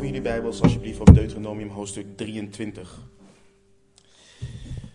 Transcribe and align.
Open 0.00 0.12
jullie 0.12 0.30
Bijbels 0.30 0.62
alsjeblieft 0.62 1.00
op 1.00 1.14
Deuteronomium 1.14 1.68
hoofdstuk 1.68 2.16
23. 2.16 2.98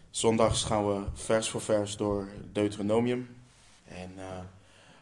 Zondags 0.10 0.63
gaan 0.63 0.88
we 0.88 1.04
vers 1.13 1.49
voor 1.49 1.62
vers 1.62 1.97
door 1.97 2.28
Deuteronomium. 2.51 3.36
En 3.83 4.12
uh, 4.18 4.23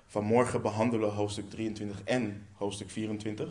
vanmorgen 0.08 0.62
behandelen 0.62 1.10
we 1.10 1.16
hoofdstuk 1.16 1.49
23 1.49 2.02
en 2.03 2.47
hoofdstuk 2.53 2.89
24. 2.89 3.46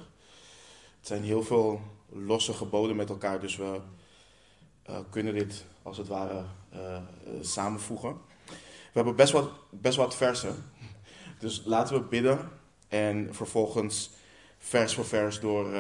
Het 0.98 1.07
zijn 1.07 1.23
heel 1.23 1.43
veel 1.43 1.80
losse 2.09 2.53
geboden 2.53 2.96
met 2.96 3.09
elkaar, 3.09 3.41
dus 3.41 3.57
we 3.57 3.80
uh, 4.91 4.98
kunnen 5.11 5.34
dit 5.34 5.64
als 5.82 5.96
het 5.96 6.09
ware 6.09 6.45
uh, 6.75 6.98
samenvoegen. 7.41 8.16
We 8.46 8.93
hebben 8.93 9.16
best 9.16 9.32
wat, 9.32 9.50
best 9.71 9.96
wat 9.96 10.16
versen, 10.16 10.55
dus 11.39 11.62
laten 11.64 11.95
we 11.95 12.03
bidden 12.03 12.50
en 12.89 13.34
vervolgens 13.34 14.11
vers 14.59 14.95
voor 14.95 15.06
vers 15.06 15.41
door, 15.41 15.75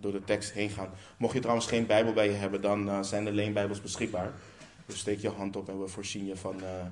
door 0.00 0.12
de 0.12 0.24
tekst 0.24 0.52
heen 0.52 0.70
gaan. 0.70 0.90
Mocht 1.16 1.34
je 1.34 1.40
trouwens 1.40 1.66
geen 1.66 1.86
Bijbel 1.86 2.12
bij 2.12 2.26
je 2.26 2.36
hebben, 2.36 2.60
dan 2.60 2.88
uh, 2.88 3.02
zijn 3.02 3.24
de 3.24 3.32
leenbijbels 3.32 3.80
beschikbaar. 3.80 4.32
Dus 4.86 4.98
steek 4.98 5.20
je 5.20 5.28
hand 5.28 5.56
op 5.56 5.68
en 5.68 5.80
we 5.80 5.88
voorzien 5.88 6.26
je 6.26 6.36
van, 6.36 6.56
uh, 6.60 6.86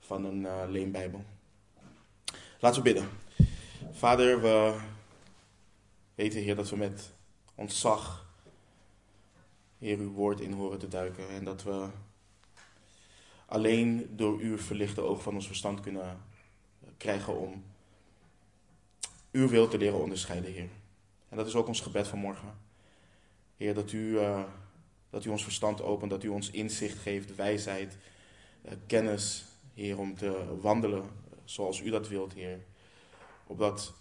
van 0.00 0.24
een 0.24 0.70
leenbijbel. 0.70 1.24
Laten 2.60 2.82
we 2.82 2.92
bidden. 2.92 3.08
Vader, 3.92 4.40
we 4.40 4.78
weten, 6.14 6.40
Heer, 6.40 6.56
dat 6.56 6.70
we 6.70 6.76
met 6.76 7.10
ontzag, 7.54 8.26
Heer, 9.78 9.98
uw 9.98 10.12
woord 10.12 10.40
in 10.40 10.52
horen 10.52 10.78
te 10.78 10.88
duiken. 10.88 11.28
En 11.28 11.44
dat 11.44 11.62
we 11.62 11.86
alleen 13.46 14.10
door 14.16 14.38
uw 14.38 14.58
verlichte 14.58 15.00
oog 15.00 15.22
van 15.22 15.34
ons 15.34 15.46
verstand 15.46 15.80
kunnen 15.80 16.22
krijgen 16.96 17.38
om 17.38 17.64
uw 19.32 19.48
wil 19.48 19.68
te 19.68 19.78
leren 19.78 20.00
onderscheiden, 20.00 20.52
Heer. 20.52 20.68
En 21.28 21.36
dat 21.36 21.46
is 21.46 21.54
ook 21.54 21.66
ons 21.66 21.80
gebed 21.80 22.08
van 22.08 22.18
morgen. 22.18 22.58
Heer, 23.56 23.74
dat 23.74 23.92
u, 23.92 23.98
uh, 23.98 24.44
dat 25.10 25.24
u 25.24 25.28
ons 25.28 25.42
verstand 25.42 25.82
opent, 25.82 26.10
dat 26.10 26.24
u 26.24 26.28
ons 26.28 26.50
inzicht 26.50 26.98
geeft, 26.98 27.34
wijsheid, 27.34 27.96
uh, 28.64 28.72
kennis, 28.86 29.44
Heer, 29.74 29.98
om 29.98 30.14
te 30.14 30.58
wandelen 30.60 31.10
zoals 31.44 31.80
u 31.80 31.90
dat 31.90 32.08
wilt, 32.08 32.32
Heer. 32.32 32.58
Opdat 33.46 33.94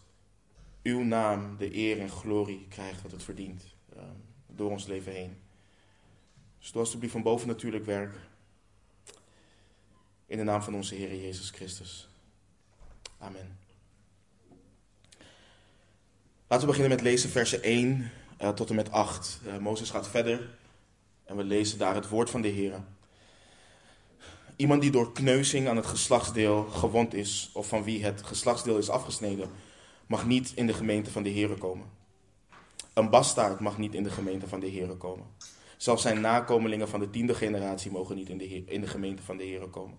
uw 0.84 1.04
naam 1.04 1.58
de 1.58 1.76
eer 1.76 2.00
en 2.00 2.10
glorie 2.10 2.66
krijgt 2.70 3.02
wat 3.02 3.12
het 3.12 3.24
verdient 3.24 3.64
uh, 3.96 4.04
door 4.48 4.72
ons 4.72 4.86
leven 4.86 5.14
heen. 5.14 5.38
Dus 6.60 6.72
doe 6.72 6.82
alsjeblieft 6.82 7.14
van 7.14 7.24
boven 7.24 7.48
natuurlijk 7.48 7.86
werk. 7.86 8.14
In 10.26 10.38
de 10.38 10.44
naam 10.44 10.62
van 10.62 10.76
onze 10.76 10.96
Heer 10.96 11.16
Jezus 11.16 11.50
Christus. 11.50 12.08
Amen. 13.18 13.67
Laten 16.50 16.68
we 16.68 16.74
beginnen 16.74 16.98
met 16.98 17.06
lezen 17.06 17.30
versen 17.30 17.64
1 17.64 18.12
uh, 18.42 18.50
tot 18.50 18.70
en 18.70 18.76
met 18.76 18.92
8. 18.92 19.40
Uh, 19.46 19.58
Mozes 19.58 19.90
gaat 19.90 20.08
verder 20.08 20.50
en 21.26 21.36
we 21.36 21.44
lezen 21.44 21.78
daar 21.78 21.96
het 21.96 22.10
woord 22.10 22.30
van 22.30 22.42
de 22.42 22.48
Heer. 22.48 22.84
Iemand 24.56 24.82
die 24.82 24.92
door 24.92 25.12
kneuzing 25.12 25.68
aan 25.68 25.76
het 25.76 25.86
geslachtsdeel 25.86 26.64
gewond 26.64 27.14
is, 27.14 27.50
of 27.54 27.68
van 27.68 27.84
wie 27.84 28.04
het 28.04 28.24
geslachtsdeel 28.24 28.78
is 28.78 28.90
afgesneden, 28.90 29.50
mag 30.06 30.26
niet 30.26 30.52
in 30.56 30.68
de 30.68 30.74
gemeente 30.74 31.12
van 31.12 31.24
de 31.24 31.30
Heer 31.30 31.58
komen. 31.58 31.86
Een 32.94 33.10
bastaard 33.10 33.60
mag 33.60 33.78
niet 33.78 33.94
in 33.94 34.04
de 34.04 34.12
gemeente 34.12 34.48
van 34.48 34.60
de 34.60 34.68
Heer 34.68 34.96
komen. 34.96 35.26
Zelfs 35.78 36.02
zijn 36.02 36.22
nakomelingen 36.22 36.90
van 36.90 37.00
de 37.00 37.10
tiende 37.10 37.36
generatie 37.36 37.92
mogen 37.92 38.16
niet 38.16 38.30
in 38.30 38.38
de, 38.38 38.64
in 38.66 38.82
de 38.82 38.88
gemeente 38.88 39.24
van 39.24 39.38
de 39.38 39.44
Heer 39.44 39.68
komen. 39.68 39.98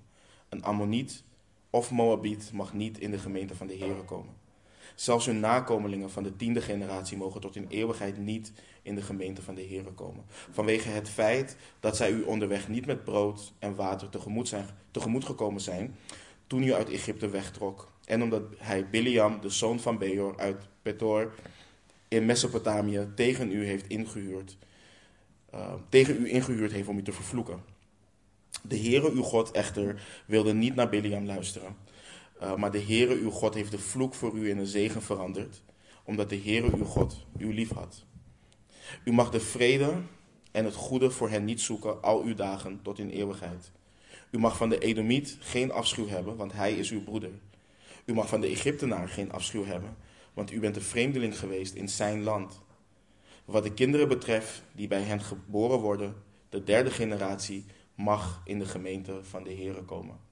Een 0.49 0.65
Ammoniet 0.65 1.23
of 1.71 1.91
Moabiet 1.91 2.51
mag 2.53 2.73
niet 2.73 2.99
in 2.99 3.11
de 3.11 3.19
gemeente 3.19 3.55
van 3.55 3.67
de 3.67 3.75
Heer 3.75 3.95
komen. 3.95 4.47
Zelfs 4.95 5.27
hun 5.27 5.41
nakomelingen 5.41 6.11
van 6.11 6.23
de 6.23 6.37
tiende 6.37 6.61
generatie 6.61 7.17
mogen 7.17 7.41
tot 7.41 7.57
in 7.57 7.67
eeuwigheid 7.69 8.19
niet 8.19 8.53
in 8.83 8.95
de 8.95 9.03
gemeente 9.03 9.43
van 9.43 9.55
de 9.55 9.63
Heer 9.63 9.85
komen. 9.85 10.25
Vanwege 10.51 10.89
het 10.89 11.09
feit 11.09 11.57
dat 11.81 11.97
zij 11.97 12.11
u 12.11 12.23
onderweg 12.23 12.69
niet 12.69 12.87
met 12.87 13.05
brood 13.05 13.53
en 13.59 13.75
water 13.75 14.09
tegemoet, 14.09 14.49
zijn, 14.49 14.67
tegemoet 14.91 15.25
gekomen 15.25 15.61
zijn 15.61 15.97
toen 16.47 16.63
u 16.63 16.75
uit 16.75 16.91
Egypte 16.91 17.29
wegtrok. 17.29 17.93
En 18.05 18.23
omdat 18.23 18.43
hij 18.59 18.89
Biliam, 18.89 19.41
de 19.41 19.49
zoon 19.49 19.81
van 19.81 19.99
Beor 19.99 20.39
uit 20.39 20.67
Petor 20.83 21.35
in 22.09 22.27
Mesopotamië, 22.27 23.09
tegen 23.15 23.53
u 23.53 23.65
heeft 23.65 23.87
ingehuurd. 23.87 24.57
Uh, 25.55 25.73
tegen 25.89 26.17
u 26.21 26.31
ingehuurd 26.31 26.73
heeft 26.73 26.89
om 26.89 26.99
u 26.99 27.03
te 27.03 27.13
vervloeken. 27.13 27.63
De 28.63 28.79
Heere 28.79 29.11
uw 29.11 29.23
God 29.23 29.51
echter 29.51 30.03
wilde 30.27 30.55
niet 30.55 30.75
naar 30.75 30.89
Biliam 30.89 31.27
luisteren. 31.27 31.77
Uh, 32.43 32.57
maar 32.57 32.71
de 32.71 32.83
Heere 32.83 33.15
uw 33.15 33.31
God 33.31 33.55
heeft 33.55 33.71
de 33.71 33.79
vloek 33.79 34.15
voor 34.15 34.35
u 34.35 34.51
in 34.51 34.59
een 34.59 34.67
zegen 34.67 35.03
veranderd, 35.03 35.63
omdat 36.05 36.29
de 36.29 36.41
Heere 36.41 36.77
uw 36.77 36.85
God 36.85 37.27
u 37.39 37.55
lief 37.55 37.71
had. 37.71 38.05
U 39.05 39.13
mag 39.13 39.31
de 39.31 39.41
vrede 39.41 39.93
en 40.51 40.65
het 40.65 40.75
goede 40.75 41.11
voor 41.11 41.31
hen 41.31 41.45
niet 41.45 41.61
zoeken 41.61 42.03
al 42.03 42.23
uw 42.23 42.35
dagen 42.35 42.83
tot 42.83 42.99
in 42.99 43.11
eeuwigheid. 43.11 43.73
U 44.31 44.39
mag 44.39 44.57
van 44.57 44.69
de 44.69 44.79
Edomiet 44.79 45.37
geen 45.41 45.73
afschuw 45.73 46.09
hebben, 46.09 46.37
want 46.37 46.53
hij 46.53 46.73
is 46.73 46.91
uw 46.91 47.03
broeder. 47.03 47.31
U 48.05 48.15
mag 48.15 48.29
van 48.29 48.41
de 48.41 48.47
Egyptenaar 48.47 49.09
geen 49.09 49.33
afschuw 49.33 49.65
hebben, 49.65 49.97
want 50.35 50.53
u 50.53 50.61
bent 50.61 50.77
een 50.77 50.83
vreemdeling 50.83 51.39
geweest 51.39 51.75
in 51.75 51.89
zijn 51.89 52.23
land. 52.23 52.61
Wat 53.45 53.63
de 53.63 53.75
kinderen 53.75 54.09
betreft 54.09 54.63
die 54.73 54.89
bij 54.89 55.03
hen 55.03 55.21
geboren 55.21 55.79
worden, 55.79 56.15
de 56.49 56.65
derde 56.65 56.91
generatie, 56.91 57.65
mag 57.95 58.43
in 58.45 58.59
de 58.59 58.67
gemeente 58.67 59.21
van 59.23 59.43
de 59.43 59.55
Heere 59.55 59.83
komen. 59.83 60.28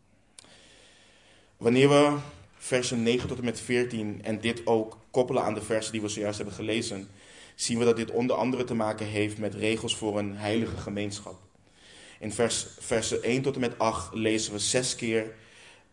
Wanneer 1.56 1.88
we 1.88 2.16
versen 2.56 3.02
9 3.02 3.28
tot 3.28 3.38
en 3.38 3.44
met 3.44 3.60
14 3.60 4.20
en 4.22 4.40
dit 4.40 4.66
ook 4.66 4.98
koppelen 5.10 5.42
aan 5.42 5.54
de 5.54 5.62
versen 5.62 5.92
die 5.92 6.00
we 6.00 6.08
zojuist 6.08 6.36
hebben 6.36 6.54
gelezen, 6.54 7.08
zien 7.54 7.78
we 7.78 7.84
dat 7.84 7.96
dit 7.96 8.10
onder 8.10 8.36
andere 8.36 8.64
te 8.64 8.74
maken 8.74 9.06
heeft 9.06 9.38
met 9.38 9.54
regels 9.54 9.96
voor 9.96 10.18
een 10.18 10.36
heilige 10.36 10.76
gemeenschap. 10.76 11.38
In 12.20 12.32
vers, 12.32 12.66
versen 12.78 13.22
1 13.22 13.42
tot 13.42 13.54
en 13.54 13.60
met 13.60 13.78
8 13.78 14.14
lezen 14.14 14.52
we 14.52 14.58
zes 14.58 14.94
keer 14.94 15.34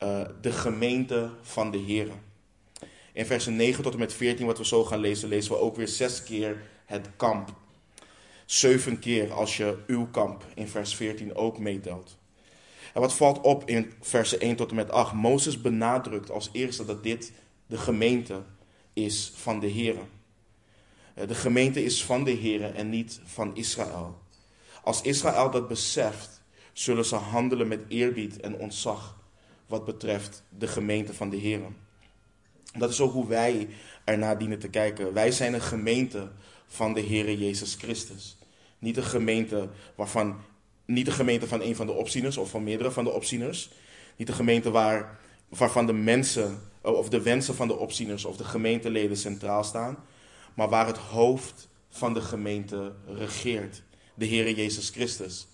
uh, 0.03 0.21
de 0.41 0.51
gemeente 0.51 1.29
van 1.41 1.71
de 1.71 1.77
Heer. 1.77 2.07
In 3.13 3.25
versen 3.25 3.55
9 3.55 3.83
tot 3.83 3.93
en 3.93 3.99
met 3.99 4.13
14, 4.13 4.45
wat 4.45 4.57
we 4.57 4.65
zo 4.65 4.85
gaan 4.85 4.99
lezen, 4.99 5.29
lezen 5.29 5.51
we 5.51 5.57
ook 5.57 5.75
weer 5.75 5.87
zes 5.87 6.23
keer 6.23 6.61
het 6.85 7.09
kamp. 7.15 7.53
Zeven 8.45 8.99
keer 8.99 9.33
als 9.33 9.57
je 9.57 9.77
uw 9.87 10.07
kamp 10.07 10.45
in 10.55 10.67
vers 10.67 10.95
14 10.95 11.35
ook 11.35 11.59
meetelt. 11.59 12.17
En 12.93 13.01
wat 13.01 13.13
valt 13.13 13.41
op 13.41 13.69
in 13.69 13.93
versen 14.01 14.39
1 14.39 14.55
tot 14.55 14.69
en 14.69 14.75
met 14.75 14.91
8? 14.91 15.13
Mozes 15.13 15.61
benadrukt 15.61 16.31
als 16.31 16.49
eerste 16.51 16.85
dat 16.85 17.03
dit 17.03 17.31
de 17.67 17.77
gemeente 17.77 18.41
is 18.93 19.31
van 19.35 19.59
de 19.59 19.67
Heer. 19.67 19.95
Eh, 21.13 21.27
de 21.27 21.35
gemeente 21.35 21.83
is 21.83 22.03
van 22.03 22.23
de 22.23 22.31
Heer 22.31 22.75
en 22.75 22.89
niet 22.89 23.19
van 23.23 23.55
Israël. 23.55 24.21
Als 24.83 25.01
Israël 25.01 25.51
dat 25.51 25.67
beseft, 25.67 26.41
zullen 26.73 27.05
ze 27.05 27.15
handelen 27.15 27.67
met 27.67 27.85
eerbied 27.87 28.39
en 28.39 28.55
ontzag 28.55 29.17
wat 29.67 29.85
betreft 29.85 30.43
de 30.49 30.67
gemeente 30.67 31.13
van 31.13 31.29
de 31.29 31.37
Heer. 31.37 31.61
Dat 32.77 32.89
is 32.89 33.01
ook 33.01 33.13
hoe 33.13 33.27
wij 33.27 33.67
ernaar 34.03 34.37
dienen 34.37 34.59
te 34.59 34.69
kijken. 34.69 35.13
Wij 35.13 35.31
zijn 35.31 35.53
een 35.53 35.61
gemeente 35.61 36.31
van 36.67 36.93
de 36.93 37.01
Heer 37.01 37.33
Jezus 37.33 37.75
Christus. 37.75 38.37
Niet 38.79 38.97
een 38.97 39.03
gemeente 39.03 39.69
waarvan 39.95 40.41
niet 40.85 41.05
de 41.05 41.11
gemeente 41.11 41.47
van 41.47 41.61
een 41.61 41.75
van 41.75 41.85
de 41.85 41.91
opzieners 41.91 42.37
of 42.37 42.49
van 42.49 42.63
meerdere 42.63 42.91
van 42.91 43.03
de 43.03 43.11
opzieners. 43.11 43.69
Niet 44.15 44.27
de 44.27 44.33
gemeente 44.33 44.71
waar, 44.71 45.19
waarvan 45.49 45.85
de 45.85 45.93
mensen 45.93 46.61
of 46.81 47.09
de 47.09 47.21
wensen 47.21 47.55
van 47.55 47.67
de 47.67 47.77
opzieners 47.77 48.25
of 48.25 48.37
de 48.37 48.43
gemeenteleden 48.43 49.17
centraal 49.17 49.63
staan. 49.63 49.97
Maar 50.53 50.69
waar 50.69 50.87
het 50.87 50.97
hoofd 50.97 51.67
van 51.89 52.13
de 52.13 52.21
gemeente 52.21 52.93
regeert. 53.07 53.83
De 54.15 54.27
Heere 54.27 54.55
Jezus 54.55 54.89
Christus. 54.89 55.47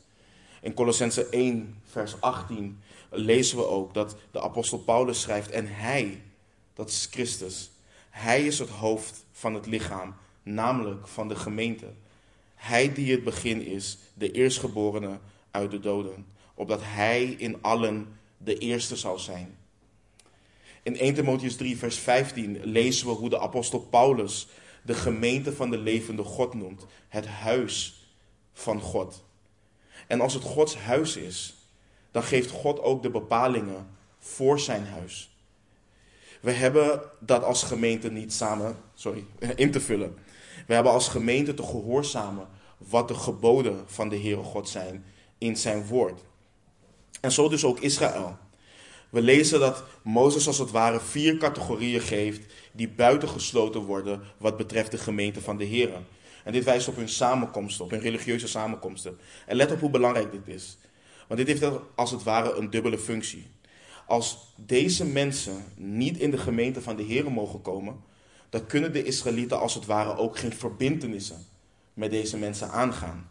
In 0.61 0.73
Colossense 0.73 1.25
1, 1.25 1.81
vers 1.83 2.21
18 2.21 2.79
lezen 3.09 3.57
we 3.57 3.67
ook 3.67 3.93
dat 3.93 4.15
de 4.31 4.41
apostel 4.41 4.77
Paulus 4.77 5.21
schrijft: 5.21 5.49
En 5.49 5.67
hij, 5.67 6.21
dat 6.73 6.89
is 6.89 7.07
Christus, 7.11 7.71
hij 8.09 8.45
is 8.45 8.59
het 8.59 8.69
hoofd 8.69 9.25
van 9.31 9.53
het 9.53 9.65
lichaam, 9.65 10.15
namelijk 10.43 11.07
van 11.07 11.27
de 11.27 11.35
gemeente. 11.35 11.85
Hij 12.59 12.93
die 12.93 13.11
het 13.11 13.23
begin 13.23 13.65
is, 13.65 13.97
de 14.13 14.31
eerstgeborene 14.31 15.19
uit 15.51 15.71
de 15.71 15.79
doden, 15.79 16.25
opdat 16.53 16.79
hij 16.83 17.23
in 17.23 17.61
allen 17.61 18.07
de 18.37 18.57
eerste 18.57 18.95
zal 18.95 19.19
zijn. 19.19 19.57
In 20.83 20.97
1 20.97 21.13
Timotheus 21.13 21.55
3, 21.55 21.77
vers 21.77 21.97
15 21.97 22.59
lezen 22.63 23.07
we 23.07 23.13
hoe 23.13 23.29
de 23.29 23.39
apostel 23.39 23.79
Paulus 23.79 24.47
de 24.81 24.93
gemeente 24.93 25.53
van 25.53 25.69
de 25.69 25.77
levende 25.77 26.23
God 26.23 26.53
noemt, 26.53 26.85
het 27.07 27.27
huis 27.27 28.05
van 28.53 28.79
God. 28.79 29.23
En 30.07 30.21
als 30.21 30.33
het 30.33 30.43
Gods 30.43 30.75
huis 30.75 31.15
is, 31.15 31.53
dan 32.11 32.23
geeft 32.23 32.49
God 32.49 32.79
ook 32.79 33.03
de 33.03 33.09
bepalingen 33.09 33.87
voor 34.17 34.59
zijn 34.59 34.85
huis. 34.85 35.37
We 36.41 36.51
hebben 36.51 37.01
dat 37.19 37.43
als 37.43 37.63
gemeente 37.63 38.11
niet 38.11 38.33
samen 38.33 38.77
sorry, 38.93 39.25
in 39.55 39.71
te 39.71 39.81
vullen. 39.81 40.17
We 40.69 40.75
hebben 40.75 40.93
als 40.93 41.07
gemeente 41.07 41.53
te 41.53 41.63
gehoorzamen 41.63 42.47
wat 42.77 43.07
de 43.07 43.13
geboden 43.13 43.83
van 43.85 44.09
de 44.09 44.19
Heere 44.19 44.43
God 44.43 44.69
zijn 44.69 45.05
in 45.37 45.57
zijn 45.57 45.85
woord. 45.87 46.21
En 47.21 47.31
zo 47.31 47.49
dus 47.49 47.63
ook 47.63 47.79
Israël. 47.79 48.37
We 49.09 49.21
lezen 49.21 49.59
dat 49.59 49.83
Mozes 50.03 50.47
als 50.47 50.57
het 50.57 50.71
ware 50.71 50.99
vier 50.99 51.37
categorieën 51.37 52.01
geeft 52.01 52.53
die 52.71 52.89
buitengesloten 52.89 53.81
worden 53.81 54.21
wat 54.37 54.57
betreft 54.57 54.91
de 54.91 54.97
gemeente 54.97 55.41
van 55.41 55.57
de 55.57 55.63
Heer. 55.63 55.89
En 56.43 56.53
dit 56.53 56.63
wijst 56.63 56.87
op 56.87 56.95
hun 56.95 57.09
samenkomsten, 57.09 57.85
op 57.85 57.91
hun 57.91 58.01
religieuze 58.01 58.47
samenkomsten. 58.47 59.19
En 59.45 59.55
let 59.55 59.71
op 59.71 59.79
hoe 59.79 59.89
belangrijk 59.89 60.31
dit 60.31 60.55
is. 60.55 60.77
Want 61.27 61.45
dit 61.45 61.59
heeft 61.59 61.79
als 61.95 62.11
het 62.11 62.23
ware 62.23 62.53
een 62.53 62.69
dubbele 62.69 62.97
functie. 62.97 63.51
Als 64.07 64.37
deze 64.55 65.05
mensen 65.05 65.63
niet 65.75 66.17
in 66.17 66.31
de 66.31 66.37
gemeente 66.37 66.81
van 66.81 66.95
de 66.95 67.03
Heer 67.03 67.31
mogen 67.31 67.61
komen, 67.61 68.07
dan 68.49 68.65
kunnen 68.65 68.93
de 68.93 69.03
Israëlieten 69.03 69.59
als 69.59 69.73
het 69.73 69.85
ware 69.85 70.17
ook 70.17 70.37
geen 70.37 70.53
verbintenissen 70.53 71.45
met 71.93 72.11
deze 72.11 72.37
mensen 72.37 72.71
aangaan. 72.71 73.29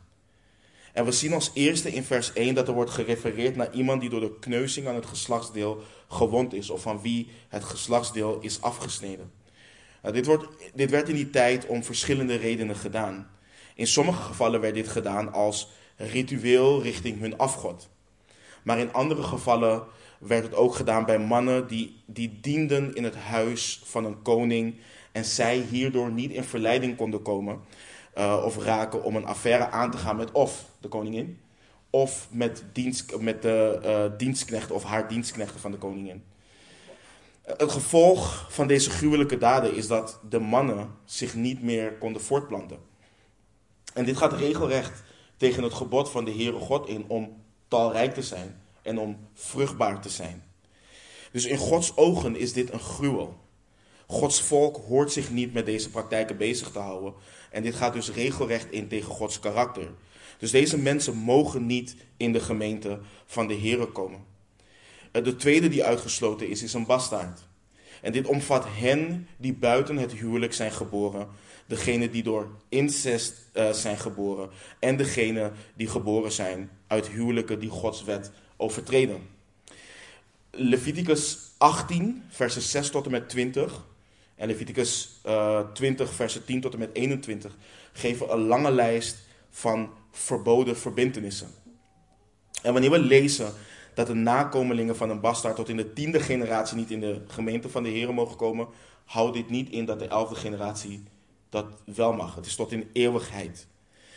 En 0.93 1.05
we 1.05 1.12
zien 1.12 1.32
als 1.32 1.50
eerste 1.55 1.93
in 1.93 2.05
vers 2.05 2.32
1 2.32 2.55
dat 2.55 2.69
er 2.69 2.75
wordt 2.75 2.91
gerefereerd 2.91 3.56
naar 3.56 3.75
iemand 3.75 4.00
die 4.00 4.11
door 4.11 4.20
de 4.20 4.38
kneuzing 4.38 4.88
aan 4.88 4.94
het 4.94 5.06
geslachtsdeel 5.06 5.82
gewond 6.09 6.55
is, 6.55 6.70
of 6.70 6.82
van 6.82 7.00
wie 7.00 7.29
het 7.49 7.65
geslachtsdeel 7.65 8.38
is 8.41 8.62
afgesneden. 8.62 9.32
Nou, 10.03 10.15
dit, 10.15 10.26
wordt, 10.26 10.47
dit 10.75 10.91
werd 10.91 11.09
in 11.09 11.15
die 11.15 11.31
tijd 11.31 11.67
om 11.67 11.85
verschillende 11.85 12.37
redenen 12.37 12.76
gedaan. 12.76 13.31
In 13.75 13.87
sommige 13.87 14.23
gevallen 14.23 14.61
werd 14.61 14.75
dit 14.75 14.88
gedaan 14.88 15.32
als 15.32 15.69
ritueel 15.97 16.82
richting 16.82 17.21
hun 17.21 17.38
afgod. 17.38 17.88
Maar 18.62 18.79
in 18.79 18.93
andere 18.93 19.23
gevallen 19.23 19.82
werd 20.19 20.43
het 20.43 20.55
ook 20.55 20.75
gedaan 20.75 21.05
bij 21.05 21.19
mannen 21.19 21.67
die, 21.67 22.03
die 22.06 22.38
dienden 22.41 22.94
in 22.94 23.05
het 23.05 23.17
huis 23.17 23.81
van 23.85 24.05
een 24.05 24.23
koning 24.23 24.81
en 25.13 25.25
zij 25.25 25.59
hierdoor 25.59 26.11
niet 26.11 26.31
in 26.31 26.45
verleiding 26.45 26.97
konden 26.97 27.23
komen 27.23 27.61
uh, 28.19 28.43
of 28.45 28.57
raken 28.57 29.05
om 29.05 29.17
een 29.17 29.27
affaire 29.27 29.69
aan 29.71 29.91
te 29.91 29.99
gaan 29.99 30.17
met 30.17 30.33
of 30.33 30.65
de 30.81 30.89
koningin 30.89 31.41
of 31.91 32.29
met, 32.31 32.65
dienst, 32.73 33.19
met 33.21 33.43
de 33.43 33.81
uh, 33.85 34.19
dienstknechten 34.19 34.75
of 34.75 34.85
haar 34.85 35.09
dienstknechten 35.09 35.61
van 35.61 35.71
de 35.71 35.79
koningin. 35.79 36.25
Het 37.43 37.73
gevolg 37.73 38.47
van 38.51 38.67
deze 38.67 38.91
gruwelijke 38.91 39.39
daden 39.39 39.75
is 39.75 39.87
dat 39.87 40.21
de 40.29 40.39
mannen 40.39 40.91
zich 41.05 41.35
niet 41.35 41.63
meer 41.63 41.93
konden 41.93 42.23
voortplanten. 42.23 42.79
En 43.95 44.05
dit 44.05 44.17
gaat 44.17 44.33
regelrecht 44.33 45.03
tegen 45.37 45.63
het 45.63 45.75
gebod 45.75 46.11
van 46.11 46.25
de 46.25 46.31
Heere 46.31 46.59
God 46.59 46.89
in 46.89 47.05
om 47.09 47.43
talrijk 47.69 48.15
te 48.15 48.23
zijn 48.23 48.61
en 48.83 48.99
om 48.99 49.17
vruchtbaar 49.35 50.01
te 50.01 50.09
zijn. 50.09 50.43
Dus 51.33 51.45
in 51.45 51.57
Gods 51.57 51.97
ogen 51.97 52.37
is 52.37 52.53
dit 52.53 52.73
een 52.73 52.81
gruwel. 52.81 53.37
Gods 54.11 54.41
volk 54.41 54.77
hoort 54.77 55.13
zich 55.13 55.31
niet 55.31 55.53
met 55.53 55.67
deze 55.67 55.91
praktijken 55.91 56.37
bezig 56.37 56.71
te 56.71 56.79
houden. 56.79 57.15
En 57.51 57.63
dit 57.63 57.75
gaat 57.75 57.93
dus 57.93 58.11
regelrecht 58.11 58.71
in 58.71 58.89
tegen 58.89 59.13
Gods 59.13 59.41
karakter. 59.41 59.91
Dus 60.39 60.51
deze 60.51 60.79
mensen 60.79 61.17
mogen 61.17 61.67
niet 61.67 61.97
in 62.17 62.33
de 62.33 62.41
gemeente 62.41 62.99
van 63.27 63.47
de 63.47 63.55
Heere 63.55 63.87
komen. 63.87 64.25
Eh, 65.13 65.25
de 65.25 65.37
tweede 65.37 65.69
die 65.69 65.85
uitgesloten 65.85 66.49
is, 66.49 66.63
is 66.63 66.73
een 66.73 66.87
bastaard. 66.87 67.41
En 68.03 68.13
dit 68.13 68.27
omvat 68.27 68.65
hen 68.69 69.29
die 69.37 69.55
buiten 69.55 69.97
het 69.97 70.13
huwelijk 70.13 70.55
zijn 70.55 70.73
geboren, 70.73 71.29
degene 71.67 72.11
die 72.11 72.23
door 72.23 72.51
incest 72.69 73.35
uh, 73.55 73.71
zijn 73.71 73.99
geboren 73.99 74.51
en 74.79 74.97
degene 74.97 75.53
die 75.75 75.89
geboren 75.89 76.33
zijn 76.33 76.71
uit 76.87 77.09
huwelijken 77.09 77.61
die 77.61 77.71
Gods 77.71 78.05
wet 78.05 78.31
overtreden. 78.57 79.29
Leviticus 80.51 81.39
18, 81.59 82.23
versen 82.29 82.63
6 82.63 82.91
tot 82.91 83.05
en 83.05 83.11
met 83.11 83.29
20 83.29 83.87
en 84.38 84.46
Leviticus 84.46 85.20
uh, 85.26 85.61
20, 85.73 86.12
versen 86.12 86.44
10 86.44 86.61
tot 86.61 86.73
en 86.73 86.79
met 86.79 86.90
21 86.93 87.56
geven 87.93 88.32
een 88.32 88.46
lange 88.46 88.70
lijst 88.70 89.19
van 89.50 89.90
verboden 90.11 90.76
verbintenissen. 90.76 91.49
En 92.62 92.73
wanneer 92.73 92.90
we 92.90 92.99
lezen 92.99 93.52
dat 93.94 94.06
de 94.06 94.14
nakomelingen 94.14 94.96
van 94.96 95.11
een 95.11 95.20
bastaard 95.20 95.56
tot 95.56 95.69
in 95.69 95.76
de 95.76 95.93
tiende 95.93 96.20
generatie 96.20 96.76
niet 96.76 96.90
in 96.90 97.00
de 97.00 97.20
gemeente 97.26 97.69
van 97.69 97.82
de 97.82 97.88
Heer 97.88 98.14
mogen 98.14 98.37
komen, 98.37 98.69
houdt 99.05 99.35
dit 99.35 99.50
niet 99.50 99.70
in 99.70 99.85
dat 99.85 99.99
de 99.99 100.06
elfde 100.06 100.35
generatie 100.35 101.02
dat 101.49 101.67
wel 101.85 102.12
mag. 102.12 102.35
Het 102.35 102.46
is 102.46 102.55
tot 102.55 102.73
in 102.73 102.90
eeuwigheid. 102.93 103.67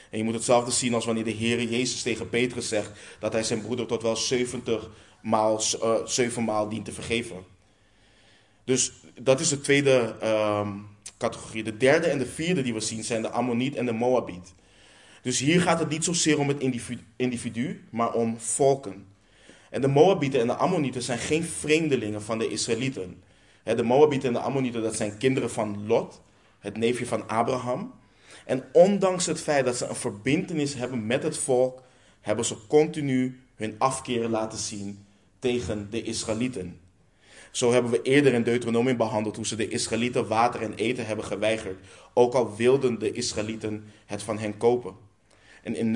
En 0.09 0.18
je 0.18 0.23
moet 0.23 0.33
hetzelfde 0.33 0.71
zien 0.71 0.94
als 0.94 1.06
wanneer 1.06 1.23
de 1.23 1.31
Heer 1.31 1.63
Jezus 1.63 2.01
tegen 2.01 2.29
Petrus 2.29 2.68
zegt 2.68 2.91
dat 3.19 3.33
hij 3.33 3.44
zijn 3.44 3.62
broeder 3.62 3.85
tot 3.85 4.01
wel 4.01 4.15
70 4.15 4.89
maal, 5.21 5.62
uh, 5.83 6.06
7 6.06 6.44
maal 6.44 6.69
dient 6.69 6.85
te 6.85 6.91
vergeven. 6.91 7.44
Dus 8.63 8.91
dat 9.22 9.40
is 9.40 9.50
de 9.50 9.62
tweede 9.62 10.16
uh, 10.24 10.69
categorie. 11.18 11.63
De 11.63 11.78
derde 11.78 12.08
en 12.08 12.18
de 12.18 12.25
vierde 12.25 12.62
die 12.62 12.74
we 12.74 12.80
zien 12.80 13.04
zijn 13.04 13.22
de 13.22 13.30
Ammoniet 13.30 13.75
en 13.75 13.86
de 13.86 13.92
Moabiet. 13.92 14.54
Dus 15.22 15.40
hier 15.40 15.62
gaat 15.62 15.80
het 15.80 15.90
niet 15.90 16.04
zozeer 16.04 16.40
om 16.40 16.48
het 16.48 16.60
individu, 16.60 17.02
individu, 17.16 17.84
maar 17.90 18.13
om 18.13 18.40
volken. 18.40 19.06
En 19.69 19.81
de 19.81 19.88
Moabieten 19.88 20.40
en 20.40 20.48
de 20.48 20.56
Ammonieten 20.56 21.02
zijn 21.02 21.18
geen 21.18 21.44
vreemdelingen 21.44 22.22
van 22.22 22.38
de 22.38 22.48
Israëlieten. 22.48 23.24
De 23.63 23.84
Moabieten 23.84 24.28
en 24.28 24.34
de 24.34 24.40
Ammonieten, 24.40 24.81
dat 24.81 24.96
zijn 24.96 25.18
kinderen 25.18 25.52
van 25.52 25.88
Lot, 25.88 26.22
het 26.60 26.78
neefje 26.78 27.06
van 27.06 27.28
Abraham. 27.28 27.94
En 28.46 28.64
ondanks 28.72 29.25
het 29.25 29.42
feit 29.42 29.66
dat 29.66 29.75
ze 29.75 29.86
een 29.86 29.96
verbindenis 29.96 30.74
hebben 30.74 31.06
met 31.06 31.24
het 31.24 31.38
volk, 31.38 31.81
hebben 32.22 32.46
ze 32.46 32.68
continu 32.68 33.40
hun 33.56 33.75
afkeer 33.78 34.28
laten 34.28 34.57
zien 34.57 35.06
tegen 35.40 35.88
de 35.90 36.04
Israëlieten. 36.04 36.80
Zo 37.51 37.71
hebben 37.71 37.92
we 37.92 38.01
eerder 38.01 38.33
in 38.33 38.44
Deuteronomium 38.44 38.98
behandeld 38.98 39.36
hoe 39.36 39.45
ze 39.45 39.56
de 39.56 39.68
Israëlieten 39.68 40.27
water 40.27 40.62
en 40.62 40.74
eten 40.74 41.06
hebben 41.06 41.25
geweigerd, 41.25 41.86
ook 42.13 42.33
al 42.33 42.56
wilden 42.56 43.00
de 43.00 43.12
Israëlieten 43.12 43.83
het 44.06 44.24
van 44.24 44.38
hen 44.38 44.57
kopen. 44.57 44.95
En 45.63 45.75
in 45.75 45.92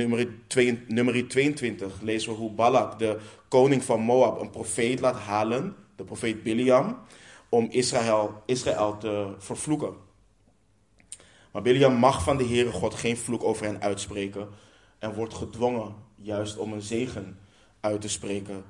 nummer, 0.88 1.28
22 1.28 2.02
lezen 2.02 2.31
we 2.31 2.38
hoe 2.38 2.52
Balak, 2.52 3.00
de 3.00 3.19
koning 3.48 3.84
van 3.84 4.00
Moab, 4.00 4.42
een 4.42 4.50
profeet 4.50 5.00
laat 5.00 5.16
halen, 5.16 5.75
de 5.96 6.04
profeet 6.04 6.44
Biliam, 6.44 6.98
om 7.50 7.68
Israël, 7.69 8.42
Israël 8.46 8.98
te 8.98 9.34
vervloeken. 9.38 9.94
Maar 11.51 11.62
Biliam 11.62 11.94
mag 11.94 12.24
van 12.24 12.38
de 12.38 12.46
Heere 12.46 12.72
God 12.72 12.94
geen 12.94 13.18
vloek 13.18 13.44
over 13.44 13.66
hen 13.66 13.81
uitspreken 13.81 14.48
en 15.00 15.13
wordt 15.13 15.34
gedwongen 15.34 15.96
juist 16.16 16.58
om 16.58 16.74
een 16.74 16.81
zegen 16.81 17.40
uit 17.80 18.01
te 18.01 18.10
spreken 18.10 18.63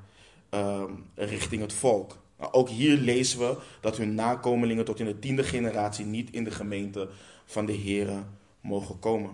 ehm, 0.49 0.91
richting 1.15 1.61
het 1.61 1.73
volk. 1.73 2.17
Ook 2.37 2.69
hier 2.69 2.97
lezen 2.97 3.39
we 3.39 3.57
dat 3.81 3.97
hun 3.97 4.15
nakomelingen 4.15 4.85
tot 4.85 4.99
in 4.99 5.05
de 5.05 5.19
tiende 5.19 5.43
generatie 5.43 6.05
niet 6.05 6.31
in 6.31 6.43
de 6.43 6.51
gemeente 6.51 7.09
van 7.45 7.65
de 7.65 7.77
Heere 7.77 8.23
mogen 8.61 8.99
komen. 8.99 9.31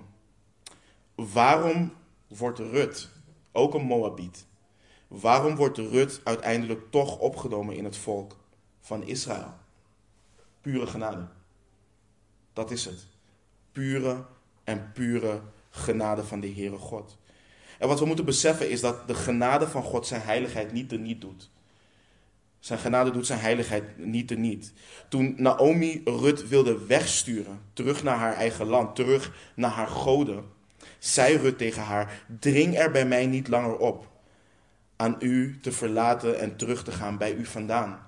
Waarom 1.15 1.93
wordt 2.27 2.59
Rut, 2.59 3.09
ook 3.51 3.73
een 3.73 3.81
Moabiet, 3.81 4.45
waarom 5.07 5.55
wordt 5.55 5.77
Rut 5.77 6.21
uiteindelijk 6.23 6.91
toch 6.91 7.17
opgenomen 7.17 7.75
in 7.75 7.83
het 7.83 7.97
volk 7.97 8.37
van 8.79 9.03
Israël? 9.03 9.53
Pure 10.61 10.87
genade. 10.87 11.27
Dat 12.53 12.71
is 12.71 12.85
het. 12.85 13.07
Pure 13.71 14.25
en 14.63 14.91
pure 14.93 15.41
genade 15.69 16.23
van 16.23 16.39
de 16.39 16.53
Heere 16.53 16.77
God. 16.77 17.17
En 17.79 17.87
wat 17.87 17.99
we 17.99 18.05
moeten 18.05 18.25
beseffen 18.25 18.69
is 18.69 18.81
dat 18.81 19.07
de 19.07 19.13
genade 19.13 19.67
van 19.67 19.83
God 19.83 20.07
zijn 20.07 20.21
heiligheid 20.21 20.71
niet 20.71 20.99
niet 20.99 21.21
doet. 21.21 21.49
Zijn 22.61 22.79
genade 22.79 23.11
doet 23.11 23.25
zijn 23.25 23.39
heiligheid 23.39 23.97
niet 23.97 24.27
te 24.27 24.35
niet. 24.35 24.73
Toen 25.09 25.33
Naomi 25.37 26.01
Rut 26.05 26.47
wilde 26.47 26.85
wegsturen, 26.85 27.61
terug 27.73 28.03
naar 28.03 28.17
haar 28.17 28.33
eigen 28.33 28.65
land, 28.65 28.95
terug 28.95 29.51
naar 29.55 29.71
haar 29.71 29.87
goden, 29.87 30.43
zei 30.99 31.37
Rut 31.37 31.57
tegen 31.57 31.81
haar: 31.81 32.23
Dring 32.39 32.77
er 32.77 32.91
bij 32.91 33.05
mij 33.05 33.25
niet 33.25 33.47
langer 33.47 33.77
op 33.77 34.07
aan 34.95 35.15
u 35.19 35.59
te 35.61 35.71
verlaten 35.71 36.39
en 36.39 36.55
terug 36.55 36.83
te 36.83 36.91
gaan 36.91 37.17
bij 37.17 37.33
u 37.33 37.45
vandaan. 37.45 37.99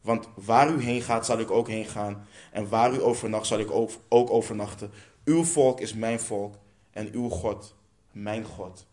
Want 0.00 0.28
waar 0.34 0.70
u 0.70 0.82
heen 0.82 1.02
gaat, 1.02 1.26
zal 1.26 1.38
ik 1.38 1.50
ook 1.50 1.68
heen 1.68 1.86
gaan. 1.86 2.26
En 2.52 2.68
waar 2.68 2.94
u 2.94 3.02
overnacht, 3.02 3.46
zal 3.46 3.58
ik 3.58 3.70
ook 4.08 4.30
overnachten. 4.30 4.90
Uw 5.24 5.44
volk 5.44 5.80
is 5.80 5.94
mijn 5.94 6.20
volk 6.20 6.54
en 6.90 7.08
uw 7.12 7.28
God, 7.28 7.74
mijn 8.12 8.44
God. 8.44 8.86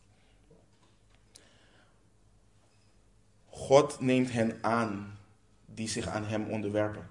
God 3.69 3.99
neemt 3.99 4.31
hen 4.31 4.57
aan 4.61 5.17
die 5.65 5.87
zich 5.87 6.07
aan 6.07 6.25
Hem 6.25 6.45
onderwerpen, 6.49 7.09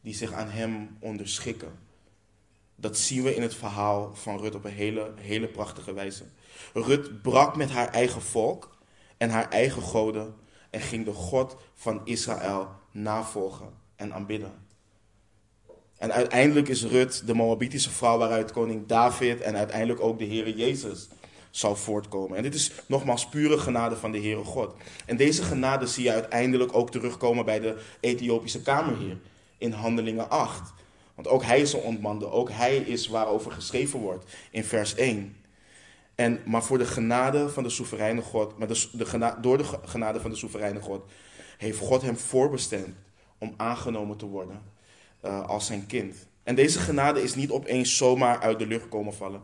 die 0.00 0.14
zich 0.14 0.32
aan 0.32 0.48
Hem 0.48 0.96
onderschikken. 1.00 1.78
Dat 2.76 2.98
zien 2.98 3.22
we 3.22 3.34
in 3.34 3.42
het 3.42 3.54
verhaal 3.54 4.14
van 4.14 4.38
Rut 4.38 4.54
op 4.54 4.64
een 4.64 4.72
hele, 4.72 5.12
hele 5.16 5.48
prachtige 5.48 5.92
wijze. 5.92 6.24
Rut 6.72 7.22
brak 7.22 7.56
met 7.56 7.70
haar 7.70 7.88
eigen 7.88 8.22
volk 8.22 8.76
en 9.16 9.30
haar 9.30 9.50
eigen 9.50 9.82
goden 9.82 10.34
en 10.70 10.80
ging 10.80 11.04
de 11.04 11.12
God 11.12 11.56
van 11.74 12.00
Israël 12.04 12.68
navolgen 12.90 13.74
en 13.96 14.12
aanbidden. 14.12 14.66
En 15.96 16.12
uiteindelijk 16.12 16.68
is 16.68 16.84
Rut 16.84 17.26
de 17.26 17.34
Moabitische 17.34 17.90
vrouw 17.90 18.18
waaruit 18.18 18.52
koning 18.52 18.86
David 18.86 19.40
en 19.40 19.56
uiteindelijk 19.56 20.00
ook 20.00 20.18
de 20.18 20.26
Heere 20.26 20.54
Jezus 20.54 21.08
zal 21.52 21.76
voortkomen. 21.76 22.36
En 22.36 22.42
dit 22.42 22.54
is 22.54 22.72
nogmaals 22.86 23.28
pure 23.28 23.58
genade 23.58 23.96
van 23.96 24.12
de 24.12 24.20
Heere 24.20 24.44
God. 24.44 24.74
En 25.06 25.16
deze 25.16 25.42
genade 25.42 25.86
zie 25.86 26.04
je 26.04 26.12
uiteindelijk 26.12 26.76
ook 26.76 26.90
terugkomen 26.90 27.44
bij 27.44 27.60
de 27.60 27.82
Ethiopische 28.00 28.62
kamerheer 28.62 29.18
in 29.58 29.72
Handelingen 29.72 30.30
8. 30.30 30.72
Want 31.14 31.28
ook 31.28 31.42
hij 31.42 31.60
is 31.60 31.72
een 31.72 31.80
ontmande, 31.80 32.30
ook 32.30 32.50
hij 32.50 32.76
is 32.76 33.08
waarover 33.08 33.52
geschreven 33.52 33.98
wordt 33.98 34.24
in 34.50 34.64
vers 34.64 34.94
1. 34.94 35.36
En, 36.14 36.40
maar 36.44 36.62
voor 36.62 36.78
de 36.78 36.86
genade 36.86 37.48
van 37.48 37.62
de 37.62 37.68
soevereine 37.68 38.22
God, 38.22 38.58
maar 38.58 38.68
de, 38.68 39.34
door 39.40 39.58
de 39.58 39.64
genade 39.84 40.20
van 40.20 40.30
de 40.30 40.36
soevereine 40.36 40.80
God, 40.80 41.04
heeft 41.58 41.78
God 41.78 42.02
hem 42.02 42.16
voorbestemd 42.16 42.96
om 43.38 43.54
aangenomen 43.56 44.16
te 44.16 44.26
worden 44.26 44.62
uh, 45.24 45.48
als 45.48 45.66
zijn 45.66 45.86
kind. 45.86 46.26
En 46.42 46.54
deze 46.54 46.78
genade 46.78 47.22
is 47.22 47.34
niet 47.34 47.50
opeens 47.50 47.96
zomaar 47.96 48.40
uit 48.40 48.58
de 48.58 48.66
lucht 48.66 48.88
komen 48.88 49.14
vallen. 49.14 49.42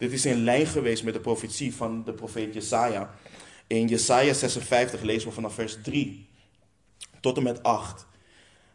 Dit 0.00 0.12
is 0.12 0.26
in 0.26 0.44
lijn 0.44 0.66
geweest 0.66 1.04
met 1.04 1.14
de 1.14 1.20
profetie 1.20 1.74
van 1.74 2.04
de 2.04 2.12
profeet 2.12 2.54
Jesaja. 2.54 3.14
In 3.66 3.86
Jesaja 3.86 4.32
56 4.32 5.00
lezen 5.00 5.28
we 5.28 5.34
vanaf 5.34 5.54
vers 5.54 5.78
3 5.82 6.28
tot 7.20 7.36
en 7.36 7.42
met 7.42 7.62
8. 7.62 8.06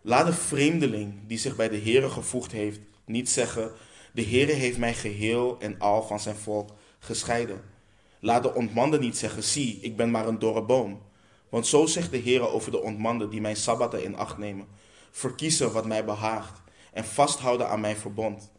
Laat 0.01 0.25
de 0.25 0.33
vreemdeling 0.33 1.13
die 1.27 1.37
zich 1.37 1.55
bij 1.55 1.69
de 1.69 1.77
Heere 1.77 2.09
gevoegd 2.09 2.51
heeft 2.51 2.79
niet 3.05 3.29
zeggen: 3.29 3.71
De 4.11 4.23
Heere 4.23 4.51
heeft 4.51 4.77
mij 4.77 4.93
geheel 4.93 5.55
en 5.59 5.79
al 5.79 6.03
van 6.03 6.19
zijn 6.19 6.35
volk 6.35 6.69
gescheiden. 6.99 7.61
Laat 8.19 8.43
de 8.43 8.53
ontmande 8.53 8.99
niet 8.99 9.17
zeggen: 9.17 9.43
Zie, 9.43 9.79
ik 9.81 9.95
ben 9.95 10.11
maar 10.11 10.27
een 10.27 10.39
dorre 10.39 10.63
boom. 10.63 11.01
Want 11.49 11.67
zo 11.67 11.85
zegt 11.85 12.11
de 12.11 12.21
Heere 12.21 12.47
over 12.47 12.71
de 12.71 12.81
ontmanden 12.81 13.29
die 13.29 13.41
mijn 13.41 13.55
sabbaten 13.55 14.03
in 14.03 14.15
acht 14.15 14.37
nemen. 14.37 14.67
Verkiezen 15.11 15.71
wat 15.71 15.85
mij 15.85 16.05
behaagt 16.05 16.61
en 16.93 17.05
vasthouden 17.05 17.69
aan 17.69 17.79
mijn 17.79 17.97
verbond. 17.97 18.53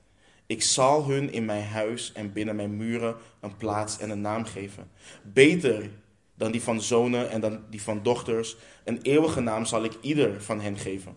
Ik 0.46 0.62
zal 0.62 1.04
hun 1.04 1.32
in 1.32 1.44
mijn 1.44 1.64
huis 1.64 2.12
en 2.12 2.32
binnen 2.32 2.56
mijn 2.56 2.76
muren 2.76 3.16
een 3.40 3.56
plaats 3.56 3.98
en 3.98 4.10
een 4.10 4.20
naam 4.20 4.44
geven. 4.44 4.90
Beter 5.22 5.90
dan 6.34 6.52
die 6.52 6.62
van 6.62 6.80
zonen 6.80 7.30
en 7.30 7.40
dan 7.40 7.60
die 7.70 7.82
van 7.82 8.02
dochters. 8.02 8.56
Een 8.84 9.02
eeuwige 9.02 9.40
naam 9.40 9.64
zal 9.64 9.84
ik 9.84 9.98
ieder 10.00 10.42
van 10.42 10.60
hen 10.60 10.76
geven. 10.76 11.16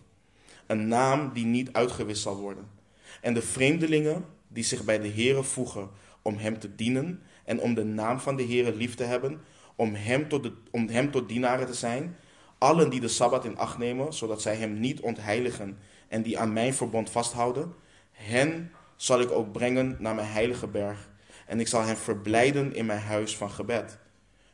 Een 0.67 0.87
naam 0.87 1.33
die 1.33 1.45
niet 1.45 1.73
uitgewist 1.73 2.21
zal 2.21 2.37
worden. 2.37 2.67
En 3.21 3.33
de 3.33 3.41
vreemdelingen 3.41 4.25
die 4.47 4.63
zich 4.63 4.83
bij 4.83 4.99
de 4.99 5.09
Heere 5.09 5.43
voegen 5.43 5.89
om 6.21 6.37
hem 6.37 6.59
te 6.59 6.75
dienen 6.75 7.21
en 7.45 7.59
om 7.59 7.73
de 7.73 7.83
naam 7.83 8.19
van 8.19 8.35
de 8.35 8.43
Heere 8.43 8.75
lief 8.75 8.95
te 8.95 9.03
hebben, 9.03 9.41
om 9.75 9.93
hem 9.95 10.27
tot, 10.27 10.43
de, 10.43 10.53
om 10.71 10.87
hem 10.87 11.11
tot 11.11 11.29
dienaren 11.29 11.65
te 11.65 11.73
zijn, 11.73 12.15
allen 12.57 12.89
die 12.89 12.99
de 12.99 13.07
Sabbat 13.07 13.45
in 13.45 13.57
acht 13.57 13.77
nemen, 13.77 14.13
zodat 14.13 14.41
zij 14.41 14.55
hem 14.55 14.79
niet 14.79 14.99
ontheiligen 14.99 15.77
en 16.07 16.21
die 16.21 16.39
aan 16.39 16.53
mijn 16.53 16.73
verbond 16.73 17.09
vasthouden, 17.09 17.73
hen 18.11 18.71
zal 19.01 19.21
ik 19.21 19.31
ook 19.31 19.51
brengen 19.51 19.95
naar 19.99 20.15
mijn 20.15 20.27
heilige 20.27 20.67
berg 20.67 21.09
en 21.45 21.59
ik 21.59 21.67
zal 21.67 21.81
hen 21.81 21.97
verblijden 21.97 22.73
in 22.73 22.85
mijn 22.85 22.99
huis 22.99 23.37
van 23.37 23.49
gebed. 23.49 23.97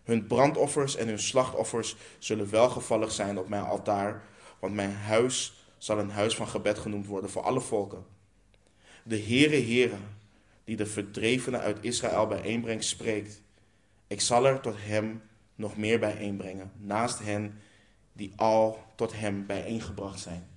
Hun 0.04 0.28
brandoffers 0.28 0.96
en 0.96 1.08
hun 1.08 1.20
slachtoffers 1.20 1.96
zullen 2.20 2.50
welgevallig 2.50 3.12
zijn 3.12 3.38
op 3.38 3.50
mijn 3.50 3.64
altaar, 3.64 4.24
want 4.60 4.74
mijn 4.74 4.94
huis 4.94 5.68
zal 5.78 6.00
een 6.00 6.10
huis 6.10 6.36
van 6.36 6.48
gebed 6.48 6.78
genoemd 6.78 7.06
worden 7.06 7.30
voor 7.30 7.42
alle 7.42 7.62
volken. 7.62 8.06
De 9.04 9.20
Heere 9.20 9.62
Heere, 9.62 9.98
die 10.64 10.76
de 10.76 10.86
verdrevenen 10.86 11.60
uit 11.60 11.78
Israël 11.82 12.28
bijeenbrengt, 12.28 12.86
spreekt. 12.86 13.42
Ik 14.08 14.22
zal 14.22 14.46
er 14.46 14.60
tot 14.62 14.76
hem 14.78 15.22
nog 15.56 15.78
meer 15.78 16.00
bijeenbrengen, 16.00 16.72
naast 16.78 17.20
hen 17.20 17.60
die 18.14 18.34
al 18.36 18.80
tot 18.96 19.14
hem 19.20 19.46
bijeengebracht 19.46 20.20
zijn. 20.20 20.55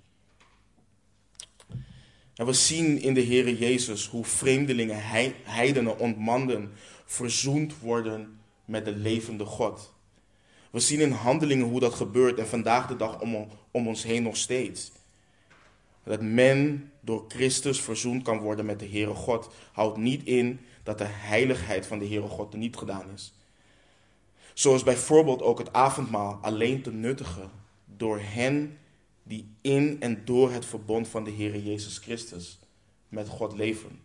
En 2.38 2.46
we 2.46 2.52
zien 2.52 3.00
in 3.00 3.14
de 3.14 3.24
Heere 3.24 3.58
Jezus 3.58 4.08
hoe 4.08 4.24
vreemdelingen, 4.24 5.00
heidenen, 5.42 5.98
ontmanden, 5.98 6.72
verzoend 7.04 7.78
worden 7.78 8.40
met 8.64 8.84
de 8.84 8.96
levende 8.96 9.44
God. 9.44 9.92
We 10.70 10.80
zien 10.80 11.00
in 11.00 11.10
handelingen 11.10 11.66
hoe 11.66 11.80
dat 11.80 11.94
gebeurt 11.94 12.38
en 12.38 12.46
vandaag 12.46 12.86
de 12.86 12.96
dag 12.96 13.20
om, 13.20 13.48
om 13.70 13.88
ons 13.88 14.02
heen 14.02 14.22
nog 14.22 14.36
steeds. 14.36 14.92
Dat 16.04 16.22
men 16.22 16.92
door 17.00 17.24
Christus 17.28 17.80
verzoend 17.80 18.22
kan 18.22 18.38
worden 18.38 18.66
met 18.66 18.78
de 18.78 18.88
Heere 18.88 19.14
God, 19.14 19.50
houdt 19.72 19.96
niet 19.96 20.24
in 20.24 20.60
dat 20.82 20.98
de 20.98 21.08
heiligheid 21.08 21.86
van 21.86 21.98
de 21.98 22.06
Heere 22.06 22.28
God 22.28 22.54
niet 22.54 22.76
gedaan 22.76 23.10
is. 23.14 23.34
Zoals 24.54 24.82
bijvoorbeeld 24.82 25.42
ook 25.42 25.58
het 25.58 25.72
avondmaal 25.72 26.38
alleen 26.42 26.82
te 26.82 26.92
nuttigen 26.92 27.50
door 27.96 28.20
hen 28.22 28.78
die 29.28 29.54
in 29.60 29.96
en 30.00 30.22
door 30.24 30.52
het 30.52 30.64
verbond 30.64 31.08
van 31.08 31.24
de 31.24 31.30
Heere 31.30 31.62
Jezus 31.62 31.98
Christus 31.98 32.58
met 33.08 33.28
God 33.28 33.56
leven. 33.56 34.00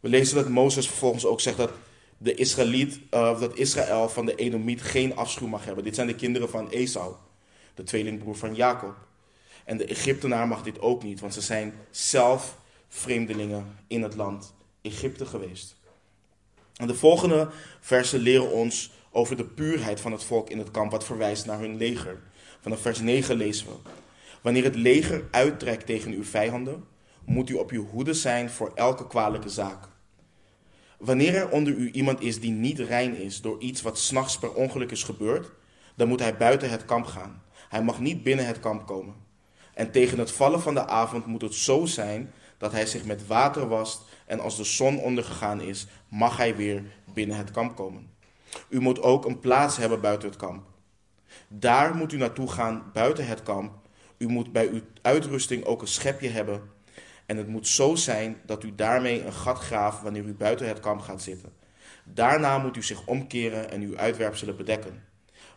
We 0.00 0.08
lezen 0.08 0.36
dat 0.36 0.48
Mozes 0.48 0.86
vervolgens 0.86 1.26
ook 1.26 1.40
zegt 1.40 1.56
dat 1.56 1.70
de 2.18 2.34
Israëliet, 2.34 3.00
uh, 3.10 3.40
dat 3.40 3.56
Israël 3.56 4.08
van 4.08 4.26
de 4.26 4.34
Edomiet 4.34 4.82
geen 4.82 5.16
afschuw 5.16 5.46
mag 5.46 5.64
hebben. 5.64 5.84
Dit 5.84 5.94
zijn 5.94 6.06
de 6.06 6.14
kinderen 6.14 6.48
van 6.48 6.70
Esau, 6.70 7.14
de 7.74 7.82
tweelingbroer 7.82 8.36
van 8.36 8.54
Jacob. 8.54 8.94
En 9.64 9.76
de 9.76 9.84
Egyptenaar 9.84 10.48
mag 10.48 10.62
dit 10.62 10.80
ook 10.80 11.02
niet, 11.02 11.20
want 11.20 11.34
ze 11.34 11.40
zijn 11.40 11.74
zelf 11.90 12.58
vreemdelingen 12.88 13.78
in 13.86 14.02
het 14.02 14.14
land 14.14 14.54
Egypte 14.82 15.26
geweest. 15.26 15.76
En 16.76 16.86
de 16.86 16.94
volgende 16.94 17.50
versen 17.80 18.20
leren 18.20 18.50
ons 18.50 18.92
over 19.10 19.36
de 19.36 19.44
puurheid 19.44 20.00
van 20.00 20.12
het 20.12 20.24
volk 20.24 20.50
in 20.50 20.58
het 20.58 20.70
kamp, 20.70 20.90
wat 20.90 21.04
verwijst 21.04 21.46
naar 21.46 21.58
hun 21.58 21.76
leger. 21.76 22.22
Vanaf 22.64 22.80
vers 22.80 23.00
9 23.00 23.36
lezen 23.36 23.66
we. 23.66 23.72
Wanneer 24.42 24.64
het 24.64 24.74
leger 24.74 25.24
uittrekt 25.30 25.86
tegen 25.86 26.12
uw 26.12 26.24
vijanden, 26.24 26.84
moet 27.24 27.50
u 27.50 27.54
op 27.54 27.70
uw 27.70 27.86
hoede 27.86 28.14
zijn 28.14 28.50
voor 28.50 28.72
elke 28.74 29.06
kwalijke 29.06 29.48
zaak. 29.48 29.88
Wanneer 30.98 31.34
er 31.34 31.48
onder 31.48 31.72
u 31.72 31.90
iemand 31.90 32.20
is 32.20 32.40
die 32.40 32.50
niet 32.50 32.78
rein 32.78 33.16
is 33.16 33.40
door 33.40 33.60
iets 33.60 33.82
wat 33.82 33.98
s'nachts 33.98 34.38
per 34.38 34.52
ongeluk 34.52 34.90
is 34.90 35.02
gebeurd, 35.02 35.50
dan 35.94 36.08
moet 36.08 36.20
hij 36.20 36.36
buiten 36.36 36.70
het 36.70 36.84
kamp 36.84 37.06
gaan. 37.06 37.42
Hij 37.68 37.82
mag 37.82 38.00
niet 38.00 38.22
binnen 38.22 38.46
het 38.46 38.60
kamp 38.60 38.86
komen. 38.86 39.14
En 39.74 39.90
tegen 39.90 40.18
het 40.18 40.32
vallen 40.32 40.60
van 40.60 40.74
de 40.74 40.86
avond 40.86 41.26
moet 41.26 41.42
het 41.42 41.54
zo 41.54 41.84
zijn 41.86 42.32
dat 42.58 42.72
hij 42.72 42.86
zich 42.86 43.04
met 43.04 43.26
water 43.26 43.68
wast 43.68 44.02
en 44.26 44.40
als 44.40 44.56
de 44.56 44.64
zon 44.64 44.98
ondergegaan 44.98 45.60
is, 45.60 45.86
mag 46.08 46.36
hij 46.36 46.56
weer 46.56 46.82
binnen 47.14 47.36
het 47.36 47.50
kamp 47.50 47.76
komen. 47.76 48.10
U 48.68 48.80
moet 48.80 49.02
ook 49.02 49.24
een 49.24 49.40
plaats 49.40 49.76
hebben 49.76 50.00
buiten 50.00 50.28
het 50.28 50.38
kamp. 50.38 50.72
Daar 51.48 51.94
moet 51.94 52.12
u 52.12 52.16
naartoe 52.16 52.48
gaan 52.48 52.90
buiten 52.92 53.26
het 53.26 53.42
kamp. 53.42 53.72
U 54.18 54.28
moet 54.28 54.52
bij 54.52 54.68
uw 54.68 54.80
uitrusting 55.02 55.64
ook 55.64 55.80
een 55.80 55.88
schepje 55.88 56.28
hebben. 56.28 56.62
En 57.26 57.36
het 57.36 57.48
moet 57.48 57.68
zo 57.68 57.94
zijn 57.94 58.36
dat 58.46 58.64
u 58.64 58.74
daarmee 58.74 59.24
een 59.24 59.32
gat 59.32 59.58
graaft 59.58 60.02
wanneer 60.02 60.24
u 60.24 60.34
buiten 60.34 60.68
het 60.68 60.80
kamp 60.80 61.00
gaat 61.00 61.22
zitten. 61.22 61.52
Daarna 62.04 62.58
moet 62.58 62.76
u 62.76 62.82
zich 62.82 63.06
omkeren 63.06 63.70
en 63.70 63.80
uw 63.80 63.96
uitwerpselen 63.96 64.56
bedekken. 64.56 65.04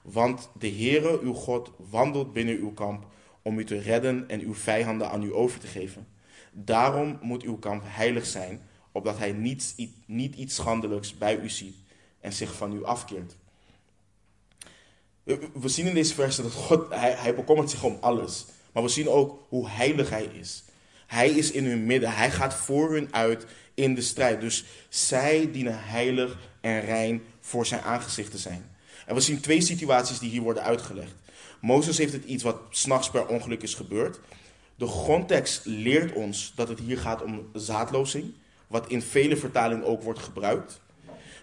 Want 0.02 0.50
de 0.60 0.70
Heere, 0.70 1.20
uw 1.22 1.34
God, 1.34 1.72
wandelt 1.90 2.34
binnen 2.34 2.58
uw 2.58 2.74
kamp 2.74 3.06
om 3.42 3.60
u 3.60 3.66
te 3.66 3.80
redden 3.80 4.30
en 4.30 4.42
uw 4.42 4.54
vijanden 4.54 5.10
aan 5.10 5.24
u 5.24 5.34
over 5.34 5.60
te 5.60 5.68
geven. 5.68 6.08
Daarom 6.52 7.18
moet 7.22 7.44
uw 7.44 7.58
kamp 7.58 7.84
heilig 7.86 8.26
zijn, 8.26 8.62
opdat 8.92 9.18
hij 9.18 9.32
niet, 9.32 9.76
niet 10.06 10.36
iets 10.36 10.56
schandelijks 10.56 11.18
bij 11.18 11.40
u 11.40 11.50
ziet 11.50 11.76
en 12.20 12.34
zich 12.34 12.54
van 12.54 12.74
u 12.74 12.84
afkeert. 12.84 13.36
We 15.54 15.68
zien 15.70 15.88
in 15.88 15.94
deze 15.94 16.14
versen 16.14 16.44
dat 16.44 16.52
God, 16.52 16.90
hij, 16.90 17.12
hij 17.12 17.36
bekommert 17.36 17.70
zich 17.70 17.84
om 17.84 17.98
alles. 18.02 18.46
Maar 18.72 18.84
we 18.84 18.90
zien 18.90 19.10
ook 19.10 19.46
hoe 19.50 19.70
heilig 19.70 20.10
hij 20.10 20.24
is. 20.24 20.64
Hij 21.08 21.30
is 21.30 21.52
in 21.52 21.66
hun 21.66 21.86
midden. 21.86 22.14
Hij 22.14 22.32
gaat 22.32 22.56
voor 22.56 22.94
hun 22.94 23.08
uit 23.12 23.46
in 23.74 23.96
de 23.96 24.02
strijd. 24.02 24.42
Dus 24.42 24.64
zij 24.90 25.50
dienen 25.52 25.80
heilig 25.84 26.38
en 26.62 26.82
rein 26.82 27.24
voor 27.40 27.66
zijn 27.66 27.82
aangezicht 27.82 28.32
te 28.32 28.38
zijn. 28.38 28.70
En 29.06 29.16
we 29.16 29.22
zien 29.22 29.40
twee 29.40 29.62
situaties 29.62 30.20
die 30.20 30.30
hier 30.30 30.42
worden 30.42 30.64
uitgelegd. 30.64 31.14
Mozes 31.62 31.98
heeft 31.98 32.14
het 32.14 32.24
iets 32.24 32.44
wat 32.44 32.60
s'nachts 32.70 33.10
per 33.10 33.28
ongeluk 33.28 33.64
is 33.64 33.74
gebeurd. 33.74 34.20
De 34.76 34.88
grondtekst 34.88 35.66
leert 35.66 36.14
ons 36.14 36.54
dat 36.56 36.68
het 36.68 36.80
hier 36.80 36.98
gaat 36.98 37.24
om 37.24 37.50
zaadlozing, 37.54 38.34
wat 38.68 38.88
in 38.88 39.02
vele 39.02 39.38
vertalingen 39.38 39.86
ook 39.86 40.04
wordt 40.04 40.20
gebruikt. 40.20 40.82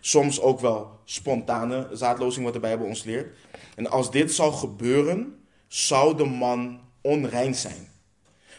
Soms 0.06 0.40
ook 0.40 0.60
wel 0.60 1.00
spontane 1.04 1.88
zaadlozing, 1.92 2.44
wat 2.44 2.54
de 2.54 2.60
Bijbel 2.60 2.86
ons 2.86 3.04
leert. 3.04 3.36
En 3.76 3.90
als 3.90 4.10
dit 4.10 4.32
zou 4.34 4.52
gebeuren, 4.52 5.44
zou 5.68 6.16
de 6.16 6.24
man 6.24 6.80
onrein 7.00 7.54
zijn. 7.54 7.88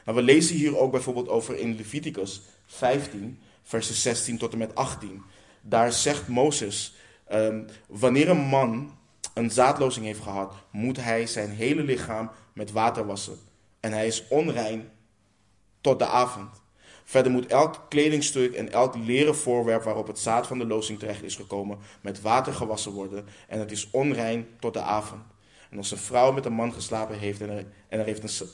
Nou, 0.05 0.17
we 0.17 0.23
lezen 0.23 0.55
hier 0.55 0.77
ook 0.77 0.91
bijvoorbeeld 0.91 1.29
over 1.29 1.57
in 1.57 1.75
Leviticus 1.75 2.41
15, 2.65 3.39
versen 3.63 3.95
16 3.95 4.37
tot 4.37 4.51
en 4.51 4.57
met 4.57 4.75
18. 4.75 5.21
Daar 5.61 5.91
zegt 5.91 6.27
Mozes, 6.27 6.95
ehm, 7.27 7.63
wanneer 7.87 8.29
een 8.29 8.45
man 8.47 8.97
een 9.33 9.51
zaadlozing 9.51 10.05
heeft 10.05 10.21
gehad, 10.21 10.53
moet 10.71 10.97
hij 10.97 11.27
zijn 11.27 11.49
hele 11.49 11.83
lichaam 11.83 12.31
met 12.53 12.71
water 12.71 13.05
wassen. 13.05 13.37
En 13.79 13.91
hij 13.91 14.07
is 14.07 14.27
onrein 14.27 14.89
tot 15.81 15.99
de 15.99 16.05
avond. 16.05 16.61
Verder 17.07 17.31
moet 17.31 17.45
elk 17.45 17.85
kledingstuk 17.89 18.53
en 18.53 18.71
elk 18.71 18.95
leren 18.95 19.35
voorwerp 19.35 19.83
waarop 19.83 20.07
het 20.07 20.19
zaad 20.19 20.47
van 20.47 20.57
de 20.57 20.65
lozing 20.65 20.99
terecht 20.99 21.23
is 21.23 21.35
gekomen, 21.35 21.77
met 22.01 22.21
water 22.21 22.53
gewassen 22.53 22.91
worden. 22.91 23.25
En 23.47 23.59
het 23.59 23.71
is 23.71 23.87
onrein 23.91 24.47
tot 24.59 24.73
de 24.73 24.81
avond. 24.81 25.21
En 25.69 25.77
als 25.77 25.91
een 25.91 25.97
vrouw 25.97 26.31
met 26.31 26.45
een 26.45 26.53
man 26.53 26.73
geslapen 26.73 27.19
heeft 27.19 27.41
en 27.41 27.49
er, 27.49 27.65
en 27.87 27.99
er, 27.99 28.05
heeft, 28.05 28.41
een, 28.41 28.47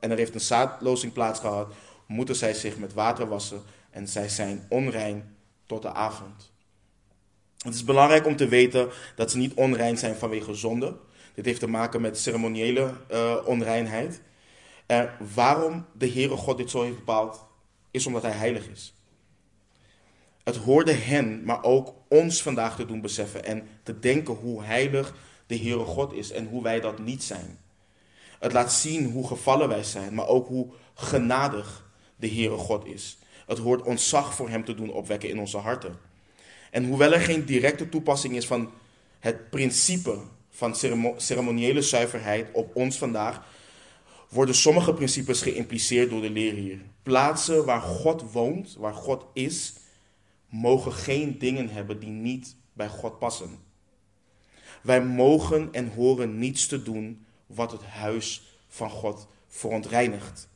en 0.00 0.10
er 0.10 0.16
heeft 0.16 0.34
een 0.34 0.40
zaadlozing 0.40 1.12
plaats 1.12 1.40
gehad, 1.40 1.72
moeten 2.06 2.36
zij 2.36 2.54
zich 2.54 2.78
met 2.78 2.94
water 2.94 3.28
wassen 3.28 3.62
en 3.90 4.08
zij 4.08 4.28
zijn 4.28 4.66
onrein 4.68 5.36
tot 5.66 5.82
de 5.82 5.92
avond. 5.92 6.52
Het 7.58 7.74
is 7.74 7.84
belangrijk 7.84 8.26
om 8.26 8.36
te 8.36 8.48
weten 8.48 8.88
dat 9.16 9.30
ze 9.30 9.36
niet 9.36 9.54
onrein 9.54 9.98
zijn 9.98 10.14
vanwege 10.14 10.54
zonde. 10.54 10.96
Dit 11.34 11.44
heeft 11.44 11.60
te 11.60 11.68
maken 11.68 12.00
met 12.00 12.18
ceremoniële 12.18 12.92
uh, 13.12 13.36
onreinheid. 13.44 14.20
En 14.86 15.10
waarom 15.34 15.86
de 15.92 16.10
Heere 16.10 16.36
God 16.36 16.56
dit 16.56 16.70
zo 16.70 16.82
heeft 16.82 16.96
bepaald, 16.96 17.45
is 17.96 18.06
omdat 18.06 18.22
Hij 18.22 18.32
heilig 18.32 18.68
is. 18.68 18.94
Het 20.44 20.56
hoorde 20.56 20.92
hen, 20.92 21.44
maar 21.44 21.62
ook 21.62 21.94
ons 22.08 22.42
vandaag 22.42 22.76
te 22.76 22.86
doen 22.86 23.00
beseffen 23.00 23.44
en 23.44 23.68
te 23.82 23.98
denken 23.98 24.34
hoe 24.34 24.62
heilig 24.62 25.14
de 25.46 25.58
Heere 25.58 25.84
God 25.84 26.12
is 26.12 26.30
en 26.30 26.46
hoe 26.46 26.62
wij 26.62 26.80
dat 26.80 26.98
niet 26.98 27.22
zijn. 27.22 27.58
Het 28.38 28.52
laat 28.52 28.72
zien 28.72 29.10
hoe 29.10 29.26
gevallen 29.26 29.68
wij 29.68 29.82
zijn, 29.82 30.14
maar 30.14 30.26
ook 30.26 30.48
hoe 30.48 30.68
genadig 30.94 31.90
de 32.16 32.28
Heere 32.28 32.56
God 32.56 32.86
is. 32.86 33.18
Het 33.46 33.58
hoort 33.58 33.82
ontzag 33.82 34.34
voor 34.34 34.48
Hem 34.48 34.64
te 34.64 34.74
doen 34.74 34.92
opwekken 34.92 35.28
in 35.28 35.38
onze 35.38 35.58
harten. 35.58 35.98
En 36.70 36.84
hoewel 36.84 37.12
er 37.12 37.20
geen 37.20 37.44
directe 37.44 37.88
toepassing 37.88 38.36
is 38.36 38.46
van 38.46 38.70
het 39.18 39.50
principe 39.50 40.18
van 40.50 40.76
ceremoniële 41.16 41.82
zuiverheid 41.82 42.48
op 42.52 42.76
ons 42.76 42.98
vandaag, 42.98 43.42
worden 44.36 44.54
sommige 44.54 44.94
principes 44.94 45.42
geïmpliceerd 45.42 46.10
door 46.10 46.20
de 46.20 46.30
leer 46.30 46.54
hier. 46.54 46.80
Plaatsen 47.02 47.64
waar 47.64 47.80
God 47.80 48.32
woont, 48.32 48.76
waar 48.78 48.94
God 48.94 49.26
is, 49.32 49.74
mogen 50.48 50.92
geen 50.92 51.38
dingen 51.38 51.68
hebben 51.68 52.00
die 52.00 52.10
niet 52.10 52.56
bij 52.72 52.88
God 52.88 53.18
passen. 53.18 53.58
Wij 54.82 55.04
mogen 55.04 55.68
en 55.72 55.92
horen 55.94 56.38
niets 56.38 56.66
te 56.66 56.82
doen 56.82 57.24
wat 57.46 57.72
het 57.72 57.82
huis 57.82 58.56
van 58.68 58.90
God 58.90 59.26
verontreinigt. 59.46 60.48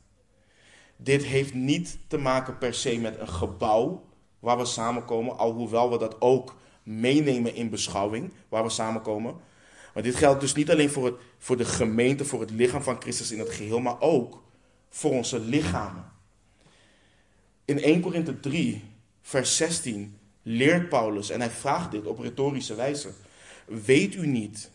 Dit 0.95 1.23
heeft 1.23 1.53
niet 1.53 1.97
te 2.07 2.17
maken 2.17 2.57
per 2.57 2.73
se 2.73 2.97
met 2.97 3.19
een 3.19 3.29
gebouw 3.29 4.05
waar 4.39 4.57
we 4.57 4.65
samenkomen, 4.65 5.37
alhoewel 5.37 5.91
we 5.91 5.97
dat 5.97 6.21
ook 6.21 6.55
meenemen 6.83 7.55
in 7.55 7.69
beschouwing 7.69 8.33
waar 8.49 8.63
we 8.63 8.69
samenkomen. 8.69 9.35
Maar 9.93 10.03
dit 10.03 10.15
geldt 10.15 10.41
dus 10.41 10.53
niet 10.53 10.71
alleen 10.71 10.89
voor, 10.89 11.05
het, 11.05 11.15
voor 11.37 11.57
de 11.57 11.65
gemeente, 11.65 12.25
voor 12.25 12.39
het 12.39 12.51
lichaam 12.51 12.83
van 12.83 13.01
Christus 13.01 13.31
in 13.31 13.39
het 13.39 13.49
geheel, 13.49 13.79
maar 13.79 14.01
ook 14.01 14.43
voor 14.89 15.11
onze 15.11 15.39
lichamen. 15.39 16.11
In 17.65 17.81
1 17.81 18.01
Korinthe 18.01 18.39
3, 18.39 18.83
vers 19.21 19.55
16 19.55 20.17
leert 20.41 20.89
Paulus, 20.89 21.29
en 21.29 21.39
hij 21.39 21.49
vraagt 21.49 21.91
dit 21.91 22.05
op 22.05 22.19
retorische 22.19 22.75
wijze: 22.75 23.09
Weet 23.65 24.15
u 24.15 24.27
niet 24.27 24.69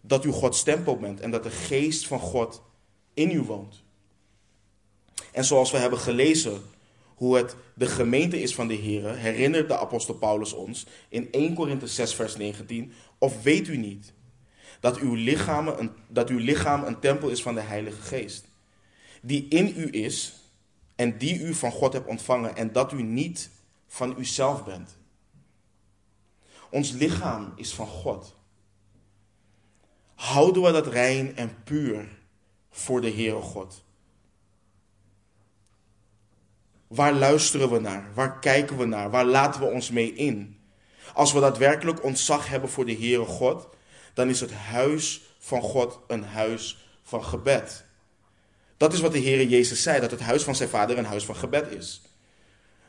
dat 0.00 0.24
u 0.24 0.30
Gods 0.30 0.62
tempel 0.62 0.96
bent 0.96 1.20
en 1.20 1.30
dat 1.30 1.42
de 1.42 1.50
geest 1.50 2.06
van 2.06 2.20
God 2.20 2.62
in 3.14 3.30
u 3.30 3.42
woont? 3.42 3.82
En 5.32 5.44
zoals 5.44 5.70
we 5.70 5.78
hebben 5.78 5.98
gelezen 5.98 6.62
hoe 7.14 7.36
het 7.36 7.56
de 7.74 7.86
gemeente 7.86 8.42
is 8.42 8.54
van 8.54 8.68
de 8.68 8.74
Heer, 8.74 9.14
herinnert 9.14 9.68
de 9.68 9.78
apostel 9.78 10.14
Paulus 10.14 10.52
ons 10.52 10.86
in 11.08 11.28
1 11.32 11.54
Korinthe 11.54 11.86
6, 11.86 12.14
vers 12.14 12.36
19. 12.36 12.92
Of 13.20 13.42
weet 13.42 13.68
u 13.68 13.76
niet 13.76 14.12
dat 14.80 14.98
uw, 14.98 15.14
lichaam 15.14 15.68
een, 15.68 15.90
dat 16.08 16.28
uw 16.28 16.38
lichaam 16.38 16.84
een 16.84 17.00
tempel 17.00 17.28
is 17.28 17.42
van 17.42 17.54
de 17.54 17.60
Heilige 17.60 18.00
Geest, 18.00 18.44
die 19.22 19.48
in 19.48 19.74
u 19.76 19.88
is 19.90 20.34
en 20.96 21.18
die 21.18 21.40
u 21.40 21.54
van 21.54 21.72
God 21.72 21.92
hebt 21.92 22.06
ontvangen 22.06 22.56
en 22.56 22.72
dat 22.72 22.92
u 22.92 23.02
niet 23.02 23.50
van 23.86 24.18
uzelf 24.18 24.64
bent? 24.64 24.96
Ons 26.70 26.90
lichaam 26.90 27.52
is 27.56 27.74
van 27.74 27.86
God. 27.86 28.36
Houden 30.14 30.62
we 30.62 30.72
dat 30.72 30.86
rein 30.86 31.36
en 31.36 31.62
puur 31.64 32.08
voor 32.70 33.00
de 33.00 33.10
Heere 33.10 33.40
God? 33.40 33.84
Waar 36.86 37.12
luisteren 37.12 37.70
we 37.70 37.78
naar? 37.78 38.14
Waar 38.14 38.38
kijken 38.38 38.76
we 38.76 38.84
naar? 38.84 39.10
Waar 39.10 39.24
laten 39.24 39.60
we 39.60 39.66
ons 39.66 39.90
mee 39.90 40.14
in? 40.14 40.59
Als 41.14 41.32
we 41.32 41.40
daadwerkelijk 41.40 42.04
ontzag 42.04 42.48
hebben 42.48 42.70
voor 42.70 42.86
de 42.86 42.96
Heere 42.96 43.24
God, 43.24 43.68
dan 44.14 44.28
is 44.28 44.40
het 44.40 44.52
huis 44.52 45.22
van 45.38 45.62
God 45.62 45.98
een 46.06 46.24
huis 46.24 46.88
van 47.02 47.24
gebed. 47.24 47.84
Dat 48.76 48.92
is 48.92 49.00
wat 49.00 49.12
de 49.12 49.22
Heere 49.22 49.48
Jezus 49.48 49.82
zei, 49.82 50.00
dat 50.00 50.10
het 50.10 50.20
huis 50.20 50.42
van 50.42 50.54
zijn 50.54 50.68
vader 50.68 50.98
een 50.98 51.04
huis 51.04 51.24
van 51.24 51.36
gebed 51.36 51.70
is. 51.70 52.02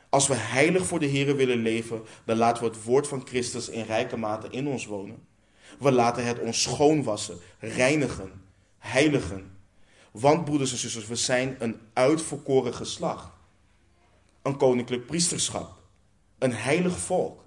Als 0.08 0.26
we 0.26 0.34
heilig 0.34 0.86
voor 0.86 0.98
de 0.98 1.08
Heere 1.08 1.34
willen 1.34 1.62
leven, 1.62 2.02
dan 2.24 2.36
laten 2.36 2.62
we 2.62 2.68
het 2.68 2.84
woord 2.84 3.08
van 3.08 3.26
Christus 3.26 3.68
in 3.68 3.84
rijke 3.84 4.16
mate 4.16 4.48
in 4.50 4.66
ons 4.66 4.86
wonen. 4.86 5.26
We 5.78 5.92
laten 5.92 6.24
het 6.24 6.38
ons 6.38 6.62
schoonwassen, 6.62 7.38
reinigen, 7.58 8.42
heiligen. 8.78 9.56
Want 10.10 10.44
broeders 10.44 10.72
en 10.72 10.78
zusters, 10.78 11.06
we 11.06 11.16
zijn 11.16 11.56
een 11.58 11.80
uitverkoren 11.92 12.74
geslacht 12.74 13.30
een 14.42 14.56
koninklijk 14.56 15.06
priesterschap, 15.06 15.78
een 16.38 16.52
heilig 16.52 16.98
volk. 16.98 17.41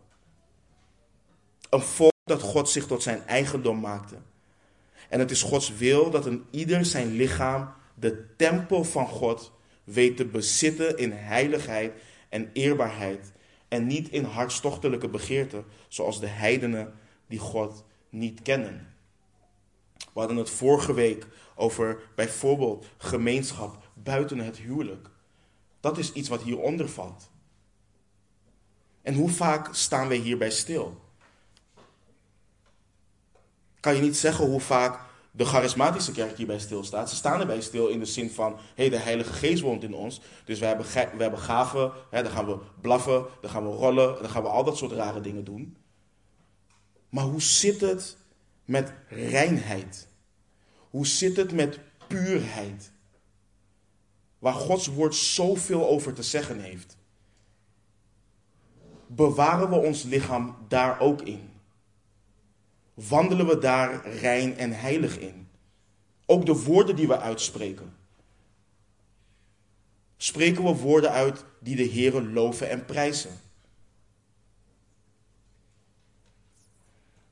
Een 1.69 1.81
volk 1.81 2.13
dat 2.23 2.41
God 2.41 2.69
zich 2.69 2.87
tot 2.87 3.03
zijn 3.03 3.27
eigendom 3.27 3.79
maakte. 3.79 4.15
En 5.09 5.19
het 5.19 5.31
is 5.31 5.41
Gods 5.41 5.75
wil 5.75 6.09
dat 6.09 6.25
een 6.25 6.45
ieder 6.51 6.85
zijn 6.85 7.11
lichaam, 7.11 7.73
de 7.93 8.35
tempel 8.35 8.83
van 8.83 9.07
God, 9.07 9.51
weet 9.83 10.17
te 10.17 10.25
bezitten 10.25 10.97
in 10.97 11.11
heiligheid 11.11 11.93
en 12.29 12.49
eerbaarheid. 12.53 13.31
En 13.67 13.87
niet 13.87 14.09
in 14.09 14.23
hartstochtelijke 14.23 15.07
begeerten, 15.07 15.65
zoals 15.87 16.19
de 16.19 16.27
heidenen 16.27 16.93
die 17.27 17.39
God 17.39 17.83
niet 18.09 18.41
kennen. 18.41 18.93
We 19.97 20.19
hadden 20.19 20.37
het 20.37 20.49
vorige 20.49 20.93
week 20.93 21.27
over 21.55 22.01
bijvoorbeeld 22.15 22.85
gemeenschap 22.97 23.89
buiten 23.93 24.39
het 24.39 24.57
huwelijk. 24.57 25.09
Dat 25.79 25.97
is 25.97 26.11
iets 26.11 26.29
wat 26.29 26.41
hieronder 26.41 26.89
valt. 26.89 27.29
En 29.01 29.13
hoe 29.13 29.29
vaak 29.29 29.75
staan 29.75 30.07
wij 30.07 30.17
hierbij 30.17 30.51
stil? 30.51 31.04
Kan 33.85 33.95
je 33.95 34.01
niet 34.01 34.17
zeggen 34.17 34.45
hoe 34.45 34.59
vaak 34.59 34.99
de 35.31 35.45
charismatische 35.45 36.11
kerk 36.11 36.37
hierbij 36.37 36.59
stilstaat. 36.59 37.09
Ze 37.09 37.15
staan 37.15 37.39
erbij 37.39 37.61
stil 37.61 37.87
in 37.87 37.99
de 37.99 38.05
zin 38.05 38.31
van, 38.31 38.53
hé, 38.53 38.59
hey, 38.75 38.89
de 38.89 38.97
Heilige 38.97 39.33
Geest 39.33 39.61
woont 39.61 39.83
in 39.83 39.93
ons. 39.93 40.21
Dus 40.45 40.59
we 40.59 40.65
hebben, 40.65 40.85
we 40.93 41.21
hebben 41.21 41.39
gaven, 41.39 41.91
dan 42.11 42.25
gaan 42.25 42.45
we 42.45 42.57
blaffen, 42.81 43.25
dan 43.41 43.49
gaan 43.49 43.63
we 43.63 43.75
rollen, 43.75 44.21
dan 44.21 44.29
gaan 44.29 44.41
we 44.41 44.47
al 44.47 44.63
dat 44.63 44.77
soort 44.77 44.91
rare 44.91 45.21
dingen 45.21 45.43
doen. 45.43 45.77
Maar 47.09 47.23
hoe 47.23 47.41
zit 47.41 47.81
het 47.81 48.17
met 48.65 48.93
reinheid? 49.09 50.07
Hoe 50.89 51.07
zit 51.07 51.37
het 51.37 51.51
met 51.51 51.79
puurheid? 52.07 52.91
waar 54.39 54.53
Gods 54.53 54.87
woord 54.87 55.15
zoveel 55.15 55.87
over 55.87 56.13
te 56.13 56.23
zeggen 56.23 56.59
heeft. 56.59 56.97
Bewaren 59.07 59.69
we 59.69 59.75
ons 59.75 60.03
lichaam 60.03 60.55
daar 60.67 60.99
ook 60.99 61.21
in? 61.21 61.54
Wandelen 62.95 63.47
we 63.47 63.57
daar 63.57 64.07
rein 64.07 64.57
en 64.57 64.71
heilig 64.71 65.19
in? 65.19 65.47
Ook 66.25 66.45
de 66.45 66.63
woorden 66.63 66.95
die 66.95 67.07
we 67.07 67.19
uitspreken. 67.19 67.95
Spreken 70.17 70.63
we 70.63 70.75
woorden 70.75 71.11
uit 71.11 71.45
die 71.59 71.75
de 71.75 71.89
Heere 71.89 72.23
loven 72.23 72.69
en 72.69 72.85
prijzen? 72.85 73.39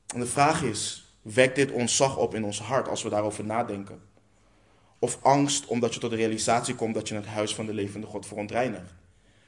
En 0.06 0.20
de 0.20 0.26
vraag 0.26 0.62
is, 0.62 1.04
wekt 1.22 1.56
dit 1.56 1.70
ontzag 1.70 2.16
op 2.16 2.34
in 2.34 2.44
ons 2.44 2.60
hart 2.60 2.88
als 2.88 3.02
we 3.02 3.08
daarover 3.08 3.44
nadenken? 3.44 4.02
Of 4.98 5.18
angst 5.22 5.66
omdat 5.66 5.94
je 5.94 6.00
tot 6.00 6.10
de 6.10 6.16
realisatie 6.16 6.74
komt 6.74 6.94
dat 6.94 7.08
je 7.08 7.14
het 7.14 7.26
huis 7.26 7.54
van 7.54 7.66
de 7.66 7.74
levende 7.74 8.06
God 8.06 8.26
verontreinigt. 8.26 8.94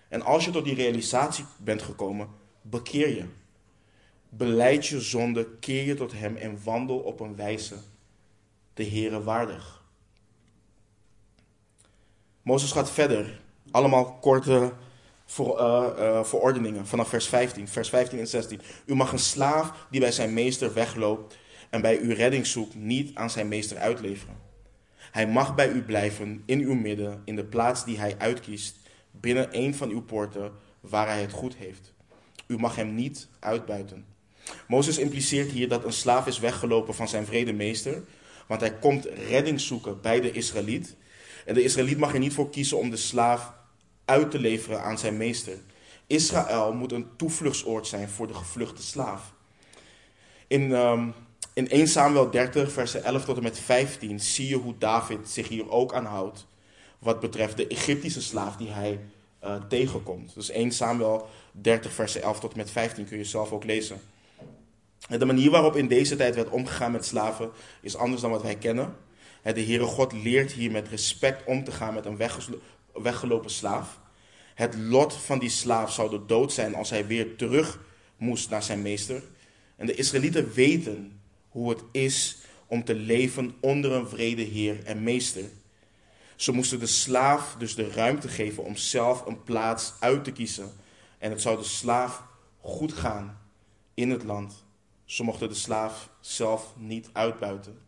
En 0.09 0.23
als 0.23 0.45
je 0.45 0.51
tot 0.51 0.65
die 0.65 0.75
realisatie 0.75 1.45
bent 1.59 1.83
gekomen, 1.83 2.29
bekeer 2.63 3.09
je. 3.09 3.25
Beleid 4.29 4.87
je 4.87 5.01
zonde, 5.01 5.49
keer 5.59 5.85
je 5.85 5.95
tot 5.95 6.13
Hem 6.13 6.37
en 6.37 6.59
wandel 6.65 6.99
op 6.99 7.21
een 7.21 7.37
wijze 7.37 7.75
de 8.75 8.85
Heere 8.85 9.23
waardig. 9.23 9.85
Mozes 12.43 12.73
gaat 12.73 12.91
verder. 12.91 13.41
Allemaal 13.71 14.19
korte 14.19 14.73
voor, 15.25 15.61
uh, 15.61 15.87
uh, 15.99 16.25
verordeningen 16.25 16.87
vanaf 16.87 17.09
vers 17.09 17.27
15. 17.29 17.69
Vers 17.69 17.89
15 17.89 18.19
en 18.19 18.27
16. 18.27 18.61
U 18.87 18.95
mag 18.95 19.13
een 19.13 19.19
slaaf 19.19 19.87
die 19.91 20.01
bij 20.01 20.13
zijn 20.13 20.35
meester 20.35 20.73
wegloopt 20.73 21.39
en 21.71 21.81
bij 21.81 21.99
uw 21.99 22.15
redding 22.15 22.47
zoekt 22.47 22.75
niet 22.75 23.15
aan 23.15 23.31
zijn 23.31 23.49
meester 23.49 23.77
uitleveren. 23.77 24.37
Hij 25.11 25.27
mag 25.27 25.55
bij 25.55 25.69
u 25.69 25.83
blijven 25.83 26.43
in 26.47 26.61
uw 26.61 26.75
midden, 26.75 27.23
in 27.25 27.37
de 27.37 27.45
plaats 27.45 27.85
die 27.85 27.99
hij 27.99 28.15
uitkiest, 28.19 28.77
binnen 29.11 29.49
een 29.51 29.75
van 29.75 29.91
uw 29.91 30.03
poorten 30.03 30.53
waar 30.81 31.07
hij 31.07 31.21
het 31.21 31.33
goed 31.33 31.57
heeft. 31.57 31.95
U 32.47 32.59
mag 32.59 32.77
hem 32.77 32.95
niet 32.95 33.29
uitbuiten. 33.39 34.16
Mozes 34.69 34.99
impliceert 34.99 35.51
hier 35.51 35.69
dat 35.69 35.85
een 35.85 35.93
slaaf 35.93 36.27
is 36.27 36.39
weggelopen 36.39 36.95
van 36.95 37.09
zijn 37.09 37.27
vrede 37.27 37.53
meester, 37.53 38.03
want 38.47 38.61
hij 38.61 38.75
komt 38.75 39.05
redding 39.29 39.61
zoeken 39.61 40.01
bij 40.01 40.21
de 40.21 40.31
Israëliet. 40.31 40.97
En 41.45 41.55
de 41.55 41.63
Israëliet 41.63 41.99
mag 41.99 42.13
er 42.13 42.19
niet 42.19 42.35
voor 42.35 42.51
kiezen 42.51 42.79
om 42.79 42.91
de 42.91 42.97
slaaf 42.97 43.53
uit 44.05 44.31
te 44.31 44.39
leveren 44.39 44.83
aan 44.83 44.99
zijn 44.99 45.17
meester. 45.17 45.59
Israël 46.07 46.73
moet 46.73 46.93
een 46.93 47.09
toevluchtsoord 47.17 47.87
zijn 47.87 48.09
voor 48.09 48.27
de 48.27 48.35
gevluchte 48.35 48.83
slaaf. 48.83 49.33
In 50.47 50.71
um, 50.71 51.15
in 51.57 51.69
1 51.69 51.89
Samuel 51.89 52.31
30, 52.31 52.73
versen 52.73 53.05
11 53.05 53.25
tot 53.25 53.37
en 53.37 53.43
met 53.43 53.59
15 53.59 54.21
zie 54.21 54.49
je 54.49 54.57
hoe 54.57 54.75
David 54.79 55.29
zich 55.29 55.49
hier 55.49 55.71
ook 55.71 55.95
aanhoudt. 55.95 56.47
Wat 56.99 57.21
betreft 57.21 57.57
de 57.57 57.67
Egyptische 57.67 58.23
slaaf 58.23 58.57
die 58.57 58.71
hij 58.71 59.01
uh, 59.45 59.55
tegenkomt. 59.69 60.35
Dus 60.35 60.51
1 60.51 60.73
Samuel 60.73 61.29
30, 61.53 61.93
versen 61.93 62.23
11 62.23 62.41
tot 62.41 62.53
en 62.53 62.59
met 62.59 62.71
15 62.71 63.07
kun 63.07 63.19
je 63.19 63.25
zelf 63.25 63.53
ook 63.53 63.65
lezen. 63.65 64.01
De 65.09 65.25
manier 65.25 65.51
waarop 65.51 65.77
in 65.77 65.89
deze 65.89 66.17
tijd 66.17 66.35
werd 66.35 66.49
omgegaan 66.49 66.93
met 66.93 67.05
slaven 67.05 67.51
is 67.81 67.97
anders 67.97 68.23
dan 68.23 68.31
wat 68.31 68.43
wij 68.43 68.57
kennen. 68.57 68.97
De 69.43 69.65
Heere 69.65 69.85
God 69.85 70.13
leert 70.13 70.53
hier 70.53 70.71
met 70.71 70.89
respect 70.89 71.45
om 71.45 71.65
te 71.65 71.73
gaan 71.73 71.95
met 71.95 72.05
een 72.05 72.21
weggelopen 72.93 73.51
slaaf. 73.51 74.01
Het 74.55 74.77
lot 74.77 75.15
van 75.15 75.39
die 75.39 75.49
slaaf 75.49 75.93
zou 75.93 76.11
de 76.11 76.27
dood 76.27 76.53
zijn 76.53 76.75
als 76.75 76.91
hij 76.91 77.07
weer 77.07 77.37
terug 77.37 77.79
moest 78.17 78.51
naar 78.51 78.63
zijn 78.63 78.83
meester. 78.83 79.23
En 79.77 79.87
de 79.87 79.95
Israëlieten 79.95 80.53
weten 80.53 81.21
hoe 81.49 81.71
het 81.71 81.83
is 81.91 82.37
om 82.67 82.85
te 82.85 82.95
leven 82.95 83.55
onder 83.61 83.93
een 83.93 84.09
vrede 84.09 84.43
Heer 84.43 84.85
en 84.85 85.03
Meester. 85.03 85.45
Ze 86.37 86.53
moesten 86.53 86.79
de 86.79 86.87
slaaf 86.87 87.55
dus 87.59 87.75
de 87.75 87.91
ruimte 87.91 88.29
geven 88.29 88.65
om 88.65 88.77
zelf 88.77 89.27
een 89.27 89.43
plaats 89.43 89.93
uit 90.01 90.25
te 90.25 90.33
kiezen. 90.33 90.73
En 91.19 91.31
het 91.31 91.43
zou 91.43 91.59
de 91.59 91.65
slaaf 91.65 92.23
goed 92.61 92.93
gaan 92.93 93.39
in 93.95 94.11
het 94.11 94.25
land. 94.25 94.66
Ze 95.07 95.23
mochten 95.23 95.49
de 95.49 95.55
slaaf 95.55 96.11
zelf 96.21 96.75
niet 96.79 97.09
uitbuiten. 97.13 97.79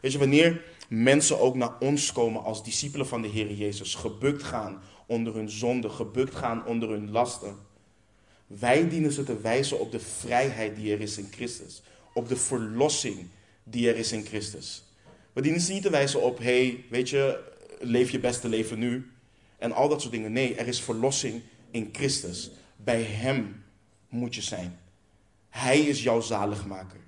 Weet 0.00 0.12
je, 0.12 0.18
wanneer 0.18 0.64
mensen 0.88 1.40
ook 1.40 1.54
naar 1.54 1.78
ons 1.78 2.12
komen 2.12 2.42
als 2.42 2.64
discipelen 2.64 3.06
van 3.06 3.22
de 3.22 3.28
Heer 3.28 3.52
Jezus, 3.52 3.94
gebukt 3.94 4.42
gaan 4.42 4.82
onder 5.06 5.34
hun 5.34 5.50
zonde, 5.50 5.88
gebukt 5.88 6.34
gaan 6.34 6.66
onder 6.66 6.88
hun 6.88 7.10
lasten. 7.10 7.56
Wij 8.46 8.88
dienen 8.88 9.12
ze 9.12 9.24
te 9.24 9.40
wijzen 9.40 9.80
op 9.80 9.92
de 9.92 10.00
vrijheid 10.00 10.76
die 10.76 10.92
er 10.92 11.00
is 11.00 11.18
in 11.18 11.28
Christus, 11.30 11.82
op 12.14 12.28
de 12.28 12.36
verlossing 12.36 13.28
die 13.64 13.88
er 13.88 13.96
is 13.96 14.12
in 14.12 14.24
Christus. 14.24 14.84
We 15.32 15.42
dienen 15.42 15.60
ze 15.60 15.72
niet 15.72 15.82
te 15.82 15.90
wijzen 15.90 16.22
op, 16.22 16.38
hey, 16.38 16.84
weet 16.90 17.08
je, 17.08 17.40
leef 17.80 18.10
je 18.10 18.20
beste 18.20 18.48
leven 18.48 18.78
nu 18.78 19.10
en 19.58 19.72
al 19.72 19.88
dat 19.88 20.00
soort 20.00 20.12
dingen. 20.12 20.32
Nee, 20.32 20.54
er 20.54 20.66
is 20.66 20.80
verlossing 20.80 21.42
in 21.70 21.88
Christus. 21.92 22.50
Bij 22.76 23.02
Hem 23.02 23.64
moet 24.08 24.34
je 24.34 24.42
zijn. 24.42 24.78
Hij 25.48 25.80
is 25.80 26.02
jouw 26.02 26.20
zaligmaker. 26.20 27.00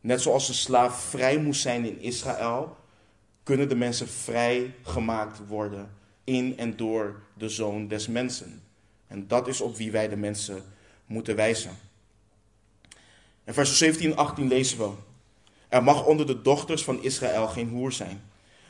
Net 0.00 0.20
zoals 0.20 0.46
de 0.46 0.52
slaaf 0.52 1.00
vrij 1.00 1.38
moest 1.38 1.60
zijn 1.60 1.84
in 1.84 2.00
Israël, 2.00 2.76
kunnen 3.42 3.68
de 3.68 3.76
mensen 3.76 4.08
vrij 4.08 4.74
gemaakt 4.82 5.46
worden 5.46 5.90
in 6.24 6.58
en 6.58 6.76
door 6.76 7.22
de 7.34 7.48
zoon 7.48 7.88
des 7.88 8.06
mensen. 8.06 8.62
En 9.06 9.28
dat 9.28 9.48
is 9.48 9.60
op 9.60 9.76
wie 9.76 9.90
wij 9.90 10.08
de 10.08 10.16
mensen 10.16 10.62
moeten 11.06 11.36
wijzen. 11.36 11.70
In 13.44 13.54
vers 13.54 13.78
17 13.78 14.10
en 14.10 14.16
18 14.16 14.48
lezen 14.48 14.78
we: 14.78 14.90
Er 15.68 15.82
mag 15.82 16.04
onder 16.04 16.26
de 16.26 16.42
dochters 16.42 16.84
van 16.84 17.02
Israël 17.02 17.46
geen 17.46 17.68
hoer 17.68 17.92
zijn. 17.92 18.22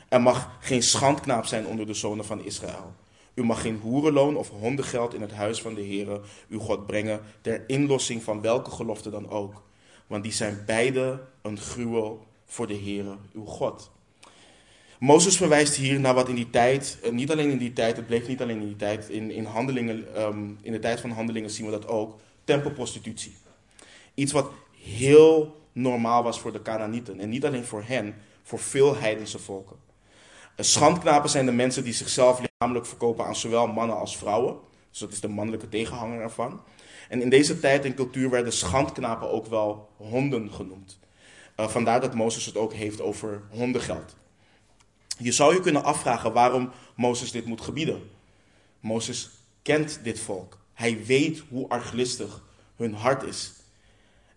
Er 0.09 0.21
mag 0.21 0.57
geen 0.59 0.83
schandknaap 0.83 1.45
zijn 1.45 1.65
onder 1.65 1.85
de 1.85 1.93
zonen 1.93 2.25
van 2.25 2.43
Israël. 2.43 2.93
U 3.35 3.43
mag 3.43 3.61
geen 3.61 3.79
hoerenloon 3.81 4.35
of 4.35 4.49
hondengeld 4.49 5.13
in 5.13 5.21
het 5.21 5.31
huis 5.31 5.61
van 5.61 5.73
de 5.73 5.81
Heere, 5.81 6.21
uw 6.49 6.59
God, 6.59 6.85
brengen 6.85 7.21
ter 7.41 7.63
inlossing 7.67 8.23
van 8.23 8.41
welke 8.41 8.71
gelofte 8.71 9.09
dan 9.09 9.29
ook. 9.29 9.63
Want 10.07 10.23
die 10.23 10.31
zijn 10.31 10.63
beide 10.65 11.23
een 11.41 11.59
gruwel 11.59 12.25
voor 12.45 12.67
de 12.67 12.77
Heere, 12.77 13.15
uw 13.33 13.45
God. 13.45 13.91
Mozes 14.99 15.37
verwijst 15.37 15.75
hier 15.75 15.99
naar 15.99 16.13
wat 16.13 16.29
in 16.29 16.35
die 16.35 16.49
tijd, 16.49 16.97
eh, 17.03 17.11
niet 17.11 17.31
alleen 17.31 17.49
in 17.49 17.57
die 17.57 17.73
tijd, 17.73 17.95
het 17.95 18.07
bleef 18.07 18.27
niet 18.27 18.41
alleen 18.41 18.59
in 18.59 18.67
die 18.67 18.75
tijd, 18.75 19.09
in, 19.09 19.31
in, 19.31 19.45
handelingen, 19.45 20.15
ehm, 20.15 20.49
in 20.61 20.71
de 20.71 20.79
tijd 20.79 20.99
van 20.99 21.11
handelingen 21.11 21.49
zien 21.49 21.65
we 21.65 21.71
dat 21.71 21.87
ook, 21.87 22.19
tempelprostitutie. 22.43 23.35
Iets 24.13 24.31
wat 24.31 24.51
heel 24.83 25.55
normaal 25.71 26.23
was 26.23 26.39
voor 26.39 26.51
de 26.51 26.61
Canaanieten. 26.61 27.19
En 27.19 27.29
niet 27.29 27.45
alleen 27.45 27.65
voor 27.65 27.83
hen, 27.85 28.15
voor 28.43 28.59
veel 28.59 28.95
heidense 28.95 29.39
volken. 29.39 29.75
Schandknapen 30.57 31.29
zijn 31.29 31.45
de 31.45 31.51
mensen 31.51 31.83
die 31.83 31.93
zichzelf 31.93 32.39
lichamelijk 32.39 32.85
verkopen 32.85 33.25
aan 33.25 33.35
zowel 33.35 33.67
mannen 33.67 33.97
als 33.97 34.17
vrouwen. 34.17 34.57
Dus 34.89 34.99
dat 34.99 35.11
is 35.11 35.19
de 35.19 35.27
mannelijke 35.27 35.69
tegenhanger 35.69 36.21
ervan. 36.21 36.61
En 37.09 37.21
in 37.21 37.29
deze 37.29 37.59
tijd 37.59 37.85
en 37.85 37.95
cultuur 37.95 38.29
werden 38.29 38.53
schandknapen 38.53 39.31
ook 39.31 39.45
wel 39.45 39.89
honden 39.97 40.51
genoemd. 40.51 40.99
Uh, 41.59 41.67
vandaar 41.67 42.01
dat 42.01 42.13
Mozes 42.13 42.45
het 42.45 42.57
ook 42.57 42.73
heeft 42.73 43.01
over 43.01 43.41
hondengeld. 43.49 44.15
Je 45.17 45.31
zou 45.31 45.53
je 45.53 45.59
kunnen 45.59 45.83
afvragen 45.83 46.33
waarom 46.33 46.71
Mozes 46.95 47.31
dit 47.31 47.45
moet 47.45 47.61
gebieden. 47.61 48.09
Mozes 48.79 49.29
kent 49.61 49.99
dit 50.03 50.19
volk. 50.19 50.57
Hij 50.73 51.05
weet 51.05 51.43
hoe 51.49 51.69
arglistig 51.69 52.43
hun 52.75 52.93
hart 52.93 53.23
is. 53.23 53.53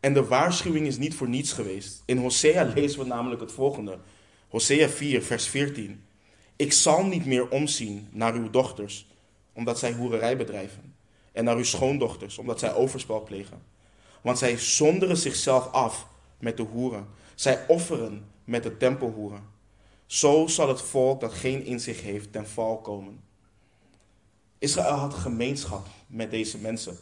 En 0.01 0.15
de 0.15 0.25
waarschuwing 0.25 0.87
is 0.87 0.99
niet 0.99 1.15
voor 1.15 1.29
niets 1.29 1.53
geweest. 1.53 2.03
In 2.07 2.19
Hosea 2.19 2.63
lezen 2.75 2.99
we 2.99 3.07
namelijk 3.07 3.41
het 3.41 3.53
volgende. 3.53 3.99
Hosea 4.49 4.89
4, 4.89 5.23
vers 5.23 5.47
14. 5.47 6.03
Ik 6.59 6.73
zal 6.73 7.05
niet 7.05 7.27
meer 7.27 7.49
omzien 7.49 8.09
naar 8.11 8.35
uw 8.35 8.51
dochters, 8.51 9.07
omdat 9.53 9.79
zij 9.79 9.93
hoererij 9.93 10.37
bedrijven. 10.37 10.95
En 11.33 11.45
naar 11.45 11.57
uw 11.57 11.65
schoondochters, 11.65 12.39
omdat 12.39 12.59
zij 12.59 12.75
overspel 12.75 13.23
plegen. 13.23 13.63
Want 14.23 14.39
zij 14.39 14.59
zonderen 14.59 15.17
zichzelf 15.17 15.73
af 15.73 16.07
met 16.39 16.57
de 16.57 16.63
hoeren. 16.63 17.07
Zij 17.35 17.65
offeren 17.69 18.25
met 18.45 18.63
de 18.63 18.77
tempelhoeren. 18.77 19.43
Zo 20.07 20.47
zal 20.47 20.69
het 20.69 20.83
volk 20.83 21.21
dat 21.21 21.33
geen 21.33 21.65
inzicht 21.65 22.01
heeft 22.01 22.33
ten 22.33 22.49
val 22.49 22.79
komen. 22.79 23.21
Israël 24.59 24.95
had 24.97 25.15
gemeenschap 25.15 25.87
met 26.07 26.31
deze 26.31 26.59
mensen, 26.59 26.99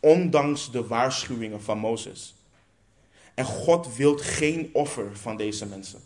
ondanks 0.00 0.70
de 0.70 0.86
waarschuwingen 0.86 1.62
van 1.62 1.78
Mozes. 1.78 2.34
En 3.34 3.44
God 3.44 3.96
wil 3.96 4.18
geen 4.18 4.70
offer 4.72 5.16
van 5.16 5.36
deze 5.36 5.66
mensen. 5.66 6.00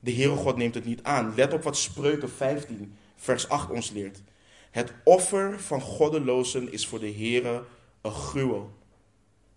De 0.00 0.12
Heere 0.12 0.36
God 0.36 0.56
neemt 0.56 0.74
het 0.74 0.84
niet 0.84 1.02
aan. 1.02 1.34
Let 1.34 1.52
op 1.52 1.62
wat 1.62 1.76
Spreuken 1.76 2.30
15, 2.30 2.96
vers 3.16 3.48
8 3.48 3.70
ons 3.70 3.90
leert. 3.90 4.22
Het 4.70 4.92
offer 5.04 5.60
van 5.60 5.80
goddelozen 5.80 6.72
is 6.72 6.86
voor 6.86 6.98
de 6.98 7.12
Heere 7.12 7.64
een 8.00 8.12
gruwel. 8.12 8.74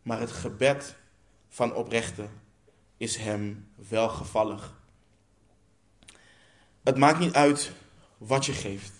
Maar 0.02 0.20
het 0.20 0.32
gebed 0.32 0.96
van 1.50 1.76
oprechte 1.76 2.28
is 2.98 3.16
hem 3.16 3.68
welgevallig. 3.76 4.78
Het 6.84 6.98
maakt 6.98 7.20
niet 7.20 7.34
uit 7.34 7.72
wat 8.18 8.46
je 8.46 8.54
geeft. 8.54 8.92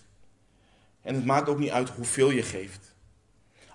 En 1.02 1.14
het 1.14 1.24
maakt 1.24 1.48
ook 1.48 1.58
niet 1.58 1.70
uit 1.70 1.88
hoeveel 1.88 2.30
je 2.30 2.42
geeft. 2.42 2.94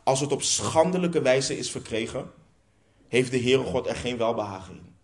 Als 0.04 0.19
het 0.19 0.32
op 0.32 0.41
schandelijke 0.41 1.21
wijze 1.21 1.58
is 1.58 1.71
verkregen, 1.71 2.32
heeft 3.08 3.32
de 3.32 3.39
Heere 3.39 3.63
God 3.63 3.88
er 3.88 3.95
geen 3.95 4.17
welbehagen 4.17 4.75
in. 4.75 4.94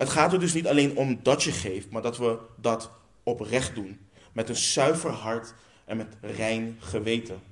Het 0.00 0.10
gaat 0.10 0.32
er 0.32 0.40
dus 0.40 0.52
niet 0.52 0.66
alleen 0.66 0.96
om 0.96 1.18
dat 1.22 1.42
je 1.42 1.52
geeft, 1.52 1.90
maar 1.90 2.02
dat 2.02 2.16
we 2.16 2.38
dat 2.56 2.90
oprecht 3.22 3.74
doen. 3.74 4.00
Met 4.32 4.48
een 4.48 4.56
zuiver 4.56 5.10
hart 5.10 5.54
en 5.84 5.96
met 5.96 6.16
rein 6.20 6.76
geweten. 6.78 7.42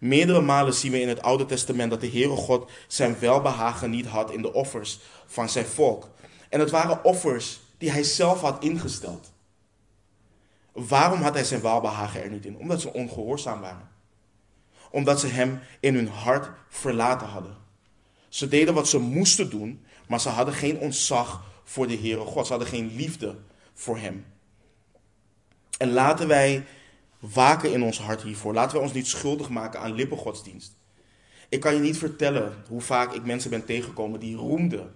Meerdere 0.00 0.40
malen 0.40 0.74
zien 0.74 0.92
we 0.92 1.00
in 1.00 1.08
het 1.08 1.22
Oude 1.22 1.46
Testament 1.46 1.90
dat 1.90 2.00
de 2.00 2.10
Heere 2.10 2.36
God 2.36 2.70
zijn 2.88 3.18
welbehagen 3.18 3.90
niet 3.90 4.06
had 4.06 4.30
in 4.30 4.42
de 4.42 4.52
offers 4.52 5.00
van 5.26 5.48
zijn 5.48 5.66
volk. 5.66 6.10
En 6.48 6.60
het 6.60 6.70
waren 6.70 7.04
offers 7.04 7.60
die 7.78 7.90
hij 7.90 8.02
zelf 8.02 8.40
had 8.40 8.62
ingesteld. 8.62 9.32
Waarom 10.72 11.22
had 11.22 11.34
hij 11.34 11.44
zijn 11.44 11.60
welbehagen 11.60 12.22
er 12.22 12.30
niet 12.30 12.46
in? 12.46 12.56
Omdat 12.56 12.80
ze 12.80 12.92
ongehoorzaam 12.92 13.60
waren. 13.60 13.88
Omdat 14.90 15.20
ze 15.20 15.26
hem 15.26 15.60
in 15.80 15.94
hun 15.94 16.08
hart 16.08 16.50
verlaten 16.68 17.26
hadden. 17.26 17.56
Ze 18.28 18.48
deden 18.48 18.74
wat 18.74 18.88
ze 18.88 18.98
moesten 18.98 19.50
doen, 19.50 19.84
maar 20.08 20.20
ze 20.20 20.28
hadden 20.28 20.54
geen 20.54 20.78
ontzag 20.78 21.44
voor 21.64 21.86
de 21.86 21.96
Heere 21.96 22.24
God. 22.24 22.46
Ze 22.46 22.52
hadden 22.52 22.70
geen 22.70 22.96
liefde 22.96 23.36
voor 23.74 23.98
Hem. 23.98 24.24
En 25.78 25.92
laten 25.92 26.28
wij 26.28 26.64
waken 27.18 27.72
in 27.72 27.82
ons 27.82 27.98
hart 27.98 28.22
hiervoor. 28.22 28.54
Laten 28.54 28.72
wij 28.72 28.82
ons 28.84 28.92
niet 28.94 29.06
schuldig 29.06 29.48
maken 29.48 29.80
aan 29.80 29.94
lippengodsdienst. 29.94 30.76
Ik 31.48 31.60
kan 31.60 31.74
je 31.74 31.80
niet 31.80 31.98
vertellen 31.98 32.54
hoe 32.68 32.80
vaak 32.80 33.12
ik 33.12 33.24
mensen 33.24 33.50
ben 33.50 33.64
tegengekomen 33.64 34.20
die 34.20 34.36
roemden. 34.36 34.94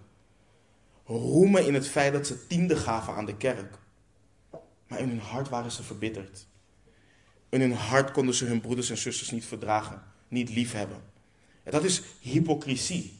Roemen 1.05 1.66
in 1.66 1.75
het 1.75 1.88
feit 1.88 2.12
dat 2.12 2.27
ze 2.27 2.47
tiende 2.47 2.77
gaven 2.77 3.14
aan 3.14 3.27
de 3.27 3.37
kerk. 3.37 3.79
Maar 4.88 4.99
in 4.99 5.09
hun 5.09 5.21
hart 5.21 5.49
waren 5.49 5.73
ze 5.73 5.83
verbitterd. 5.83 6.47
In 7.49 7.61
hun 7.61 7.73
hart 7.73 8.11
konden 8.11 8.35
ze 8.35 8.44
hun 8.44 8.61
broeders 8.61 8.90
en 8.90 8.99
zusters 8.99 9.31
niet 9.31 9.44
verdragen, 9.44 10.03
niet 10.29 10.51
liefhebben. 10.51 11.03
En 11.62 11.73
dat 11.73 11.85
is 11.85 12.03
hypocrisie. 12.21 13.18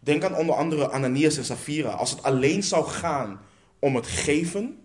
Denk 0.00 0.24
aan 0.24 0.34
onder 0.34 0.54
andere 0.54 0.90
Ananias 0.90 1.36
en 1.36 1.44
Safira. 1.44 1.90
Als 1.90 2.10
het 2.10 2.22
alleen 2.22 2.62
zou 2.62 2.86
gaan 2.86 3.40
om 3.78 3.96
het 3.96 4.06
geven, 4.06 4.82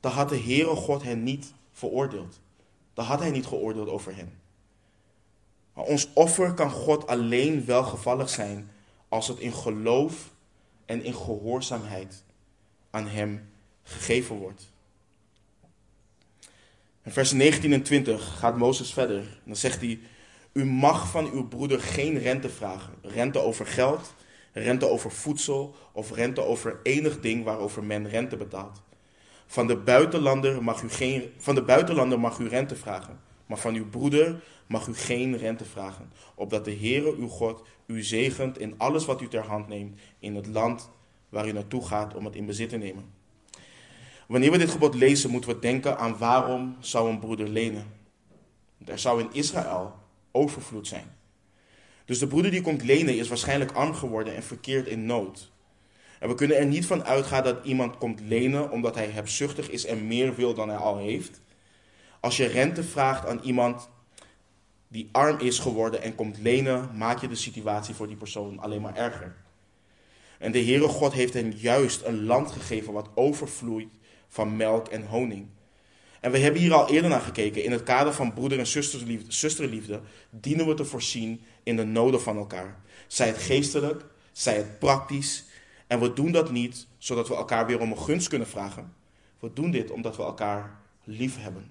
dan 0.00 0.12
had 0.12 0.28
de 0.28 0.40
Heere 0.40 0.74
God 0.74 1.02
hen 1.02 1.22
niet 1.22 1.52
veroordeeld. 1.72 2.40
Dan 2.94 3.04
had 3.04 3.20
hij 3.20 3.30
niet 3.30 3.46
geoordeeld 3.46 3.88
over 3.88 4.16
hen. 4.16 4.32
Maar 5.72 5.84
ons 5.84 6.08
offer 6.12 6.54
kan 6.54 6.70
God 6.70 7.06
alleen 7.06 7.64
welgevallig 7.64 8.28
zijn 8.28 8.70
als 9.08 9.28
het 9.28 9.38
in 9.38 9.52
geloof 9.52 10.30
en 10.84 11.04
in 11.04 11.14
gehoorzaamheid 11.14 12.22
aan 12.90 13.06
Hem 13.06 13.48
gegeven 13.82 14.36
wordt. 14.36 14.72
In 17.02 17.12
vers 17.12 17.32
19 17.32 17.72
en 17.72 17.82
20 17.82 18.38
gaat 18.38 18.56
Mozes 18.56 18.92
verder. 18.92 19.40
Dan 19.44 19.56
zegt 19.56 19.80
hij: 19.80 20.00
U 20.56 20.64
mag 20.64 21.10
van 21.10 21.30
uw 21.32 21.48
broeder 21.48 21.80
geen 21.80 22.18
rente 22.18 22.48
vragen. 22.48 22.92
Rente 23.02 23.38
over 23.38 23.66
geld, 23.66 24.14
rente 24.52 24.88
over 24.88 25.10
voedsel 25.10 25.74
of 25.92 26.12
rente 26.12 26.40
over 26.40 26.80
enig 26.82 27.20
ding 27.20 27.44
waarover 27.44 27.84
men 27.84 28.08
rente 28.08 28.36
betaalt. 28.36 28.82
Van 29.46 29.66
de 29.66 29.76
buitenlander 29.76 30.62
mag 30.62 30.82
u, 30.82 30.88
geen, 30.88 31.32
van 31.36 31.54
de 31.54 31.62
buitenlander 31.62 32.20
mag 32.20 32.38
u 32.38 32.48
rente 32.48 32.76
vragen, 32.76 33.20
maar 33.46 33.58
van 33.58 33.74
uw 33.74 33.88
broeder 33.88 34.42
mag 34.66 34.86
u 34.86 34.94
geen 34.94 35.36
rente 35.36 35.64
vragen, 35.64 36.12
opdat 36.34 36.64
de 36.64 36.76
Heere 36.76 37.14
uw 37.16 37.28
God 37.28 37.62
u 37.86 38.02
zegent 38.02 38.58
in 38.58 38.74
alles 38.76 39.04
wat 39.04 39.20
u 39.20 39.28
ter 39.28 39.46
hand 39.46 39.68
neemt 39.68 40.00
in 40.18 40.34
het 40.34 40.46
land 40.46 40.90
waar 41.28 41.48
u 41.48 41.52
naartoe 41.52 41.86
gaat 41.86 42.14
om 42.14 42.24
het 42.24 42.34
in 42.34 42.46
bezit 42.46 42.68
te 42.68 42.76
nemen. 42.76 43.04
Wanneer 44.26 44.50
we 44.50 44.58
dit 44.58 44.70
gebod 44.70 44.94
lezen, 44.94 45.30
moeten 45.30 45.50
we 45.50 45.58
denken 45.58 45.98
aan 45.98 46.18
waarom 46.18 46.76
zou 46.80 47.10
een 47.10 47.18
broeder 47.18 47.48
lenen. 47.48 47.86
Er 48.84 48.98
zou 48.98 49.20
in 49.20 49.28
Israël 49.32 50.04
overvloed 50.36 50.86
zijn. 50.86 51.14
Dus 52.04 52.18
de 52.18 52.26
broeder 52.26 52.50
die 52.50 52.60
komt 52.60 52.82
lenen 52.82 53.18
is 53.18 53.28
waarschijnlijk 53.28 53.72
arm 53.72 53.94
geworden 53.94 54.34
en 54.34 54.42
verkeerd 54.42 54.86
in 54.86 55.06
nood. 55.06 55.50
En 56.18 56.28
we 56.28 56.34
kunnen 56.34 56.56
er 56.56 56.66
niet 56.66 56.86
van 56.86 57.04
uitgaan 57.04 57.44
dat 57.44 57.64
iemand 57.64 57.98
komt 57.98 58.20
lenen 58.20 58.70
omdat 58.70 58.94
hij 58.94 59.06
hebzuchtig 59.06 59.70
is 59.70 59.84
en 59.84 60.06
meer 60.06 60.34
wil 60.34 60.54
dan 60.54 60.68
hij 60.68 60.78
al 60.78 60.98
heeft. 60.98 61.40
Als 62.20 62.36
je 62.36 62.46
rente 62.46 62.82
vraagt 62.82 63.26
aan 63.26 63.40
iemand 63.42 63.88
die 64.88 65.08
arm 65.12 65.38
is 65.38 65.58
geworden 65.58 66.02
en 66.02 66.14
komt 66.14 66.38
lenen, 66.38 66.96
maak 66.96 67.20
je 67.20 67.28
de 67.28 67.34
situatie 67.34 67.94
voor 67.94 68.06
die 68.06 68.16
persoon 68.16 68.58
alleen 68.58 68.80
maar 68.80 68.96
erger. 68.96 69.36
En 70.38 70.52
de 70.52 70.64
Heere 70.64 70.88
God 70.88 71.12
heeft 71.12 71.34
hen 71.34 71.52
juist 71.56 72.02
een 72.02 72.24
land 72.24 72.50
gegeven 72.50 72.92
wat 72.92 73.10
overvloeit 73.14 73.88
van 74.28 74.56
melk 74.56 74.88
en 74.88 75.06
honing. 75.06 75.46
En 76.26 76.32
we 76.32 76.38
hebben 76.38 76.60
hier 76.60 76.74
al 76.74 76.88
eerder 76.88 77.10
naar 77.10 77.20
gekeken. 77.20 77.64
In 77.64 77.72
het 77.72 77.82
kader 77.82 78.12
van 78.12 78.32
broeder- 78.32 78.58
en 78.58 78.66
zusterliefde, 78.66 79.32
zusterliefde 79.32 80.00
dienen 80.30 80.66
we 80.66 80.74
te 80.74 80.84
voorzien 80.84 81.40
in 81.62 81.76
de 81.76 81.84
noden 81.84 82.20
van 82.20 82.36
elkaar. 82.36 82.80
Zij 83.06 83.26
het 83.26 83.38
geestelijk, 83.38 84.04
zij 84.32 84.56
het 84.56 84.78
praktisch. 84.78 85.44
En 85.86 86.00
we 86.00 86.12
doen 86.12 86.32
dat 86.32 86.50
niet 86.50 86.86
zodat 86.98 87.28
we 87.28 87.34
elkaar 87.34 87.66
weer 87.66 87.80
om 87.80 87.90
een 87.90 87.98
gunst 87.98 88.28
kunnen 88.28 88.48
vragen. 88.48 88.92
We 89.40 89.52
doen 89.52 89.70
dit 89.70 89.90
omdat 89.90 90.16
we 90.16 90.22
elkaar 90.22 90.80
lief 91.04 91.36
hebben. 91.38 91.70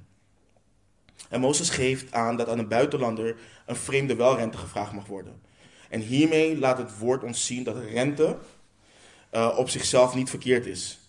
En 1.29 1.39
Mozes 1.39 1.69
geeft 1.69 2.11
aan 2.13 2.37
dat 2.37 2.49
aan 2.49 2.59
een 2.59 2.67
buitenlander 2.67 3.35
een 3.65 3.75
vreemde 3.75 4.15
wel 4.15 4.35
rente 4.35 4.57
gevraagd 4.57 4.93
mag 4.93 5.05
worden. 5.05 5.41
En 5.89 6.01
hiermee 6.01 6.57
laat 6.57 6.77
het 6.77 6.97
woord 6.97 7.23
ons 7.23 7.45
zien 7.45 7.63
dat 7.63 7.77
rente 7.77 8.37
uh, 9.33 9.55
op 9.57 9.69
zichzelf 9.69 10.15
niet 10.15 10.29
verkeerd 10.29 10.65
is. 10.65 10.99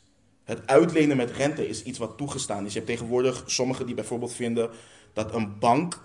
Het 0.47 0.67
uitlenen 0.67 1.17
met 1.17 1.31
rente 1.31 1.69
is 1.69 1.83
iets 1.83 1.99
wat 1.99 2.17
toegestaan 2.17 2.65
is. 2.65 2.73
Je 2.73 2.79
hebt 2.79 2.91
tegenwoordig 2.91 3.43
sommigen 3.47 3.87
die 3.87 3.95
bijvoorbeeld 3.95 4.33
vinden 4.33 4.71
dat 5.13 5.35
een 5.35 5.59
bank 5.59 6.01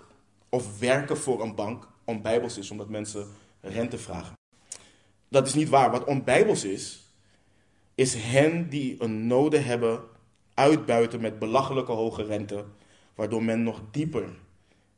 of 0.48 0.78
werken 0.78 1.16
voor 1.16 1.42
een 1.42 1.54
bank 1.54 1.88
onbijbels 2.04 2.58
is, 2.58 2.70
omdat 2.70 2.88
mensen 2.88 3.26
rente 3.60 3.98
vragen. 3.98 4.34
Dat 5.28 5.46
is 5.46 5.54
niet 5.54 5.68
waar. 5.68 5.90
Wat 5.90 6.04
onbijbels 6.04 6.64
is, 6.64 7.12
is 7.94 8.14
hen 8.14 8.68
die 8.68 9.02
een 9.02 9.26
noden 9.26 9.64
hebben 9.64 10.00
uitbuiten 10.54 11.20
met 11.20 11.38
belachelijke 11.38 11.92
hoge 11.92 12.24
rente, 12.24 12.64
waardoor 13.14 13.42
men 13.42 13.62
nog 13.62 13.82
dieper 13.90 14.28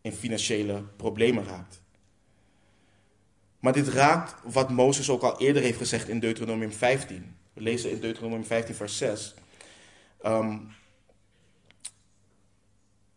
in 0.01 0.13
financiële 0.13 0.83
problemen 0.97 1.45
raakt. 1.45 1.83
Maar 3.59 3.73
dit 3.73 3.89
raakt 3.89 4.53
wat 4.53 4.71
Mozes 4.71 5.11
ook 5.11 5.23
al 5.23 5.41
eerder 5.41 5.63
heeft 5.63 5.79
gezegd 5.79 6.09
in 6.09 6.21
Deuteronomium 6.21 6.73
15. 6.73 7.37
We 7.55 7.61
lezen 7.61 7.91
in 7.91 8.01
Deuteronomium 8.01 8.45
15, 8.45 8.75
vers 8.75 8.97
6. 8.97 9.35
Ehm, 10.21 10.59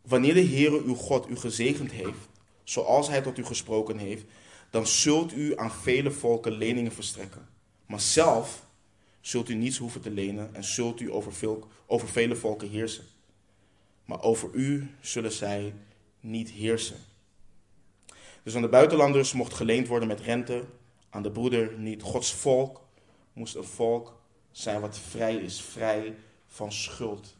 wanneer 0.02 0.34
de 0.34 0.45
Heere 0.45 0.84
uw 0.84 0.95
God 0.95 1.30
u 1.30 1.36
gezegend 1.36 1.91
heeft, 1.91 2.30
zoals 2.63 3.08
hij 3.08 3.21
tot 3.21 3.38
u 3.38 3.45
gesproken 3.45 3.97
heeft, 3.97 4.26
dan 4.69 4.88
zult 4.88 5.34
u 5.34 5.58
aan 5.58 5.71
vele 5.71 6.12
volken 6.12 6.52
leningen 6.52 6.91
verstrekken. 6.91 7.47
Maar 7.86 8.02
zelf 8.02 8.65
zult 9.21 9.50
u 9.50 9.54
niets 9.54 9.78
hoeven 9.78 10.02
te 10.02 10.10
lenen 10.10 10.56
en 10.56 10.63
zult 10.63 11.00
u 11.00 11.12
over, 11.12 11.34
veel, 11.34 11.67
over 11.86 12.08
vele 12.08 12.36
volken 12.36 12.69
heersen. 12.69 13.04
Maar 14.06 14.21
over 14.21 14.50
u 14.54 14.95
zullen 15.02 15.32
zij 15.32 15.73
niet 16.19 16.50
heersen. 16.50 16.97
Dus 18.43 18.56
aan 18.56 18.62
de 18.62 18.69
buitenlanders 18.69 19.34
mocht 19.34 19.54
geleend 19.54 19.88
worden 19.88 20.08
met 20.08 20.19
rente, 20.19 20.65
aan 21.10 21.23
de 21.23 21.32
broeder 21.32 21.78
niet. 21.78 22.02
Gods 22.02 22.34
volk 22.34 22.82
moest 23.34 23.56
een 23.56 23.63
volk 23.63 24.16
zijn 24.58 24.82
wat 24.82 25.00
vrij 25.00 25.36
is, 25.36 25.62
vrij 25.62 26.15
van 26.48 26.72
schuld. 26.72 27.36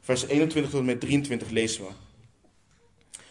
Vers 0.00 0.26
21 0.26 0.70
tot 0.70 0.80
en 0.80 0.86
met 0.86 1.00
23 1.00 1.50
lezen 1.50 1.84
we. 1.84 1.90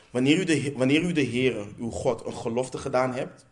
Wanneer 0.10 0.38
u, 0.38 0.44
de, 0.44 0.74
wanneer 0.76 1.02
u 1.02 1.12
de 1.12 1.26
Heere, 1.26 1.68
uw 1.78 1.90
God, 1.90 2.26
een 2.26 2.34
gelofte 2.34 2.78
gedaan 2.78 3.14
hebt, 3.14 3.46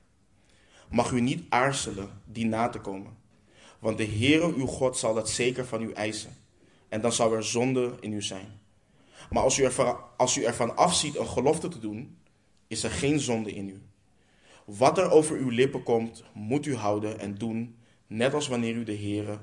mag 0.89 1.11
u 1.11 1.21
niet 1.21 1.43
aarzelen 1.49 2.21
die 2.25 2.45
na 2.45 2.69
te 2.69 2.79
komen. 2.79 3.17
Want 3.79 3.97
de 3.97 4.07
Heere, 4.07 4.53
uw 4.53 4.65
God, 4.65 4.97
zal 4.97 5.13
dat 5.13 5.29
zeker 5.29 5.65
van 5.65 5.81
u 5.81 5.91
eisen. 5.91 6.35
En 6.89 7.01
dan 7.01 7.11
zal 7.11 7.33
er 7.33 7.43
zonde 7.43 7.95
in 7.99 8.13
u 8.13 8.21
zijn. 8.21 8.59
Maar 9.29 9.43
als 9.43 9.57
u, 9.57 9.63
ervan, 9.63 9.97
als 10.17 10.37
u 10.37 10.43
ervan 10.43 10.77
afziet 10.77 11.15
een 11.15 11.27
gelofte 11.27 11.67
te 11.67 11.79
doen, 11.79 12.17
is 12.67 12.83
er 12.83 12.91
geen 12.91 13.19
zonde 13.19 13.51
in 13.51 13.69
u. 13.69 13.81
Wat 14.65 14.97
er 14.97 15.11
over 15.11 15.37
uw 15.37 15.49
lippen 15.49 15.83
komt, 15.83 16.23
moet 16.33 16.65
u 16.65 16.75
houden 16.75 17.19
en 17.19 17.35
doen, 17.35 17.76
net 18.07 18.33
als 18.33 18.47
wanneer 18.47 18.75
u 18.75 18.83
de 18.83 18.97
Heere, 18.97 19.39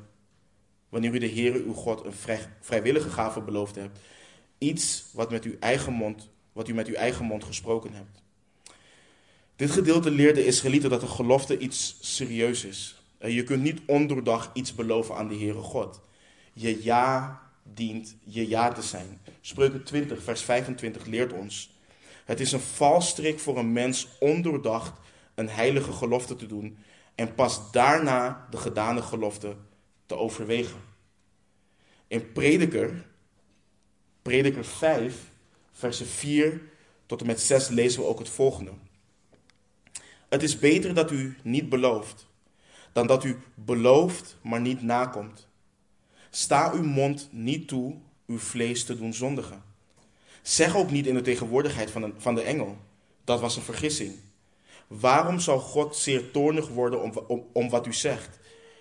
wanneer 0.88 1.14
u 1.14 1.18
de 1.18 1.30
Heere 1.30 1.62
uw 1.62 1.72
God 1.72 2.04
een 2.04 2.12
vrij, 2.12 2.40
vrijwillige 2.60 3.10
gave 3.10 3.40
beloofd 3.40 3.74
hebt. 3.74 3.98
Iets 4.58 5.04
wat, 5.12 5.30
met 5.30 5.44
uw 5.44 5.54
eigen 5.60 5.92
mond, 5.92 6.28
wat 6.52 6.68
u 6.68 6.74
met 6.74 6.86
uw 6.86 6.94
eigen 6.94 7.24
mond 7.24 7.44
gesproken 7.44 7.92
hebt. 7.92 8.22
Dit 9.56 9.70
gedeelte 9.70 10.10
leert 10.10 10.34
de 10.34 10.46
Israëlieten 10.46 10.90
dat 10.90 11.02
een 11.02 11.08
gelofte 11.08 11.58
iets 11.58 11.96
serieus 12.00 12.64
is. 12.64 13.02
Je 13.18 13.42
kunt 13.42 13.62
niet 13.62 13.80
ondoordag 13.86 14.50
iets 14.54 14.74
beloven 14.74 15.14
aan 15.14 15.28
de 15.28 15.36
Heere 15.36 15.60
God. 15.60 16.00
Je 16.52 16.84
ja 16.84 17.42
dient 17.62 18.16
je 18.24 18.48
ja 18.48 18.72
te 18.72 18.82
zijn. 18.82 19.20
Spreuken 19.40 19.84
20, 19.84 20.22
vers 20.22 20.42
25 20.42 21.06
leert 21.06 21.32
ons. 21.32 21.70
Het 22.24 22.40
is 22.40 22.52
een 22.52 22.60
valstrik 22.60 23.38
voor 23.38 23.58
een 23.58 23.72
mens 23.72 24.08
ondoordacht 24.20 24.92
een 25.34 25.48
heilige 25.48 25.92
gelofte 25.92 26.36
te 26.36 26.46
doen 26.46 26.78
en 27.14 27.34
pas 27.34 27.70
daarna 27.70 28.46
de 28.50 28.56
gedane 28.56 29.02
gelofte 29.02 29.56
te 30.06 30.16
overwegen. 30.16 30.80
In 32.06 32.32
Prediker, 32.32 33.06
Prediker 34.22 34.64
5, 34.64 35.30
versen 35.72 36.06
4 36.06 36.60
tot 37.06 37.20
en 37.20 37.26
met 37.26 37.40
6 37.40 37.68
lezen 37.68 38.00
we 38.00 38.08
ook 38.08 38.18
het 38.18 38.28
volgende. 38.28 38.70
Het 40.28 40.42
is 40.42 40.58
beter 40.58 40.94
dat 40.94 41.10
u 41.10 41.36
niet 41.42 41.68
belooft, 41.68 42.26
dan 42.92 43.06
dat 43.06 43.24
u 43.24 43.38
belooft, 43.54 44.36
maar 44.42 44.60
niet 44.60 44.82
nakomt. 44.82 45.46
Sta 46.30 46.72
uw 46.72 46.82
mond 46.82 47.28
niet 47.30 47.68
toe 47.68 47.96
uw 48.26 48.38
vlees 48.38 48.84
te 48.84 48.96
doen 48.96 49.14
zondigen. 49.14 49.62
Zeg 50.42 50.76
ook 50.76 50.90
niet 50.90 51.06
in 51.06 51.14
de 51.14 51.20
tegenwoordigheid 51.20 51.90
van, 51.90 52.14
van 52.16 52.34
de 52.34 52.42
engel. 52.42 52.78
Dat 53.24 53.40
was 53.40 53.56
een 53.56 53.62
vergissing. 53.62 54.14
Waarom 55.00 55.38
zou 55.38 55.60
God 55.60 55.96
zeer 55.96 56.30
toornig 56.30 56.68
worden 56.68 57.02
om, 57.02 57.12
om, 57.26 57.46
om 57.52 57.70
wat 57.70 57.86
u 57.86 57.92
zegt 57.92 58.38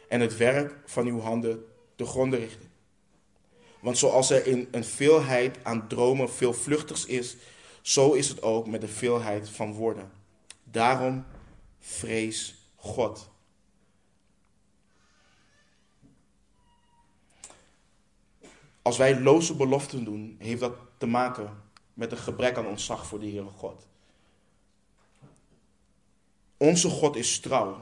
en 0.07 0.19
het 0.21 0.37
werk 0.37 0.75
van 0.85 1.07
uw 1.07 1.19
handen 1.19 1.65
te 1.95 2.05
gronden 2.05 2.39
richten? 2.39 2.71
Want 3.81 3.97
zoals 3.97 4.29
er 4.29 4.47
in 4.47 4.67
een 4.71 4.83
veelheid 4.83 5.57
aan 5.63 5.87
dromen 5.87 6.29
veel 6.29 6.53
vluchtigs 6.53 7.05
is, 7.05 7.35
zo 7.81 8.11
is 8.11 8.29
het 8.29 8.41
ook 8.41 8.67
met 8.67 8.81
de 8.81 8.87
veelheid 8.87 9.49
van 9.49 9.73
woorden. 9.73 10.11
Daarom 10.63 11.25
vrees 11.79 12.55
God. 12.75 13.29
Als 18.81 18.97
wij 18.97 19.19
loze 19.19 19.55
beloften 19.55 20.03
doen, 20.03 20.35
heeft 20.39 20.59
dat 20.59 20.75
te 20.97 21.05
maken 21.05 21.63
met 21.93 22.11
een 22.11 22.17
gebrek 22.17 22.57
aan 22.57 22.67
ontzag 22.67 23.05
voor 23.05 23.19
de 23.19 23.29
Heere 23.29 23.49
God. 23.49 23.87
Onze 26.63 26.89
God 26.89 27.15
is 27.15 27.39
trouw. 27.39 27.81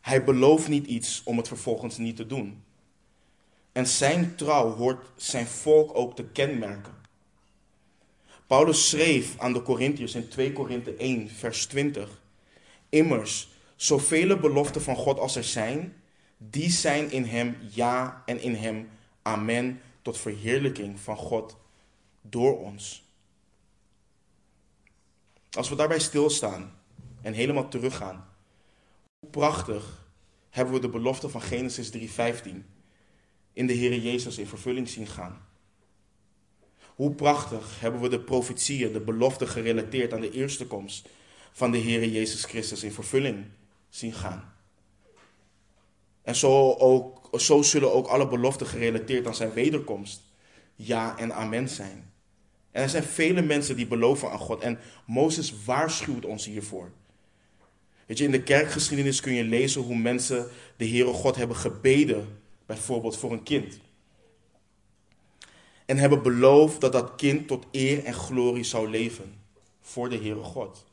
Hij 0.00 0.24
belooft 0.24 0.68
niet 0.68 0.86
iets 0.86 1.22
om 1.24 1.36
het 1.36 1.48
vervolgens 1.48 1.98
niet 1.98 2.16
te 2.16 2.26
doen. 2.26 2.64
En 3.72 3.86
zijn 3.86 4.36
trouw 4.36 4.76
hoort 4.76 5.06
zijn 5.16 5.46
volk 5.46 5.96
ook 5.96 6.16
te 6.16 6.24
kenmerken. 6.24 6.94
Paulus 8.46 8.88
schreef 8.88 9.38
aan 9.38 9.52
de 9.52 9.62
Corinthiërs 9.62 10.14
in 10.14 10.28
2 10.28 10.52
Korinthe 10.52 10.94
1, 10.94 11.28
vers 11.28 11.66
20. 11.66 12.22
Immers, 12.88 13.48
zoveel 13.76 14.36
beloften 14.36 14.82
van 14.82 14.96
God 14.96 15.18
als 15.18 15.36
er 15.36 15.44
zijn, 15.44 16.02
die 16.36 16.70
zijn 16.70 17.10
in 17.10 17.24
hem 17.24 17.56
ja 17.70 18.22
en 18.26 18.40
in 18.40 18.54
hem 18.54 18.90
amen 19.22 19.80
tot 20.02 20.18
verheerlijking 20.18 21.00
van 21.00 21.16
God 21.16 21.56
door 22.20 22.58
ons. 22.58 23.04
Als 25.50 25.68
we 25.68 25.74
daarbij 25.74 26.00
stilstaan 26.00 26.80
en 27.22 27.32
helemaal 27.32 27.68
teruggaan, 27.68 28.28
hoe 29.18 29.30
prachtig 29.30 30.10
hebben 30.50 30.74
we 30.74 30.80
de 30.80 30.88
belofte 30.88 31.28
van 31.28 31.42
Genesis 31.42 31.90
3:15 31.90 32.64
in 33.52 33.66
de 33.66 33.72
Heer 33.72 33.98
Jezus 33.98 34.38
in 34.38 34.46
vervulling 34.46 34.88
zien 34.88 35.06
gaan. 35.06 35.46
Hoe 36.94 37.14
prachtig 37.14 37.80
hebben 37.80 38.00
we 38.00 38.08
de 38.08 38.20
profetieën, 38.20 38.92
de 38.92 39.00
beloften 39.00 39.48
gerelateerd 39.48 40.12
aan 40.12 40.20
de 40.20 40.30
eerste 40.30 40.66
komst 40.66 41.08
van 41.52 41.70
de 41.70 41.78
Heer 41.78 42.08
Jezus 42.08 42.44
Christus 42.44 42.82
in 42.82 42.92
vervulling 42.92 43.44
zien 43.88 44.12
gaan. 44.12 44.54
En 46.22 46.36
zo, 46.36 46.72
ook, 46.72 47.40
zo 47.40 47.62
zullen 47.62 47.92
ook 47.92 48.06
alle 48.06 48.28
beloften 48.28 48.66
gerelateerd 48.66 49.26
aan 49.26 49.34
zijn 49.34 49.52
wederkomst 49.52 50.22
ja 50.74 51.18
en 51.18 51.34
amen 51.34 51.68
zijn. 51.68 52.12
En 52.70 52.82
er 52.82 52.88
zijn 52.88 53.02
vele 53.02 53.42
mensen 53.42 53.76
die 53.76 53.86
beloven 53.86 54.30
aan 54.30 54.38
God. 54.38 54.60
En 54.60 54.78
Mozes 55.06 55.64
waarschuwt 55.64 56.24
ons 56.24 56.44
hiervoor. 56.46 56.90
Weet 58.06 58.18
je, 58.18 58.24
in 58.24 58.30
de 58.30 58.42
kerkgeschiedenis 58.42 59.20
kun 59.20 59.32
je 59.32 59.44
lezen 59.44 59.82
hoe 59.82 59.96
mensen 59.96 60.48
de 60.76 60.88
Heere 60.88 61.12
God 61.12 61.36
hebben 61.36 61.56
gebeden, 61.56 62.40
bijvoorbeeld 62.66 63.16
voor 63.16 63.32
een 63.32 63.42
kind. 63.42 63.80
En 65.86 65.96
hebben 65.96 66.22
beloofd 66.22 66.80
dat 66.80 66.92
dat 66.92 67.14
kind 67.16 67.48
tot 67.48 67.66
eer 67.70 68.04
en 68.04 68.14
glorie 68.14 68.64
zou 68.64 68.90
leven 68.90 69.34
voor 69.80 70.08
de 70.08 70.16
Heere 70.16 70.42
God. 70.42 70.84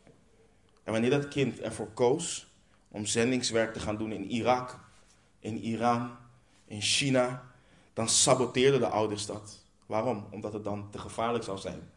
En 0.83 0.91
wanneer 0.91 1.09
dat 1.09 1.27
kind 1.27 1.59
ervoor 1.59 1.91
koos 1.93 2.47
om 2.87 3.05
zendingswerk 3.05 3.73
te 3.73 3.79
gaan 3.79 3.97
doen 3.97 4.11
in 4.11 4.29
Irak, 4.31 4.79
in 5.39 5.57
Iran, 5.57 6.11
in 6.65 6.81
China, 6.81 7.51
dan 7.93 8.09
saboteerden 8.09 8.79
de 8.79 8.87
ouders 8.87 9.25
dat. 9.25 9.57
Waarom? 9.85 10.27
Omdat 10.31 10.53
het 10.53 10.63
dan 10.63 10.87
te 10.91 10.97
gevaarlijk 10.97 11.43
zou 11.43 11.57
zijn. 11.57 11.91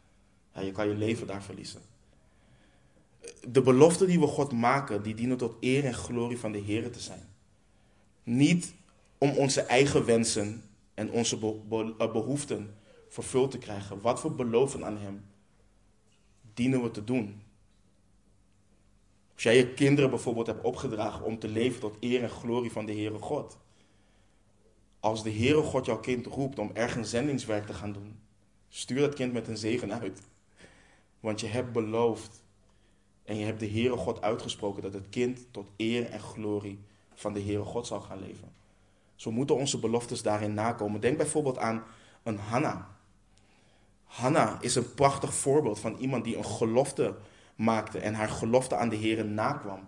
Ja, 0.53 0.61
je 0.61 0.71
kan 0.71 0.87
je 0.87 0.95
leven 0.95 1.27
daar 1.27 1.43
verliezen. 1.43 1.81
De 3.47 3.61
beloften 3.61 4.07
die 4.07 4.19
we 4.19 4.27
God 4.27 4.51
maken, 4.51 5.03
die 5.03 5.15
dienen 5.15 5.37
tot 5.37 5.55
eer 5.59 5.85
en 5.85 5.93
glorie 5.93 6.39
van 6.39 6.51
de 6.51 6.57
Heer 6.57 6.91
te 6.91 6.99
zijn. 6.99 7.27
Niet 8.23 8.73
om 9.17 9.29
onze 9.29 9.61
eigen 9.61 10.05
wensen 10.05 10.63
en 10.93 11.11
onze 11.11 11.37
eh, 11.97 12.11
behoeften 12.11 12.75
vervuld 13.09 13.51
te 13.51 13.57
krijgen. 13.57 14.01
Wat 14.01 14.21
we 14.21 14.29
beloven 14.29 14.85
aan 14.85 14.97
Hem, 14.97 15.25
dienen 16.53 16.83
we 16.83 16.91
te 16.91 17.03
doen. 17.03 17.41
Als 19.33 19.43
jij 19.43 19.57
je 19.57 19.73
kinderen 19.73 20.09
bijvoorbeeld 20.09 20.47
hebt 20.47 20.63
opgedragen 20.63 21.25
om 21.25 21.39
te 21.39 21.47
leven 21.47 21.79
tot 21.79 21.97
eer 21.99 22.23
en 22.23 22.29
glorie 22.29 22.71
van 22.71 22.85
de 22.85 22.93
Heere 22.93 23.19
God. 23.19 23.57
Als 24.99 25.23
de 25.23 25.31
Heere 25.31 25.61
God 25.61 25.85
jouw 25.85 25.99
kind 25.99 26.25
roept 26.25 26.59
om 26.59 26.71
ergens 26.73 27.09
zendingswerk 27.09 27.65
te 27.65 27.73
gaan 27.73 27.93
doen, 27.93 28.19
stuur 28.69 28.99
dat 28.99 29.13
kind 29.13 29.33
met 29.33 29.47
een 29.47 29.57
zegen 29.57 29.99
uit. 29.99 30.21
Want 31.19 31.39
je 31.39 31.47
hebt 31.47 31.71
beloofd 31.71 32.42
en 33.25 33.37
je 33.37 33.45
hebt 33.45 33.59
de 33.59 33.69
Heere 33.69 33.97
God 33.97 34.21
uitgesproken 34.21 34.81
dat 34.81 34.93
het 34.93 35.09
kind 35.09 35.45
tot 35.51 35.69
eer 35.77 36.09
en 36.09 36.19
glorie 36.19 36.79
van 37.13 37.33
de 37.33 37.41
Heere 37.41 37.63
God 37.63 37.87
zal 37.87 37.99
gaan 37.99 38.19
leven. 38.19 38.51
Zo 39.15 39.31
moeten 39.31 39.55
onze 39.55 39.79
beloftes 39.79 40.21
daarin 40.21 40.53
nakomen. 40.53 41.01
Denk 41.01 41.17
bijvoorbeeld 41.17 41.57
aan 41.57 41.83
een 42.23 42.37
Hanna. 42.37 42.87
Hanna 44.03 44.57
is 44.61 44.75
een 44.75 44.93
prachtig 44.93 45.33
voorbeeld 45.33 45.79
van 45.79 45.97
iemand 45.97 46.23
die 46.23 46.37
een 46.37 46.45
gelofte 46.45 47.15
maakte 47.55 47.99
en 47.99 48.13
haar 48.13 48.29
gelofte 48.29 48.75
aan 48.75 48.89
de 48.89 48.95
Heer 48.95 49.25
nakwam. 49.25 49.87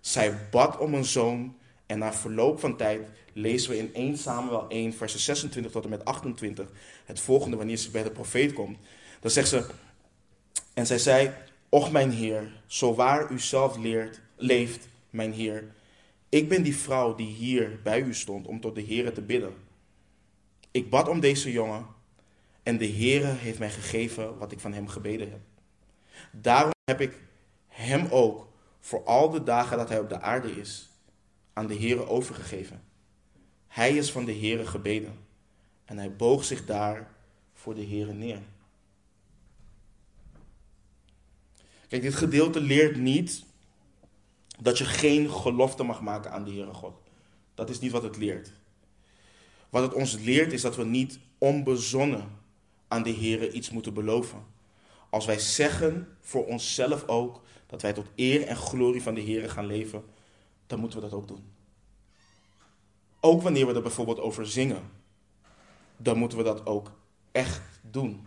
Zij 0.00 0.48
bad 0.50 0.78
om 0.78 0.94
een 0.94 1.04
zoon 1.04 1.56
en 1.86 1.98
na 1.98 2.12
verloop 2.12 2.60
van 2.60 2.76
tijd 2.76 3.08
lezen 3.32 3.70
we 3.70 3.78
in 3.78 3.94
1 3.94 4.18
Samuel 4.18 4.68
1, 4.68 4.92
versen 4.92 5.20
26 5.20 5.72
tot 5.72 5.84
en 5.84 5.90
met 5.90 6.04
28 6.04 6.68
het 7.04 7.20
volgende 7.20 7.56
wanneer 7.56 7.76
ze 7.76 7.90
bij 7.90 8.02
de 8.02 8.10
profeet 8.10 8.52
komt. 8.52 8.78
Dan 9.20 9.30
zegt 9.30 9.48
ze, 9.48 9.66
en 10.74 10.86
zij 10.86 10.98
zei, 10.98 11.30
Och 11.70 11.90
mijn 11.90 12.10
Heer, 12.10 12.62
zo 12.66 12.94
waar 12.94 13.30
u 13.30 13.38
zelf 13.38 13.76
leert, 13.76 14.20
leeft, 14.36 14.88
mijn 15.10 15.32
Heer, 15.32 15.74
ik 16.28 16.48
ben 16.48 16.62
die 16.62 16.76
vrouw 16.76 17.14
die 17.14 17.34
hier 17.34 17.80
bij 17.82 18.00
u 18.00 18.14
stond 18.14 18.46
om 18.46 18.60
tot 18.60 18.74
de 18.74 18.80
Heer 18.80 19.12
te 19.12 19.22
bidden. 19.22 19.54
Ik 20.70 20.90
bad 20.90 21.08
om 21.08 21.20
deze 21.20 21.52
jongen 21.52 21.86
en 22.62 22.78
de 22.78 22.88
Heere 22.88 23.26
heeft 23.26 23.58
mij 23.58 23.70
gegeven 23.70 24.38
wat 24.38 24.52
ik 24.52 24.60
van 24.60 24.72
hem 24.72 24.88
gebeden 24.88 25.30
heb. 25.30 25.40
Daarom 26.32 26.72
heb 26.84 27.00
ik 27.00 27.18
hem 27.68 28.06
ook 28.10 28.48
voor 28.80 29.04
al 29.04 29.30
de 29.30 29.42
dagen 29.42 29.76
dat 29.76 29.88
hij 29.88 29.98
op 29.98 30.08
de 30.08 30.20
aarde 30.20 30.50
is 30.50 30.90
aan 31.52 31.66
de 31.66 31.76
Heere 31.76 32.06
overgegeven. 32.06 32.82
Hij 33.66 33.96
is 33.96 34.12
van 34.12 34.24
de 34.24 34.34
Heere 34.34 34.66
gebeden 34.66 35.18
en 35.84 35.98
hij 35.98 36.16
boog 36.16 36.44
zich 36.44 36.64
daar 36.64 37.10
voor 37.54 37.74
de 37.74 37.86
Heere 37.86 38.12
neer. 38.12 38.42
Kijk, 41.90 42.02
dit 42.02 42.14
gedeelte 42.14 42.60
leert 42.60 42.96
niet 42.96 43.44
dat 44.60 44.78
je 44.78 44.84
geen 44.84 45.30
gelofte 45.30 45.82
mag 45.82 46.00
maken 46.00 46.32
aan 46.32 46.44
de 46.44 46.50
Heere 46.50 46.74
God. 46.74 47.00
Dat 47.54 47.70
is 47.70 47.78
niet 47.80 47.92
wat 47.92 48.02
het 48.02 48.16
leert. 48.16 48.52
Wat 49.70 49.82
het 49.82 49.94
ons 49.94 50.18
leert 50.18 50.52
is 50.52 50.62
dat 50.62 50.76
we 50.76 50.84
niet 50.84 51.18
onbezonnen 51.38 52.38
aan 52.88 53.02
de 53.02 53.10
Heer 53.10 53.52
iets 53.52 53.70
moeten 53.70 53.94
beloven. 53.94 54.44
Als 55.08 55.26
wij 55.26 55.38
zeggen 55.38 56.16
voor 56.20 56.46
onszelf 56.46 57.08
ook 57.08 57.42
dat 57.66 57.82
wij 57.82 57.92
tot 57.92 58.06
eer 58.16 58.46
en 58.46 58.56
glorie 58.56 59.02
van 59.02 59.14
de 59.14 59.20
Heer 59.20 59.50
gaan 59.50 59.66
leven, 59.66 60.04
dan 60.66 60.80
moeten 60.80 61.00
we 61.00 61.08
dat 61.08 61.18
ook 61.18 61.28
doen. 61.28 61.44
Ook 63.20 63.42
wanneer 63.42 63.66
we 63.66 63.74
er 63.74 63.82
bijvoorbeeld 63.82 64.20
over 64.20 64.46
zingen, 64.46 64.90
dan 65.96 66.18
moeten 66.18 66.38
we 66.38 66.44
dat 66.44 66.66
ook 66.66 66.92
echt 67.32 67.80
doen. 67.82 68.26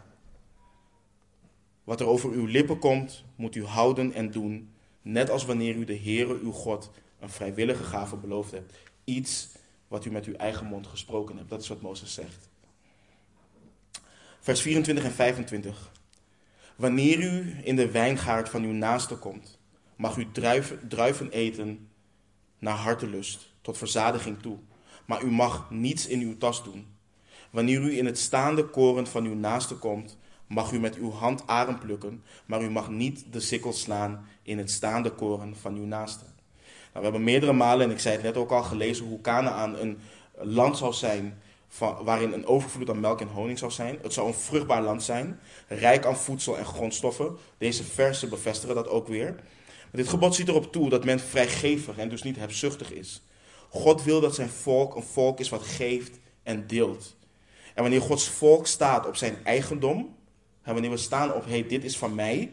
Wat 1.84 2.00
er 2.00 2.08
over 2.08 2.32
uw 2.32 2.46
lippen 2.46 2.80
komt, 2.80 3.24
moet 3.36 3.56
u 3.56 3.66
houden 3.66 4.14
en 4.14 4.32
doen, 4.32 4.74
net 5.02 5.30
als 5.30 5.46
wanneer 5.46 5.76
u 5.76 5.86
de 5.86 5.98
Heere 5.98 6.40
uw 6.40 6.52
God 6.52 6.92
een 7.20 7.30
vrijwillige 7.30 7.84
gave 7.84 8.16
beloofd 8.16 8.52
hebt. 8.52 8.74
Iets 9.04 9.50
wat 9.88 10.06
u 10.06 10.12
met 10.12 10.26
uw 10.26 10.36
eigen 10.36 10.66
mond 10.66 10.88
gesproken 10.88 11.38
hebt. 11.38 11.50
Dat 11.50 11.62
is 11.62 11.68
wat 11.68 11.82
Mozes 11.82 12.14
zegt. 12.14 12.50
Vers 14.40 14.62
24 14.62 15.04
en 15.04 15.12
25. 15.12 15.92
Wanneer 16.76 17.20
u 17.20 17.56
in 17.64 17.76
de 17.76 17.92
wijngaard 17.92 18.50
van 18.50 18.64
uw 18.64 18.72
naaste 18.72 19.16
komt, 19.16 19.60
mag 19.96 20.18
u 20.18 20.32
druiven, 20.32 20.88
druiven 20.88 21.32
eten 21.32 21.88
naar 22.60 22.76
hartelust, 22.76 23.54
tot 23.62 23.78
verzadiging 23.78 24.42
toe. 24.42 24.58
Maar 25.06 25.24
u 25.24 25.32
mag 25.32 25.72
niets 25.72 26.08
in 26.08 26.22
uw 26.22 26.38
tas 26.38 26.64
doen. 26.64 26.88
Wanneer 27.50 27.82
u 27.82 27.98
in 27.98 28.06
het 28.06 28.20
staande 28.20 28.66
koren 28.66 29.08
van 29.08 29.26
uw 29.26 29.36
naaste 29.36 29.76
komt, 29.76 30.18
mag 30.54 30.72
u 30.72 30.80
met 30.80 30.96
uw 30.96 31.12
hand 31.12 31.48
aren 31.48 31.78
plukken, 31.78 32.24
maar 32.46 32.62
u 32.62 32.70
mag 32.70 32.90
niet 32.90 33.26
de 33.32 33.40
sikkel 33.40 33.74
slaan 33.74 34.28
in 34.44 34.58
het 34.58 34.72
staande 34.72 35.12
koren 35.12 35.56
van 35.56 35.76
uw 35.76 35.86
naaste. 35.86 36.24
Nou, 36.24 37.06
we 37.06 37.12
hebben 37.12 37.24
meerdere 37.24 37.54
malen, 37.54 37.86
en 37.86 37.92
ik 37.92 38.00
zei 38.00 38.16
het 38.16 38.24
net 38.24 38.38
ook 38.38 38.52
al, 38.52 38.64
gelezen 38.64 39.06
hoe 39.06 39.22
Canaan 39.22 39.78
een 39.78 40.00
land 40.38 40.78
zal 40.78 40.94
zijn 40.94 41.42
waarin 41.78 42.34
een 42.34 42.46
overvloed 42.46 42.90
aan 42.90 43.00
melk 43.00 43.22
en 43.22 43.28
honing 43.28 43.60
zou 43.60 43.72
zijn. 43.72 44.00
Het 44.02 44.14
zou 44.14 44.28
een 44.28 44.34
vruchtbaar 44.34 44.82
land 44.82 45.04
zijn, 45.04 45.40
rijk 45.68 46.06
aan 46.06 46.18
voedsel 46.18 46.58
en 46.58 46.66
grondstoffen. 46.66 47.38
Deze 47.58 47.84
versen 47.84 48.30
bevestigen 48.30 48.76
dat 48.76 48.88
ook 48.88 49.08
weer. 49.08 49.32
Maar 49.36 50.02
dit 50.02 50.08
gebod 50.08 50.36
ziet 50.36 50.48
erop 50.48 50.72
toe 50.72 50.90
dat 50.90 51.06
men 51.06 51.20
vrijgevig 51.20 51.98
en 51.98 52.10
dus 52.10 52.24
niet 52.24 52.36
hebzuchtig 52.36 52.92
is. 52.92 53.24
God 53.70 54.04
wil 54.04 54.22
dat 54.22 54.36
zijn 54.36 54.50
volk 54.50 54.96
een 54.96 55.04
volk 55.04 55.40
is 55.40 55.50
wat 55.50 55.62
geeft 55.62 56.20
en 56.44 56.68
deelt. 56.68 57.16
En 57.74 57.82
wanneer 57.82 58.02
Gods 58.02 58.30
volk 58.30 58.68
staat 58.68 59.08
op 59.08 59.16
zijn 59.16 59.38
eigendom, 59.44 60.16
en 60.64 60.74
wanneer 60.74 60.92
we 60.92 60.98
staan 60.98 61.34
op, 61.34 61.46
hey, 61.46 61.68
dit 61.68 61.84
is 61.84 61.98
van 61.98 62.16
mij, 62.16 62.52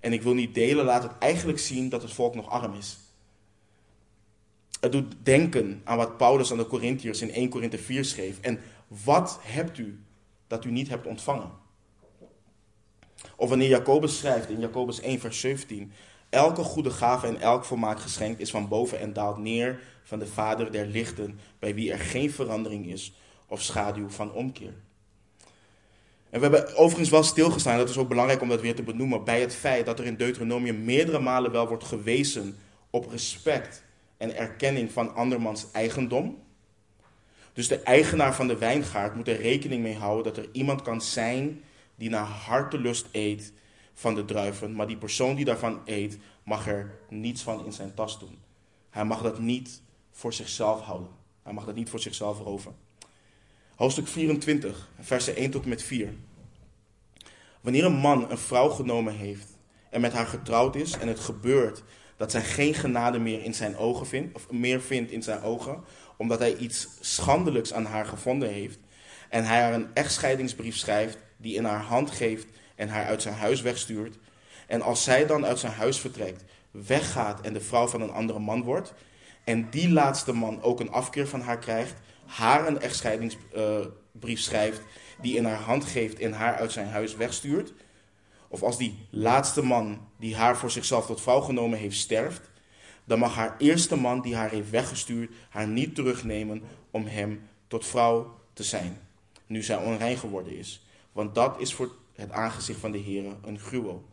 en 0.00 0.12
ik 0.12 0.22
wil 0.22 0.34
niet 0.34 0.54
delen, 0.54 0.84
laat 0.84 1.02
het 1.02 1.12
eigenlijk 1.18 1.58
zien 1.58 1.88
dat 1.88 2.02
het 2.02 2.12
volk 2.12 2.34
nog 2.34 2.48
arm 2.48 2.74
is. 2.74 2.98
Het 4.80 4.92
doet 4.92 5.14
denken 5.22 5.80
aan 5.84 5.96
wat 5.96 6.16
Paulus 6.16 6.50
aan 6.50 6.58
de 6.58 6.66
Corinthiërs 6.66 7.20
in 7.20 7.32
1 7.32 7.48
Korinthe 7.48 7.78
4 7.78 8.04
schreef. 8.04 8.40
En 8.40 8.60
wat 8.86 9.38
hebt 9.42 9.78
u 9.78 10.00
dat 10.46 10.64
u 10.64 10.70
niet 10.70 10.88
hebt 10.88 11.06
ontvangen? 11.06 11.50
Of 13.36 13.48
wanneer 13.48 13.68
Jacobus 13.68 14.18
schrijft 14.18 14.48
in 14.48 14.60
Jacobus 14.60 15.00
1 15.00 15.20
vers 15.20 15.40
17. 15.40 15.92
Elke 16.28 16.62
goede 16.62 16.90
gave 16.90 17.26
en 17.26 17.40
elk 17.40 17.64
volmaakt 17.64 18.00
geschenk 18.00 18.38
is 18.38 18.50
van 18.50 18.68
boven 18.68 18.98
en 19.00 19.12
daalt 19.12 19.38
neer 19.38 19.80
van 20.02 20.18
de 20.18 20.26
Vader 20.26 20.72
der 20.72 20.86
lichten, 20.86 21.38
bij 21.58 21.74
wie 21.74 21.92
er 21.92 21.98
geen 21.98 22.30
verandering 22.30 22.86
is 22.86 23.14
of 23.46 23.62
schaduw 23.62 24.08
van 24.08 24.32
omkeer. 24.32 24.74
En 26.30 26.40
we 26.40 26.46
hebben 26.46 26.76
overigens 26.76 27.10
wel 27.10 27.22
stilgestaan, 27.22 27.78
dat 27.78 27.88
is 27.88 27.98
ook 27.98 28.08
belangrijk 28.08 28.40
om 28.40 28.48
dat 28.48 28.60
weer 28.60 28.74
te 28.74 28.82
benoemen, 28.82 29.24
bij 29.24 29.40
het 29.40 29.54
feit 29.54 29.86
dat 29.86 29.98
er 29.98 30.04
in 30.04 30.16
Deuteronomium 30.16 30.84
meerdere 30.84 31.18
malen 31.18 31.52
wel 31.52 31.68
wordt 31.68 31.84
gewezen 31.84 32.56
op 32.90 33.10
respect 33.10 33.84
en 34.16 34.36
erkenning 34.36 34.92
van 34.92 35.14
andermans 35.14 35.66
eigendom. 35.72 36.42
Dus 37.52 37.68
de 37.68 37.82
eigenaar 37.82 38.34
van 38.34 38.46
de 38.46 38.58
wijngaard 38.58 39.14
moet 39.14 39.28
er 39.28 39.40
rekening 39.40 39.82
mee 39.82 39.96
houden 39.96 40.24
dat 40.24 40.44
er 40.44 40.48
iemand 40.52 40.82
kan 40.82 41.00
zijn 41.00 41.62
die 41.94 42.10
naar 42.10 42.26
hartelust 42.26 43.06
eet 43.12 43.52
van 43.94 44.14
de 44.14 44.24
druiven, 44.24 44.74
maar 44.74 44.86
die 44.86 44.96
persoon 44.96 45.34
die 45.34 45.44
daarvan 45.44 45.80
eet, 45.84 46.18
mag 46.42 46.66
er 46.68 46.98
niets 47.08 47.42
van 47.42 47.64
in 47.64 47.72
zijn 47.72 47.94
tas 47.94 48.18
doen. 48.18 48.38
Hij 48.90 49.04
mag 49.04 49.22
dat 49.22 49.38
niet 49.38 49.82
voor 50.10 50.32
zichzelf 50.32 50.80
houden. 50.80 51.10
Hij 51.42 51.52
mag 51.52 51.64
dat 51.64 51.74
niet 51.74 51.90
voor 51.90 52.00
zichzelf 52.00 52.38
roven. 52.38 52.74
Hoofdstuk 53.78 54.06
24, 54.06 54.88
versen 55.00 55.36
1 55.36 55.50
tot 55.50 55.62
en 55.62 55.68
met 55.68 55.82
4. 55.82 56.14
Wanneer 57.60 57.84
een 57.84 57.96
man 57.96 58.30
een 58.30 58.38
vrouw 58.38 58.68
genomen 58.68 59.14
heeft 59.14 59.46
en 59.90 60.00
met 60.00 60.12
haar 60.12 60.26
getrouwd 60.26 60.76
is 60.76 60.92
en 60.92 61.08
het 61.08 61.20
gebeurt 61.20 61.82
dat 62.16 62.30
zij 62.30 62.42
geen 62.42 62.74
genade 62.74 63.18
meer 63.18 63.42
in 63.42 63.54
zijn 63.54 63.76
ogen 63.76 64.06
vindt, 64.06 64.34
of 64.34 64.50
meer 64.50 64.80
vindt 64.80 65.10
in 65.10 65.22
zijn 65.22 65.42
ogen, 65.42 65.84
omdat 66.16 66.38
hij 66.38 66.56
iets 66.56 66.88
schandelijks 67.00 67.72
aan 67.72 67.84
haar 67.84 68.06
gevonden 68.06 68.48
heeft. 68.48 68.78
En 69.28 69.44
hij 69.44 69.60
haar 69.60 69.74
een 69.74 69.94
echtscheidingsbrief 69.94 70.76
schrijft, 70.76 71.18
die 71.36 71.54
in 71.54 71.64
haar 71.64 71.82
hand 71.82 72.10
geeft 72.10 72.46
en 72.74 72.88
haar 72.88 73.04
uit 73.04 73.22
zijn 73.22 73.34
huis 73.34 73.60
wegstuurt. 73.60 74.18
En 74.66 74.82
als 74.82 75.04
zij 75.04 75.26
dan 75.26 75.46
uit 75.46 75.58
zijn 75.58 75.72
huis 75.72 76.00
vertrekt, 76.00 76.44
weggaat 76.70 77.40
en 77.40 77.52
de 77.52 77.60
vrouw 77.60 77.86
van 77.86 78.00
een 78.00 78.12
andere 78.12 78.38
man 78.38 78.62
wordt, 78.62 78.94
en 79.44 79.70
die 79.70 79.90
laatste 79.90 80.32
man 80.32 80.62
ook 80.62 80.80
een 80.80 80.90
afkeer 80.90 81.28
van 81.28 81.40
haar 81.40 81.58
krijgt, 81.58 81.94
haar 82.28 82.66
een 82.66 82.80
echtscheidingsbrief 82.80 84.40
schrijft, 84.40 84.80
die 85.20 85.36
in 85.36 85.44
haar 85.44 85.60
hand 85.60 85.84
geeft 85.84 86.18
en 86.18 86.32
haar 86.32 86.54
uit 86.54 86.72
zijn 86.72 86.88
huis 86.88 87.16
wegstuurt, 87.16 87.72
of 88.48 88.62
als 88.62 88.78
die 88.78 89.06
laatste 89.10 89.62
man 89.62 90.08
die 90.18 90.36
haar 90.36 90.56
voor 90.56 90.70
zichzelf 90.70 91.06
tot 91.06 91.20
vrouw 91.20 91.40
genomen 91.40 91.78
heeft 91.78 91.96
sterft, 91.96 92.50
dan 93.04 93.18
mag 93.18 93.34
haar 93.34 93.54
eerste 93.58 93.96
man 93.96 94.20
die 94.20 94.36
haar 94.36 94.50
heeft 94.50 94.70
weggestuurd 94.70 95.30
haar 95.48 95.68
niet 95.68 95.94
terugnemen 95.94 96.62
om 96.90 97.06
hem 97.06 97.48
tot 97.66 97.86
vrouw 97.86 98.34
te 98.52 98.62
zijn, 98.62 99.00
nu 99.46 99.62
zij 99.62 99.76
onrein 99.76 100.16
geworden 100.16 100.56
is. 100.56 100.86
Want 101.12 101.34
dat 101.34 101.60
is 101.60 101.74
voor 101.74 101.92
het 102.14 102.30
aangezicht 102.30 102.80
van 102.80 102.92
de 102.92 102.98
Heer 102.98 103.36
een 103.44 103.58
gruwel. 103.58 104.04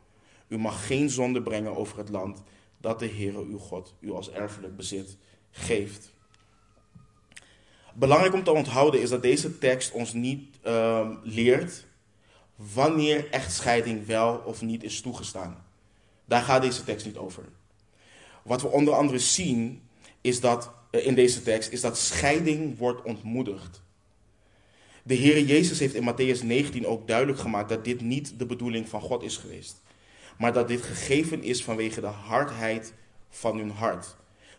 U 0.48 0.58
mag 0.58 0.88
geen 0.88 1.10
zonde 1.10 1.42
brengen 1.42 1.76
over 1.76 1.98
het 1.98 2.10
land 2.10 2.44
dat 2.78 3.00
de 3.00 3.08
Heere 3.08 3.44
uw 3.44 3.58
God 3.58 3.96
u 4.00 4.12
als 4.12 4.32
erfelijk 4.32 4.76
bezit 4.76 5.18
geeft. 5.52 6.14
Belangrijk 7.98 8.34
om 8.34 8.44
te 8.44 8.52
onthouden 8.52 9.02
is 9.02 9.10
dat 9.10 9.22
deze 9.22 9.58
tekst 9.58 9.92
ons 9.92 10.14
niet 10.14 10.56
ehm, 10.62 11.16
leert 11.24 11.86
wanneer 12.56 13.30
echtscheiding 13.32 14.06
wel 14.06 14.42
of 14.46 14.62
niet 14.62 14.84
is 14.84 15.02
toegestaan. 15.02 15.66
Daar 16.26 16.42
gaat 16.42 16.62
deze 16.62 16.84
tekst 16.84 17.06
niet 17.06 17.18
over. 17.18 17.44
Wat 18.44 18.62
we 18.62 18.68
onder 18.68 18.94
andere 18.94 19.20
zien 19.20 19.82
is 20.22 20.40
dat, 20.40 20.72
eh, 20.92 21.06
in 21.06 21.16
deze 21.16 21.44
tekst 21.44 21.72
is 21.72 21.82
dat 21.82 21.98
scheiding 21.98 22.78
wordt 22.78 23.02
ontmoedigd. 23.02 23.82
De 25.04 25.14
Heer 25.14 25.44
Jezus 25.44 25.80
heeft 25.80 25.96
in 25.96 26.14
Matthäus 26.14 26.44
19 26.44 26.88
ook 26.88 27.08
duidelijk 27.08 27.40
gemaakt 27.40 27.70
dat 27.70 27.86
dit 27.86 28.02
niet 28.02 28.40
de 28.40 28.46
bedoeling 28.46 28.90
van 28.90 29.02
God 29.02 29.24
is 29.24 29.38
geweest. 29.38 29.82
Maar 30.38 30.54
dat 30.54 30.68
dit 30.68 30.82
gegeven 30.82 31.44
is 31.44 31.64
vanwege 31.64 32.02
de 32.02 32.08
hardheid 32.08 32.94
van 33.30 33.58
hun 33.58 33.72
hart. 33.72 34.16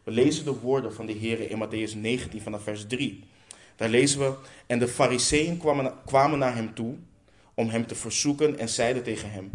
We 0.06 0.12
lezen 0.12 0.44
de 0.44 0.60
woorden 0.60 0.94
van 0.94 1.06
de 1.06 1.12
Heer 1.12 1.50
in 1.50 1.64
Matthäus 1.64 1.96
19 1.96 2.40
vanaf 2.40 2.62
vers 2.62 2.86
3. 2.86 3.24
Daar 3.76 3.88
lezen 3.88 4.18
we, 4.18 4.34
en 4.66 4.78
de 4.78 4.88
fariseeën 4.88 5.58
kwamen, 5.58 5.94
kwamen 6.04 6.38
naar 6.38 6.54
hem 6.54 6.74
toe 6.74 6.96
om 7.54 7.68
hem 7.68 7.86
te 7.86 7.94
verzoeken 7.94 8.58
en 8.58 8.68
zeiden 8.68 9.02
tegen 9.02 9.30
hem, 9.30 9.50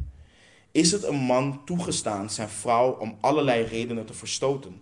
is 0.72 0.92
het 0.92 1.04
een 1.04 1.16
man 1.16 1.66
toegestaan 1.66 2.30
zijn 2.30 2.50
vrouw 2.50 2.92
om 2.92 3.18
allerlei 3.22 3.64
redenen 3.64 4.06
te 4.06 4.14
verstoten? 4.14 4.82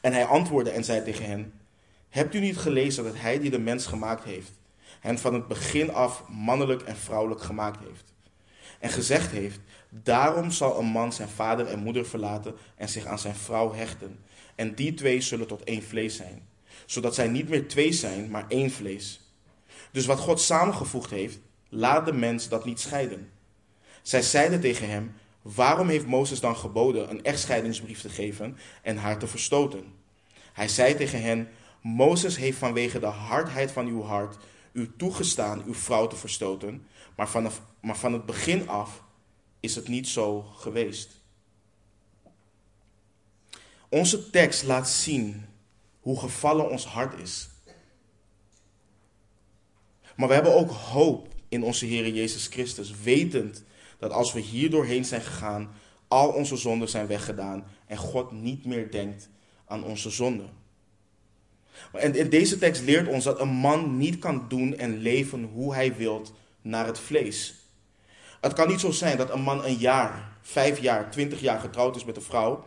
En 0.00 0.12
hij 0.12 0.24
antwoordde 0.24 0.70
en 0.70 0.84
zei 0.84 1.02
tegen 1.02 1.24
hen, 1.26 1.52
hebt 2.08 2.34
u 2.34 2.40
niet 2.40 2.56
gelezen 2.56 3.04
dat 3.04 3.16
hij 3.16 3.38
die 3.38 3.50
de 3.50 3.58
mens 3.58 3.86
gemaakt 3.86 4.24
heeft, 4.24 4.52
hen 5.00 5.18
van 5.18 5.34
het 5.34 5.48
begin 5.48 5.92
af 5.92 6.28
mannelijk 6.28 6.82
en 6.82 6.96
vrouwelijk 6.96 7.42
gemaakt 7.42 7.84
heeft? 7.84 8.14
En 8.78 8.90
gezegd 8.90 9.30
heeft, 9.30 9.60
daarom 10.02 10.50
zal 10.50 10.78
een 10.78 10.86
man 10.86 11.12
zijn 11.12 11.28
vader 11.28 11.66
en 11.66 11.78
moeder 11.78 12.06
verlaten 12.06 12.54
en 12.76 12.88
zich 12.88 13.04
aan 13.04 13.18
zijn 13.18 13.34
vrouw 13.34 13.72
hechten. 13.72 14.18
En 14.54 14.74
die 14.74 14.94
twee 14.94 15.20
zullen 15.20 15.46
tot 15.46 15.64
één 15.64 15.82
vlees 15.82 16.16
zijn. 16.16 16.48
Zodat 16.86 17.14
zij 17.14 17.28
niet 17.28 17.48
meer 17.48 17.68
twee 17.68 17.92
zijn, 17.92 18.30
maar 18.30 18.44
één 18.48 18.70
vlees. 18.70 19.20
Dus 19.90 20.06
wat 20.06 20.18
God 20.18 20.40
samengevoegd 20.40 21.10
heeft, 21.10 21.38
laat 21.68 22.06
de 22.06 22.12
mens 22.12 22.48
dat 22.48 22.64
niet 22.64 22.80
scheiden. 22.80 23.30
Zij 24.02 24.22
zeiden 24.22 24.60
tegen 24.60 24.88
hem, 24.88 25.14
waarom 25.42 25.88
heeft 25.88 26.06
Mozes 26.06 26.40
dan 26.40 26.56
geboden 26.56 27.10
een 27.10 27.24
echtscheidingsbrief 27.24 28.00
te 28.00 28.08
geven 28.08 28.56
en 28.82 28.96
haar 28.96 29.18
te 29.18 29.26
verstoten? 29.26 29.84
Hij 30.52 30.68
zei 30.68 30.94
tegen 30.94 31.22
hen, 31.22 31.48
Mozes 31.82 32.36
heeft 32.36 32.58
vanwege 32.58 32.98
de 32.98 33.06
hardheid 33.06 33.72
van 33.72 33.86
uw 33.86 34.02
hart 34.02 34.36
u 34.72 34.90
toegestaan 34.96 35.62
uw 35.66 35.74
vrouw 35.74 36.06
te 36.06 36.16
verstoten, 36.16 36.86
maar, 37.16 37.28
vanaf, 37.28 37.60
maar 37.80 37.96
van 37.96 38.12
het 38.12 38.26
begin 38.26 38.68
af 38.68 39.02
is 39.66 39.74
het 39.74 39.88
niet 39.88 40.08
zo 40.08 40.42
geweest. 40.42 41.10
Onze 43.88 44.30
tekst 44.30 44.62
laat 44.62 44.88
zien 44.88 45.44
hoe 46.00 46.18
gevallen 46.18 46.70
ons 46.70 46.86
hart 46.86 47.20
is. 47.20 47.48
Maar 50.16 50.28
we 50.28 50.34
hebben 50.34 50.54
ook 50.54 50.70
hoop 50.70 51.28
in 51.48 51.62
onze 51.62 51.86
Heer 51.86 52.08
Jezus 52.08 52.46
Christus, 52.46 52.94
wetend 53.02 53.64
dat 53.98 54.10
als 54.10 54.32
we 54.32 54.40
hier 54.40 54.70
doorheen 54.70 55.04
zijn 55.04 55.20
gegaan, 55.20 55.70
al 56.08 56.28
onze 56.28 56.56
zonden 56.56 56.88
zijn 56.88 57.06
weggedaan 57.06 57.64
en 57.86 57.96
God 57.96 58.32
niet 58.32 58.64
meer 58.64 58.90
denkt 58.90 59.28
aan 59.66 59.84
onze 59.84 60.10
zonden. 60.10 60.50
En 61.92 62.30
deze 62.30 62.58
tekst 62.58 62.82
leert 62.82 63.08
ons 63.08 63.24
dat 63.24 63.40
een 63.40 63.48
man 63.48 63.96
niet 63.96 64.18
kan 64.18 64.48
doen 64.48 64.76
en 64.76 64.98
leven 64.98 65.44
hoe 65.44 65.74
hij 65.74 65.96
wilt 65.96 66.32
naar 66.62 66.86
het 66.86 66.98
vlees. 66.98 67.65
Het 68.40 68.52
kan 68.52 68.68
niet 68.68 68.80
zo 68.80 68.90
zijn 68.90 69.16
dat 69.16 69.30
een 69.30 69.42
man 69.42 69.64
een 69.64 69.76
jaar, 69.76 70.32
vijf 70.40 70.80
jaar, 70.80 71.10
twintig 71.10 71.40
jaar 71.40 71.60
getrouwd 71.60 71.96
is 71.96 72.04
met 72.04 72.16
een 72.16 72.22
vrouw. 72.22 72.64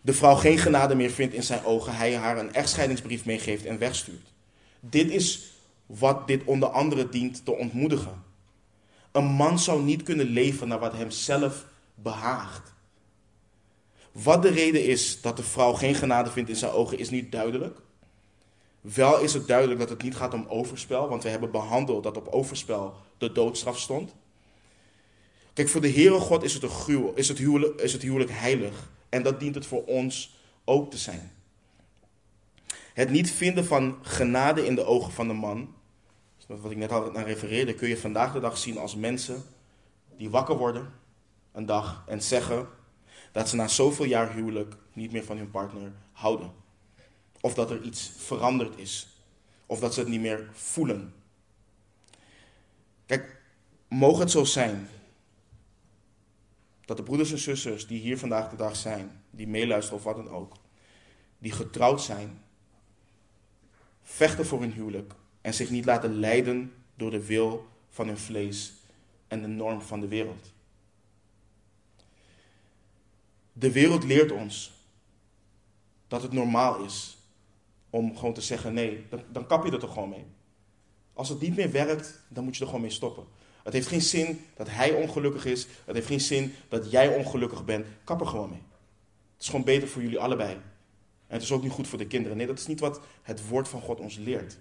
De 0.00 0.12
vrouw 0.12 0.34
geen 0.34 0.58
genade 0.58 0.94
meer 0.94 1.10
vindt 1.10 1.34
in 1.34 1.42
zijn 1.42 1.64
ogen. 1.64 1.96
Hij 1.96 2.16
haar 2.16 2.38
een 2.38 2.54
echtscheidingsbrief 2.54 3.24
meegeeft 3.24 3.64
en 3.64 3.78
wegstuurt. 3.78 4.32
Dit 4.80 5.10
is 5.10 5.52
wat 5.86 6.26
dit 6.26 6.44
onder 6.44 6.68
andere 6.68 7.08
dient 7.08 7.44
te 7.44 7.56
ontmoedigen. 7.56 8.22
Een 9.12 9.24
man 9.24 9.58
zou 9.58 9.82
niet 9.82 10.02
kunnen 10.02 10.26
leven 10.26 10.68
naar 10.68 10.78
wat 10.78 10.92
hem 10.92 11.10
zelf 11.10 11.66
behaagt. 11.94 12.72
Wat 14.12 14.42
de 14.42 14.48
reden 14.48 14.84
is 14.84 15.20
dat 15.20 15.36
de 15.36 15.42
vrouw 15.42 15.72
geen 15.72 15.94
genade 15.94 16.30
vindt 16.30 16.50
in 16.50 16.56
zijn 16.56 16.72
ogen, 16.72 16.98
is 16.98 17.10
niet 17.10 17.32
duidelijk. 17.32 17.78
Wel 18.80 19.20
is 19.20 19.34
het 19.34 19.46
duidelijk 19.46 19.80
dat 19.80 19.88
het 19.88 20.02
niet 20.02 20.16
gaat 20.16 20.34
om 20.34 20.46
overspel, 20.48 21.08
want 21.08 21.22
we 21.22 21.28
hebben 21.28 21.50
behandeld 21.50 22.02
dat 22.02 22.16
op 22.16 22.28
overspel 22.28 22.94
de 23.18 23.32
doodstraf 23.32 23.78
stond. 23.78 24.14
Kijk, 25.54 25.68
voor 25.68 25.80
de 25.80 25.90
Heere 25.90 26.18
God 26.18 26.42
is 26.42 26.54
het, 26.54 26.62
een 26.62 27.12
is, 27.14 27.28
het 27.28 27.38
huwelijk, 27.38 27.80
is 27.80 27.92
het 27.92 28.02
huwelijk 28.02 28.30
heilig. 28.30 28.90
En 29.08 29.22
dat 29.22 29.40
dient 29.40 29.54
het 29.54 29.66
voor 29.66 29.84
ons 29.84 30.36
ook 30.64 30.90
te 30.90 30.98
zijn. 30.98 31.32
Het 32.94 33.10
niet 33.10 33.30
vinden 33.30 33.64
van 33.64 33.98
genade 34.02 34.66
in 34.66 34.74
de 34.74 34.84
ogen 34.84 35.12
van 35.12 35.28
de 35.28 35.34
man, 35.34 35.74
wat 36.46 36.70
ik 36.70 36.76
net 36.76 36.92
al 36.92 37.10
naar 37.10 37.26
refereerde, 37.26 37.74
kun 37.74 37.88
je 37.88 37.98
vandaag 37.98 38.32
de 38.32 38.40
dag 38.40 38.58
zien 38.58 38.78
als 38.78 38.96
mensen 38.96 39.42
die 40.16 40.30
wakker 40.30 40.56
worden 40.56 40.92
een 41.52 41.66
dag 41.66 42.04
en 42.06 42.22
zeggen 42.22 42.68
dat 43.32 43.48
ze 43.48 43.56
na 43.56 43.68
zoveel 43.68 44.04
jaar 44.04 44.32
huwelijk 44.32 44.74
niet 44.92 45.12
meer 45.12 45.24
van 45.24 45.36
hun 45.36 45.50
partner 45.50 45.92
houden. 46.12 46.52
Of 47.40 47.54
dat 47.54 47.70
er 47.70 47.82
iets 47.82 48.12
veranderd 48.16 48.78
is. 48.78 49.08
Of 49.66 49.80
dat 49.80 49.94
ze 49.94 50.00
het 50.00 50.08
niet 50.08 50.20
meer 50.20 50.48
voelen. 50.52 51.14
Kijk, 53.06 53.40
mogen 53.88 54.20
het 54.20 54.30
zo 54.30 54.44
zijn 54.44 54.88
dat 56.84 56.96
de 56.96 57.02
broeders 57.02 57.32
en 57.32 57.38
zusters 57.38 57.86
die 57.86 58.00
hier 58.00 58.18
vandaag 58.18 58.50
de 58.50 58.56
dag 58.56 58.76
zijn, 58.76 59.22
die 59.30 59.46
meeluisteren 59.46 59.98
of 59.98 60.04
wat 60.04 60.16
dan 60.16 60.28
ook, 60.28 60.56
die 61.38 61.52
getrouwd 61.52 62.02
zijn, 62.02 62.42
vechten 64.02 64.46
voor 64.46 64.60
hun 64.60 64.72
huwelijk 64.72 65.14
en 65.40 65.54
zich 65.54 65.70
niet 65.70 65.84
laten 65.84 66.18
leiden 66.18 66.72
door 66.94 67.10
de 67.10 67.26
wil 67.26 67.66
van 67.88 68.06
hun 68.06 68.18
vlees 68.18 68.72
en 69.28 69.40
de 69.40 69.46
norm 69.46 69.80
van 69.80 70.00
de 70.00 70.08
wereld. 70.08 70.52
De 73.52 73.72
wereld 73.72 74.04
leert 74.04 74.32
ons 74.32 74.72
dat 76.08 76.22
het 76.22 76.32
normaal 76.32 76.84
is 76.84 77.18
om 77.90 78.16
gewoon 78.16 78.34
te 78.34 78.40
zeggen 78.40 78.74
nee, 78.74 79.06
dan, 79.08 79.22
dan 79.32 79.46
kap 79.46 79.64
je 79.64 79.72
er 79.72 79.78
toch 79.78 79.92
gewoon 79.92 80.08
mee. 80.08 80.24
Als 81.12 81.28
het 81.28 81.40
niet 81.40 81.56
meer 81.56 81.70
werkt, 81.70 82.24
dan 82.28 82.44
moet 82.44 82.54
je 82.54 82.60
er 82.60 82.66
gewoon 82.66 82.82
mee 82.82 82.90
stoppen. 82.90 83.24
Het 83.64 83.72
heeft 83.72 83.86
geen 83.86 84.02
zin 84.02 84.40
dat 84.56 84.70
hij 84.70 84.92
ongelukkig 84.92 85.44
is. 85.44 85.66
Het 85.84 85.94
heeft 85.94 86.06
geen 86.06 86.20
zin 86.20 86.54
dat 86.68 86.90
jij 86.90 87.16
ongelukkig 87.16 87.64
bent. 87.64 87.86
Kap 88.04 88.20
er 88.20 88.26
gewoon 88.26 88.50
mee. 88.50 88.62
Het 89.32 89.42
is 89.42 89.48
gewoon 89.48 89.64
beter 89.64 89.88
voor 89.88 90.02
jullie 90.02 90.18
allebei. 90.18 90.52
En 91.26 91.34
het 91.34 91.42
is 91.42 91.52
ook 91.52 91.62
niet 91.62 91.72
goed 91.72 91.88
voor 91.88 91.98
de 91.98 92.06
kinderen. 92.06 92.36
Nee, 92.36 92.46
dat 92.46 92.58
is 92.58 92.66
niet 92.66 92.80
wat 92.80 93.00
het 93.22 93.48
woord 93.48 93.68
van 93.68 93.80
God 93.80 94.00
ons 94.00 94.16
leert. 94.16 94.58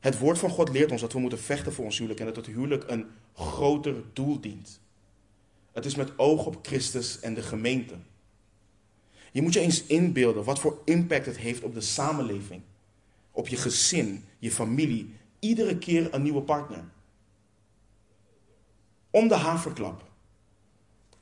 Het 0.00 0.18
woord 0.18 0.38
van 0.38 0.50
God 0.50 0.68
leert 0.68 0.90
ons 0.90 1.00
dat 1.00 1.12
we 1.12 1.18
moeten 1.18 1.38
vechten 1.38 1.72
voor 1.72 1.84
ons 1.84 1.96
huwelijk 1.98 2.20
en 2.20 2.26
dat 2.26 2.36
het 2.36 2.46
huwelijk 2.46 2.84
een 2.86 3.06
groter 3.34 3.94
doel 4.12 4.40
dient. 4.40 4.80
Het 5.72 5.84
is 5.84 5.94
met 5.94 6.18
oog 6.18 6.46
op 6.46 6.58
Christus 6.62 7.20
en 7.20 7.34
de 7.34 7.42
gemeente. 7.42 7.94
Je 9.32 9.42
moet 9.42 9.52
je 9.52 9.60
eens 9.60 9.86
inbeelden 9.86 10.44
wat 10.44 10.58
voor 10.58 10.82
impact 10.84 11.26
het 11.26 11.38
heeft 11.38 11.62
op 11.62 11.74
de 11.74 11.80
samenleving, 11.80 12.62
op 13.30 13.48
je 13.48 13.56
gezin, 13.56 14.24
je 14.38 14.50
familie, 14.50 15.14
iedere 15.46 15.78
keer 15.78 16.14
een 16.14 16.22
nieuwe 16.22 16.42
partner. 16.42 16.84
Om 19.10 19.28
de 19.28 19.34
haverklap. 19.34 20.10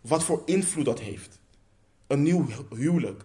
Wat 0.01 0.25
voor 0.25 0.43
invloed 0.45 0.85
dat 0.85 1.01
heeft. 1.01 1.41
Een 2.07 2.23
nieuw 2.23 2.47
huwelijk. 2.71 3.25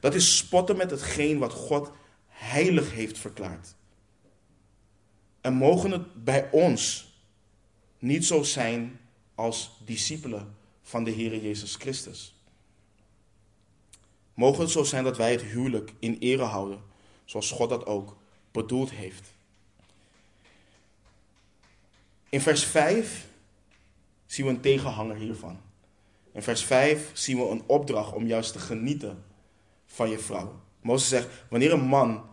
Dat 0.00 0.14
is 0.14 0.36
spotten 0.36 0.76
met 0.76 0.90
hetgeen 0.90 1.38
wat 1.38 1.52
God 1.52 1.90
heilig 2.26 2.92
heeft 2.92 3.18
verklaard. 3.18 3.74
En 5.40 5.52
mogen 5.52 5.90
het 5.90 6.24
bij 6.24 6.50
ons 6.50 7.12
niet 7.98 8.24
zo 8.24 8.42
zijn 8.42 9.00
als 9.34 9.80
discipelen 9.84 10.56
van 10.82 11.04
de 11.04 11.10
Heer 11.10 11.42
Jezus 11.42 11.74
Christus. 11.74 12.34
Mogen 14.34 14.60
het 14.60 14.70
zo 14.70 14.84
zijn 14.84 15.04
dat 15.04 15.16
wij 15.16 15.30
het 15.30 15.42
huwelijk 15.42 15.92
in 15.98 16.16
ere 16.18 16.42
houden, 16.42 16.82
zoals 17.24 17.50
God 17.50 17.68
dat 17.68 17.86
ook 17.86 18.16
bedoeld 18.50 18.90
heeft. 18.90 19.32
In 22.30 22.40
vers 22.40 22.64
5 22.64 23.26
zien 24.26 24.46
we 24.46 24.52
een 24.52 24.60
tegenhanger 24.60 25.16
hiervan. 25.16 25.60
In 26.32 26.42
vers 26.42 26.64
5 26.64 27.10
zien 27.12 27.36
we 27.36 27.48
een 27.48 27.62
opdracht 27.66 28.12
om 28.12 28.26
juist 28.26 28.52
te 28.52 28.58
genieten 28.58 29.24
van 29.86 30.10
je 30.10 30.18
vrouw. 30.18 30.60
Mozes 30.80 31.08
zegt, 31.08 31.28
wanneer 31.48 31.72
een 31.72 31.86
man 31.86 32.24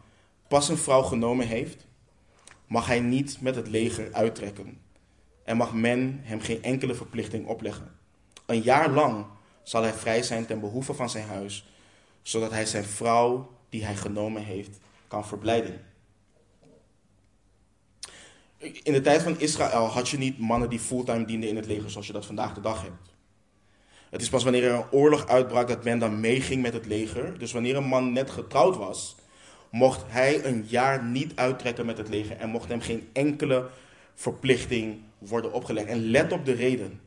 pas 0.48 0.70
een 0.70 0.78
vrouw 0.78 1.02
genomen 1.02 1.48
heeft, 1.48 1.88
mag 2.68 2.88
hij 2.88 3.00
niet 3.00 3.42
met 3.42 3.56
het 3.56 3.68
leger 3.68 4.14
uittrekken. 4.14 4.82
En 5.44 5.58
mag 5.58 5.74
men 5.74 6.20
hem 6.24 6.40
geen 6.40 6.64
enkele 6.64 6.94
verplichting 6.94 7.48
opleggen. 7.48 7.96
Een 8.46 8.62
jaar 8.62 8.90
lang 8.90 9.26
zal 9.64 9.82
hij 9.82 9.94
vrij 9.94 10.24
zijn 10.24 10.46
ten 10.46 10.60
behoeve 10.60 10.94
van 10.94 11.10
zijn 11.10 11.28
huis, 11.28 11.72
zodat 12.22 12.52
hij 12.52 12.66
zijn 12.66 12.84
vrouw 12.84 13.52
die 13.70 13.86
hij 13.86 13.96
genomen 13.96 14.44
heeft 14.44 14.80
kan 15.08 15.28
verblijden. 15.28 15.82
In 18.58 18.94
de 18.94 19.02
tijd 19.02 19.22
van 19.22 19.40
Israël 19.40 19.86
had 19.86 20.10
je 20.10 20.18
niet 20.18 20.40
mannen 20.40 20.70
die 20.70 20.80
fulltime 20.80 21.26
dienden 21.26 21.50
in 21.50 21.56
het 21.56 21.66
leger 21.66 21.90
zoals 21.90 22.08
je 22.08 22.14
dat 22.14 22.26
vandaag 22.26 22.54
de 22.54 22.62
dag 22.62 22.82
hebt. 22.82 23.16
Het 24.10 24.22
is 24.22 24.30
pas 24.30 24.44
wanneer 24.44 24.64
er 24.64 24.74
een 24.74 24.92
oorlog 24.92 25.28
uitbrak 25.28 25.68
dat 25.68 25.84
men 25.84 26.00
dan 26.00 26.20
meeging 26.20 26.62
met 26.62 26.74
het 26.74 26.86
leger. 26.86 27.40
Dus 27.40 27.52
wanneer 27.52 27.76
een 27.76 27.88
man 27.88 28.12
net 28.14 28.30
getrouwd 28.30 28.78
was, 28.78 29.16
mocht 29.72 30.04
hij 30.08 30.46
een 30.46 30.66
jaar 30.68 31.04
niet 31.04 31.36
uittrekken 31.36 31.86
met 31.86 31.98
het 31.98 32.10
leger 32.10 32.38
en 32.38 32.50
mocht 32.50 32.70
hem 32.70 32.82
geen 32.82 33.10
enkele 33.14 33.70
verplichting 34.14 35.02
worden 35.18 35.54
opgelegd. 35.54 35.88
En 35.88 36.10
let 36.10 36.32
op 36.32 36.46
de 36.46 36.54
reden, 36.54 37.02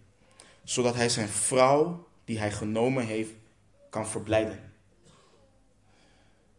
zodat 0.65 0.95
hij 0.95 1.09
zijn 1.09 1.29
vrouw 1.29 2.07
die 2.25 2.39
hij 2.39 2.53
genomen 2.53 3.07
heeft 3.07 3.33
kan 3.91 4.09
verblijden. 4.09 4.73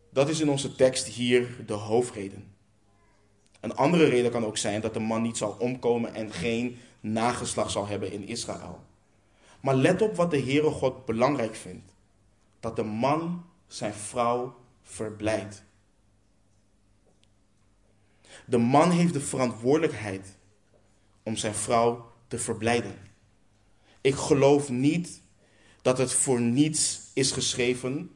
Dat 0.10 0.30
is 0.30 0.40
in 0.40 0.50
onze 0.50 0.76
tekst 0.76 1.08
hier 1.08 1.48
de 1.66 1.74
hoofdreden. 1.74 2.54
Een 3.62 3.76
andere 3.76 4.06
reden 4.06 4.32
kan 4.32 4.46
ook 4.46 4.58
zijn 4.58 4.82
dat 4.82 4.94
de 4.94 5.00
man 5.00 5.22
niet 5.22 5.38
zal 5.38 5.56
omkomen 5.60 6.14
en 6.14 6.34
geen 6.34 6.78
nageslacht 7.00 7.72
zal 7.72 7.88
hebben 7.88 8.12
in 8.12 8.28
Israël. 8.28 8.80
Maar 9.60 9.76
let 9.76 10.02
op 10.02 10.16
wat 10.16 10.32
de 10.32 10.42
Heere 10.42 10.70
God 10.70 11.06
belangrijk 11.06 11.56
vindt. 11.56 11.94
Dat 12.60 12.76
de 12.76 12.84
man 12.84 13.46
zijn 13.68 13.94
vrouw 13.94 14.56
verblijdt. 14.84 15.64
De 18.46 18.58
man 18.58 18.92
heeft 18.92 19.14
de 19.14 19.22
verantwoordelijkheid 19.22 20.38
om 21.24 21.36
zijn 21.36 21.54
vrouw 21.54 22.12
te 22.28 22.40
verblijden. 22.40 22.96
Ik 24.02 24.16
geloof 24.16 24.70
niet 24.70 25.22
dat 25.82 25.98
het 25.98 26.14
voor 26.14 26.42
niets 26.42 27.00
is 27.14 27.32
geschreven 27.32 28.12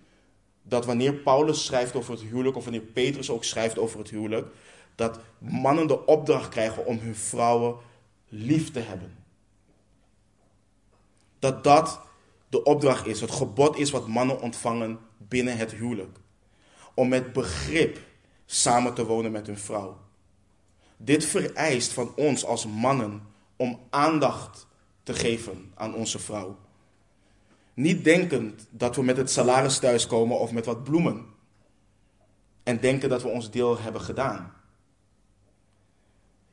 dat 0.63 0.85
wanneer 0.85 1.13
Paulus 1.13 1.65
schrijft 1.65 1.95
over 1.95 2.11
het 2.11 2.21
huwelijk, 2.21 2.55
of 2.55 2.63
wanneer 2.63 2.81
Petrus 2.81 3.29
ook 3.29 3.43
schrijft 3.43 3.77
over 3.77 3.99
het 3.99 4.09
huwelijk, 4.09 4.47
dat 4.95 5.19
mannen 5.37 5.87
de 5.87 6.05
opdracht 6.05 6.49
krijgen 6.49 6.85
om 6.85 6.99
hun 6.99 7.15
vrouwen 7.15 7.75
lief 8.27 8.71
te 8.71 8.79
hebben. 8.79 9.15
Dat 11.39 11.63
dat 11.63 12.01
de 12.49 12.63
opdracht 12.63 13.05
is, 13.05 13.21
het 13.21 13.31
gebod 13.31 13.77
is 13.77 13.91
wat 13.91 14.07
mannen 14.07 14.41
ontvangen 14.41 14.99
binnen 15.17 15.57
het 15.57 15.71
huwelijk. 15.71 16.17
Om 16.93 17.07
met 17.07 17.33
begrip 17.33 17.99
samen 18.45 18.93
te 18.93 19.05
wonen 19.05 19.31
met 19.31 19.47
hun 19.47 19.57
vrouw. 19.57 19.97
Dit 20.97 21.25
vereist 21.25 21.93
van 21.93 22.11
ons 22.15 22.45
als 22.45 22.65
mannen 22.65 23.21
om 23.55 23.79
aandacht 23.89 24.67
te 25.03 25.13
geven 25.13 25.71
aan 25.75 25.93
onze 25.93 26.19
vrouw. 26.19 26.57
Niet 27.73 28.03
denkend 28.03 28.67
dat 28.69 28.95
we 28.95 29.03
met 29.03 29.17
het 29.17 29.31
salaris 29.31 29.79
thuiskomen 29.79 30.39
of 30.39 30.51
met 30.51 30.65
wat 30.65 30.83
bloemen. 30.83 31.25
En 32.63 32.79
denken 32.79 33.09
dat 33.09 33.21
we 33.21 33.27
ons 33.27 33.51
deel 33.51 33.79
hebben 33.79 34.01
gedaan. 34.01 34.53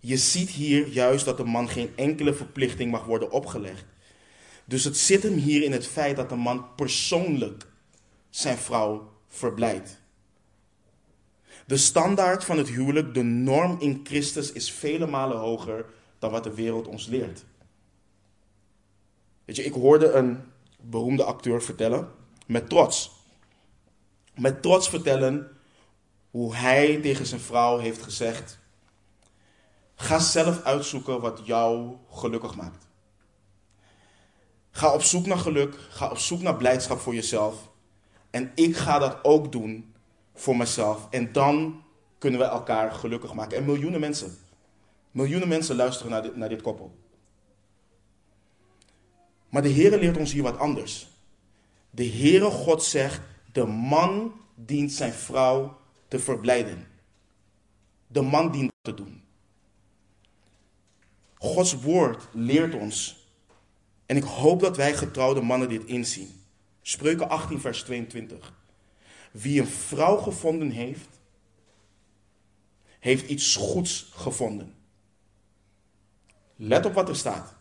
Je 0.04 0.16
ziet 0.16 0.50
hier 0.50 0.88
juist 0.88 1.24
dat 1.24 1.36
de 1.36 1.44
man 1.44 1.68
geen 1.68 1.92
enkele 1.96 2.34
verplichting 2.34 2.90
mag 2.90 3.04
worden 3.04 3.30
opgelegd. 3.30 3.84
Dus 4.64 4.84
het 4.84 4.96
zit 4.96 5.22
hem 5.22 5.34
hier 5.34 5.62
in 5.62 5.72
het 5.72 5.86
feit 5.86 6.16
dat 6.16 6.28
de 6.28 6.34
man 6.34 6.74
persoonlijk 6.74 7.66
zijn 8.30 8.56
vrouw 8.56 9.12
verblijdt. 9.28 10.00
De 11.66 11.76
standaard 11.76 12.44
van 12.44 12.58
het 12.58 12.68
huwelijk, 12.68 13.14
de 13.14 13.22
norm 13.22 13.76
in 13.80 14.00
Christus, 14.04 14.52
is 14.52 14.72
vele 14.72 15.06
malen 15.06 15.38
hoger 15.38 15.86
dan 16.18 16.30
wat 16.30 16.44
de 16.44 16.54
wereld 16.54 16.86
ons 16.86 17.06
leert. 17.06 17.44
Weet 19.44 19.56
je, 19.56 19.64
ik 19.64 19.72
hoorde 19.72 20.10
een 20.10 20.40
beroemde 20.80 21.24
acteur 21.24 21.62
vertellen 21.62 22.08
met 22.46 22.68
trots. 22.68 23.12
Met 24.34 24.62
trots 24.62 24.88
vertellen 24.88 25.50
hoe 26.30 26.54
hij 26.54 27.00
tegen 27.00 27.26
zijn 27.26 27.40
vrouw 27.40 27.78
heeft 27.78 28.02
gezegd: 28.02 28.58
Ga 30.02 30.18
zelf 30.18 30.62
uitzoeken 30.62 31.20
wat 31.20 31.40
jou 31.44 31.96
gelukkig 32.10 32.56
maakt. 32.56 32.86
Ga 34.70 34.94
op 34.94 35.02
zoek 35.02 35.26
naar 35.26 35.38
geluk, 35.38 35.78
ga 35.90 36.10
op 36.10 36.18
zoek 36.18 36.42
naar 36.42 36.56
blijdschap 36.56 36.98
voor 36.98 37.14
jezelf. 37.14 37.70
En 38.30 38.52
ik 38.54 38.76
ga 38.76 38.98
dat 38.98 39.24
ook 39.24 39.52
doen 39.52 39.94
voor 40.34 40.56
mezelf. 40.56 41.08
En 41.10 41.32
dan 41.32 41.82
kunnen 42.18 42.40
we 42.40 42.46
elkaar 42.46 42.92
gelukkig 42.92 43.34
maken. 43.34 43.56
En 43.56 43.64
miljoenen 43.64 44.00
mensen, 44.00 44.36
miljoenen 45.10 45.48
mensen 45.48 45.76
luisteren 45.76 46.10
naar 46.12 46.22
dit, 46.22 46.36
naar 46.36 46.48
dit 46.48 46.62
koppel. 46.62 46.94
Maar 49.48 49.62
de 49.62 49.72
Heere 49.72 49.98
leert 49.98 50.16
ons 50.16 50.32
hier 50.32 50.42
wat 50.42 50.58
anders. 50.58 51.08
De 51.90 52.06
Heere 52.06 52.50
God 52.50 52.82
zegt, 52.82 53.20
de 53.52 53.66
man 53.66 54.32
dient 54.54 54.92
zijn 54.92 55.12
vrouw 55.12 55.78
te 56.08 56.18
verblijden. 56.18 56.86
De 58.06 58.22
man 58.22 58.50
dient 58.50 58.70
dat 58.82 58.96
te 58.96 59.02
doen. 59.02 59.22
Gods 61.42 61.80
woord 61.80 62.28
leert 62.32 62.74
ons. 62.74 63.26
En 64.06 64.16
ik 64.16 64.22
hoop 64.22 64.60
dat 64.60 64.76
wij 64.76 64.94
getrouwde 64.94 65.40
mannen 65.40 65.68
dit 65.68 65.84
inzien. 65.84 66.42
Spreuken 66.82 67.28
18, 67.28 67.60
vers 67.60 67.82
22. 67.82 68.54
Wie 69.32 69.60
een 69.60 69.66
vrouw 69.66 70.16
gevonden 70.16 70.70
heeft, 70.70 71.08
heeft 72.98 73.28
iets 73.28 73.56
goeds 73.56 74.10
gevonden. 74.14 74.74
Let 76.56 76.86
op 76.86 76.94
wat 76.94 77.08
er 77.08 77.16
staat. 77.16 77.54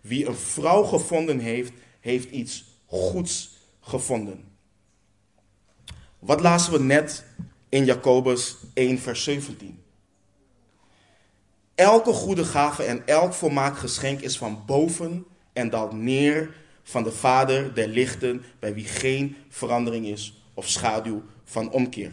Wie 0.00 0.26
een 0.26 0.36
vrouw 0.36 0.82
gevonden 0.82 1.38
heeft, 1.38 1.72
heeft 2.00 2.30
iets 2.30 2.64
goeds 2.86 3.56
gevonden. 3.80 4.44
Wat 6.18 6.40
lazen 6.40 6.72
we 6.72 6.78
net 6.78 7.24
in 7.68 7.84
Jacobus 7.84 8.56
1, 8.74 8.98
vers 8.98 9.24
17? 9.24 9.81
Elke 11.82 12.12
goede 12.12 12.44
gave 12.44 12.82
en 12.82 13.06
elk 13.06 13.32
volmaakt 13.32 13.78
geschenk 13.78 14.20
is 14.20 14.38
van 14.38 14.62
boven 14.66 15.26
en 15.52 15.70
daalt 15.70 15.92
neer 15.92 16.54
van 16.82 17.02
de 17.02 17.12
Vader 17.12 17.74
der 17.74 17.88
lichten, 17.88 18.44
bij 18.58 18.74
wie 18.74 18.84
geen 18.84 19.36
verandering 19.48 20.06
is 20.06 20.42
of 20.54 20.68
schaduw 20.68 21.22
van 21.44 21.70
omkeer. 21.70 22.12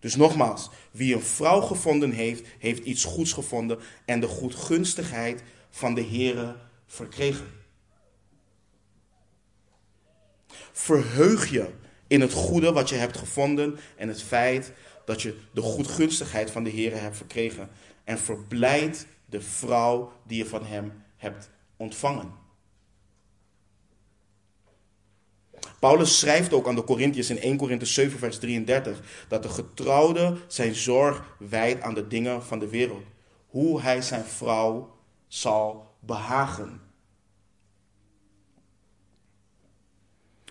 Dus 0.00 0.16
nogmaals, 0.16 0.70
wie 0.90 1.14
een 1.14 1.22
vrouw 1.22 1.60
gevonden 1.60 2.10
heeft, 2.10 2.46
heeft 2.58 2.84
iets 2.84 3.04
goeds 3.04 3.32
gevonden 3.32 3.78
en 4.04 4.20
de 4.20 4.26
goedgunstigheid 4.26 5.42
van 5.70 5.94
de 5.94 6.04
Heere 6.04 6.56
verkregen. 6.86 7.46
Verheug 10.72 11.50
je 11.50 11.68
in 12.06 12.20
het 12.20 12.32
goede 12.32 12.72
wat 12.72 12.88
je 12.88 12.94
hebt 12.94 13.18
gevonden 13.18 13.78
en 13.96 14.08
het 14.08 14.22
feit 14.22 14.72
dat 15.04 15.22
je 15.22 15.36
de 15.52 15.60
goedgunstigheid 15.60 16.50
van 16.50 16.64
de 16.64 16.70
Heere 16.70 16.96
hebt 16.96 17.16
verkregen. 17.16 17.68
En 18.08 18.18
verblijd 18.18 19.06
de 19.26 19.40
vrouw 19.40 20.12
die 20.26 20.38
je 20.38 20.46
van 20.46 20.66
hem 20.66 21.02
hebt 21.16 21.50
ontvangen. 21.76 22.32
Paulus 25.78 26.18
schrijft 26.18 26.52
ook 26.52 26.66
aan 26.66 26.74
de 26.74 26.84
Corinthiërs 26.84 27.30
in 27.30 27.38
1 27.38 27.56
Korinthe 27.56 27.84
7 27.84 28.18
vers 28.18 28.38
33 28.38 29.24
dat 29.28 29.42
de 29.42 29.48
getrouwde 29.48 30.36
zijn 30.46 30.74
zorg 30.74 31.36
wijdt 31.38 31.82
aan 31.82 31.94
de 31.94 32.06
dingen 32.06 32.44
van 32.44 32.58
de 32.58 32.68
wereld. 32.68 33.04
Hoe 33.46 33.80
hij 33.80 34.02
zijn 34.02 34.24
vrouw 34.24 34.96
zal 35.26 35.94
behagen. 36.00 36.80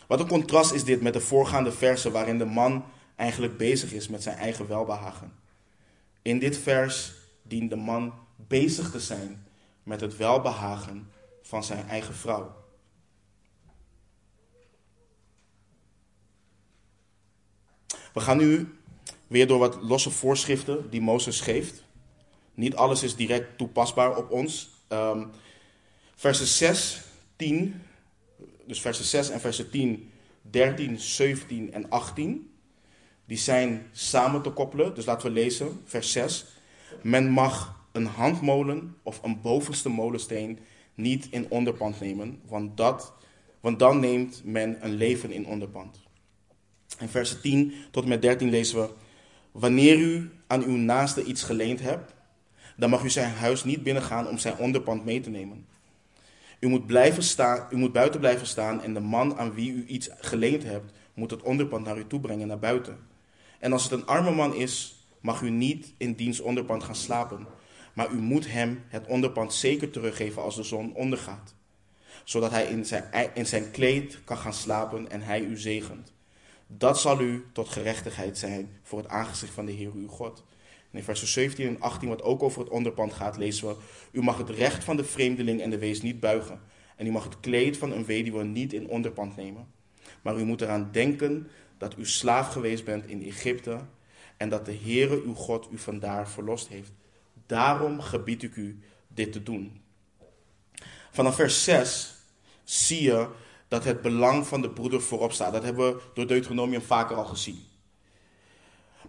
Wat 0.08 0.20
een 0.20 0.28
contrast 0.28 0.72
is 0.72 0.84
dit 0.84 1.02
met 1.02 1.14
de 1.14 1.22
voorgaande 1.22 1.72
versen 1.72 2.12
waarin 2.12 2.38
de 2.38 2.46
man 2.46 2.86
eigenlijk 3.16 3.58
bezig 3.58 3.94
is 3.94 4.08
met 4.08 4.24
zijn 4.24 4.38
eigen 4.38 4.68
welbehagen. 4.68 5.34
In 6.22 6.40
dit 6.40 6.58
vers 6.58 7.17
dient 7.48 7.70
de 7.70 7.76
man 7.76 8.14
bezig 8.36 8.92
te 8.92 9.00
zijn 9.00 9.48
met 9.84 10.02
het 10.02 10.18
welbehagen 10.18 11.12
van 11.42 11.64
zijn 11.64 11.88
eigen 11.88 12.14
vrouw. 12.14 12.56
We 18.14 18.20
gaan 18.20 18.38
nu 18.38 18.78
weer 19.28 19.48
door 19.48 19.60
wat 19.60 19.82
losse 19.82 20.10
voorschriften 20.10 20.90
die 20.90 21.02
Mozes 21.02 21.42
geeft. 21.42 21.84
Niet 22.54 22.76
alles 22.76 23.04
is 23.04 23.16
direct 23.16 23.58
toepasbaar 23.58 24.18
op 24.18 24.32
ons. 24.32 24.70
Um, 24.90 25.30
versen 26.16 26.48
6, 26.48 27.02
10, 27.36 27.82
dus 28.66 28.82
versen 28.82 29.06
6 29.06 29.30
en 29.30 29.40
versen 29.40 29.70
10, 29.70 30.12
13, 30.42 31.00
17 31.00 31.74
en 31.74 31.90
18, 31.90 32.52
die 33.26 33.38
zijn 33.38 33.90
samen 33.92 34.42
te 34.42 34.50
koppelen. 34.50 34.96
Dus 34.96 35.06
laten 35.06 35.28
we 35.28 35.34
lezen, 35.34 35.82
vers 35.86 36.12
6. 36.12 36.46
Men 37.02 37.30
mag 37.30 37.86
een 37.92 38.06
handmolen 38.06 38.96
of 39.04 39.24
een 39.24 39.42
bovenste 39.42 39.90
molensteen 39.90 40.60
niet 40.96 41.28
in 41.30 41.46
onderpand 41.50 42.00
nemen, 42.00 42.40
want, 42.46 42.78
dat, 42.78 43.14
want 43.60 43.80
dan 43.80 44.00
neemt 44.00 44.42
men 44.44 44.78
een 44.86 44.94
leven 44.94 45.32
in 45.32 45.48
onderpand. 45.48 46.00
In 47.00 47.08
versen 47.08 47.42
10 47.42 47.74
tot 47.92 48.04
en 48.04 48.10
met 48.10 48.22
13 48.22 48.50
lezen 48.50 48.82
we: 48.82 48.90
Wanneer 49.52 49.98
u 49.98 50.32
aan 50.48 50.64
uw 50.64 50.76
naaste 50.76 51.24
iets 51.24 51.44
geleend 51.44 51.82
hebt, 51.82 52.14
dan 52.78 52.90
mag 52.90 53.04
u 53.04 53.10
zijn 53.10 53.34
huis 53.34 53.64
niet 53.64 53.84
binnengaan 53.84 54.28
om 54.28 54.38
zijn 54.38 54.58
onderpand 54.58 55.06
mee 55.06 55.20
te 55.20 55.30
nemen. 55.30 55.66
U 56.60 56.68
moet, 56.68 56.86
blijven 56.86 57.24
staan, 57.24 57.68
u 57.70 57.76
moet 57.76 57.92
buiten 57.92 58.20
blijven 58.20 58.48
staan 58.48 58.82
en 58.82 58.94
de 58.94 59.00
man 59.00 59.38
aan 59.38 59.54
wie 59.54 59.72
u 59.72 59.86
iets 59.86 60.10
geleend 60.20 60.64
hebt, 60.64 60.92
moet 61.14 61.32
het 61.32 61.42
onderpand 61.42 61.86
naar 61.86 61.98
u 61.98 62.08
toe 62.08 62.20
brengen 62.20 62.48
naar 62.48 62.60
buiten. 62.60 62.98
En 63.60 63.74
als 63.74 63.84
het 63.84 63.92
een 63.92 64.06
arme 64.06 64.32
man 64.32 64.56
is, 64.56 64.97
mag 65.28 65.42
u 65.42 65.50
niet 65.50 65.94
in 65.98 66.14
diens 66.14 66.40
onderpand 66.40 66.84
gaan 66.84 66.96
slapen, 66.96 67.48
maar 67.94 68.12
u 68.12 68.18
moet 68.18 68.52
hem 68.52 68.84
het 68.88 69.08
onderpand 69.08 69.54
zeker 69.54 69.90
teruggeven 69.90 70.42
als 70.42 70.56
de 70.56 70.64
zon 70.64 70.96
ondergaat. 70.96 71.56
zodat 72.24 72.52
hij 72.52 72.66
in 72.66 72.86
zijn, 72.86 73.32
in 73.34 73.46
zijn 73.46 73.72
kleed 73.72 74.20
kan 74.24 74.38
gaan 74.38 74.54
slapen 74.54 75.12
en 75.12 75.22
hij 75.22 75.42
u 75.42 75.58
zegent. 75.58 76.14
Dat 76.68 77.00
zal 77.00 77.22
u 77.22 77.46
tot 77.54 77.70
gerechtigheid 77.70 78.38
zijn 78.38 78.70
voor 78.84 79.00
het 79.00 79.08
aangezicht 79.08 79.54
van 79.54 79.66
de 79.66 79.72
Heer 79.72 79.92
uw 79.94 80.08
God. 80.08 80.44
En 80.92 80.98
in 80.98 81.04
vers 81.04 81.34
17 81.34 81.68
en 81.68 81.80
18, 81.80 82.10
wat 82.10 82.22
ook 82.22 82.44
over 82.44 82.60
het 82.62 82.70
onderpand 82.70 83.14
gaat, 83.14 83.38
lezen 83.38 83.68
we: 83.68 83.76
U 84.12 84.22
mag 84.22 84.38
het 84.38 84.50
recht 84.50 84.84
van 84.84 84.98
de 84.98 85.04
vreemdeling 85.04 85.62
en 85.62 85.70
de 85.70 85.78
wees 85.78 86.02
niet 86.02 86.20
buigen. 86.20 86.62
En 86.96 87.08
u 87.08 87.12
mag 87.12 87.24
het 87.24 87.40
kleed 87.40 87.78
van 87.78 87.92
een 87.92 88.06
weduwe 88.06 88.44
niet 88.44 88.74
in 88.74 88.90
onderpand 88.90 89.36
nemen. 89.36 89.68
Maar 90.22 90.38
u 90.38 90.44
moet 90.44 90.62
eraan 90.62 90.90
denken 90.92 91.48
dat 91.78 91.98
u 91.98 92.06
slaaf 92.06 92.52
geweest 92.52 92.86
bent 92.86 93.06
in 93.06 93.24
Egypte 93.24 93.80
en 94.38 94.50
dat 94.50 94.66
de 94.66 94.78
Heere 94.84 95.22
uw 95.26 95.34
God 95.34 95.68
u 95.72 95.78
vandaar 95.78 96.30
verlost 96.30 96.68
heeft. 96.68 96.92
Daarom 97.46 98.02
gebied 98.02 98.44
ik 98.44 98.56
u 98.56 98.80
dit 99.08 99.32
te 99.32 99.44
doen. 99.44 99.82
Vanaf 101.12 101.36
vers 101.36 101.64
6 101.64 102.16
zie 102.64 103.04
je 103.04 103.28
dat 103.68 103.84
het 103.84 104.02
belang 104.02 104.48
van 104.48 104.62
de 104.62 104.70
broeder 104.70 105.02
voorop 105.02 105.32
staat. 105.32 105.54
Dat 105.54 105.64
hebben 105.64 105.94
we 105.94 106.02
door 106.14 106.28
Deuteronomium 106.28 106.82
vaker 106.82 107.16
al 107.16 107.26
gezien. 107.26 107.60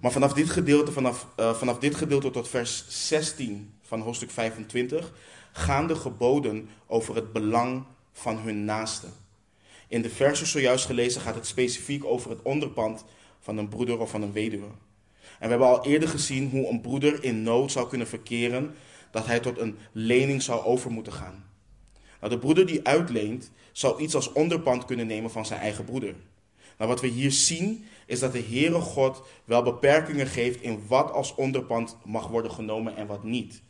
Maar 0.00 0.12
vanaf 0.12 0.32
dit 0.32 0.50
gedeelte, 0.50 0.92
vanaf, 0.92 1.26
uh, 1.40 1.54
vanaf 1.54 1.78
dit 1.78 1.94
gedeelte 1.94 2.30
tot 2.30 2.48
vers 2.48 2.84
16 2.88 3.74
van 3.82 4.00
hoofdstuk 4.00 4.30
25 4.30 5.12
gaan 5.52 5.86
de 5.86 5.94
geboden 5.94 6.68
over 6.86 7.14
het 7.14 7.32
belang 7.32 7.84
van 8.12 8.38
hun 8.38 8.64
naaste. 8.64 9.06
In 9.88 10.02
de 10.02 10.10
versen 10.10 10.46
zojuist 10.46 10.86
gelezen 10.86 11.20
gaat 11.20 11.34
het 11.34 11.46
specifiek 11.46 12.04
over 12.04 12.30
het 12.30 12.42
onderpand 12.42 13.04
van 13.40 13.58
een 13.58 13.68
broeder 13.68 13.98
of 13.98 14.10
van 14.10 14.22
een 14.22 14.32
weduwe. 14.32 14.68
En 15.38 15.44
we 15.44 15.48
hebben 15.48 15.68
al 15.68 15.84
eerder 15.84 16.08
gezien 16.08 16.50
hoe 16.50 16.68
een 16.68 16.80
broeder 16.80 17.24
in 17.24 17.42
nood 17.42 17.72
zou 17.72 17.88
kunnen 17.88 18.06
verkeren, 18.06 18.74
dat 19.10 19.26
hij 19.26 19.40
tot 19.40 19.58
een 19.58 19.78
lening 19.92 20.42
zou 20.42 20.64
over 20.64 20.90
moeten 20.90 21.12
gaan. 21.12 21.44
Nou, 22.20 22.32
de 22.32 22.38
broeder 22.38 22.66
die 22.66 22.86
uitleent, 22.86 23.50
zou 23.72 24.02
iets 24.02 24.14
als 24.14 24.32
onderpand 24.32 24.84
kunnen 24.84 25.06
nemen 25.06 25.30
van 25.30 25.46
zijn 25.46 25.60
eigen 25.60 25.84
broeder. 25.84 26.14
Nou, 26.78 26.90
wat 26.90 27.00
we 27.00 27.06
hier 27.06 27.32
zien, 27.32 27.84
is 28.06 28.18
dat 28.20 28.32
de 28.32 28.42
Heere 28.42 28.80
God 28.80 29.22
wel 29.44 29.62
beperkingen 29.62 30.26
geeft 30.26 30.62
in 30.62 30.82
wat 30.86 31.12
als 31.12 31.34
onderpand 31.34 31.96
mag 32.04 32.28
worden 32.28 32.50
genomen 32.50 32.96
en 32.96 33.06
wat 33.06 33.24
niet. 33.24 33.62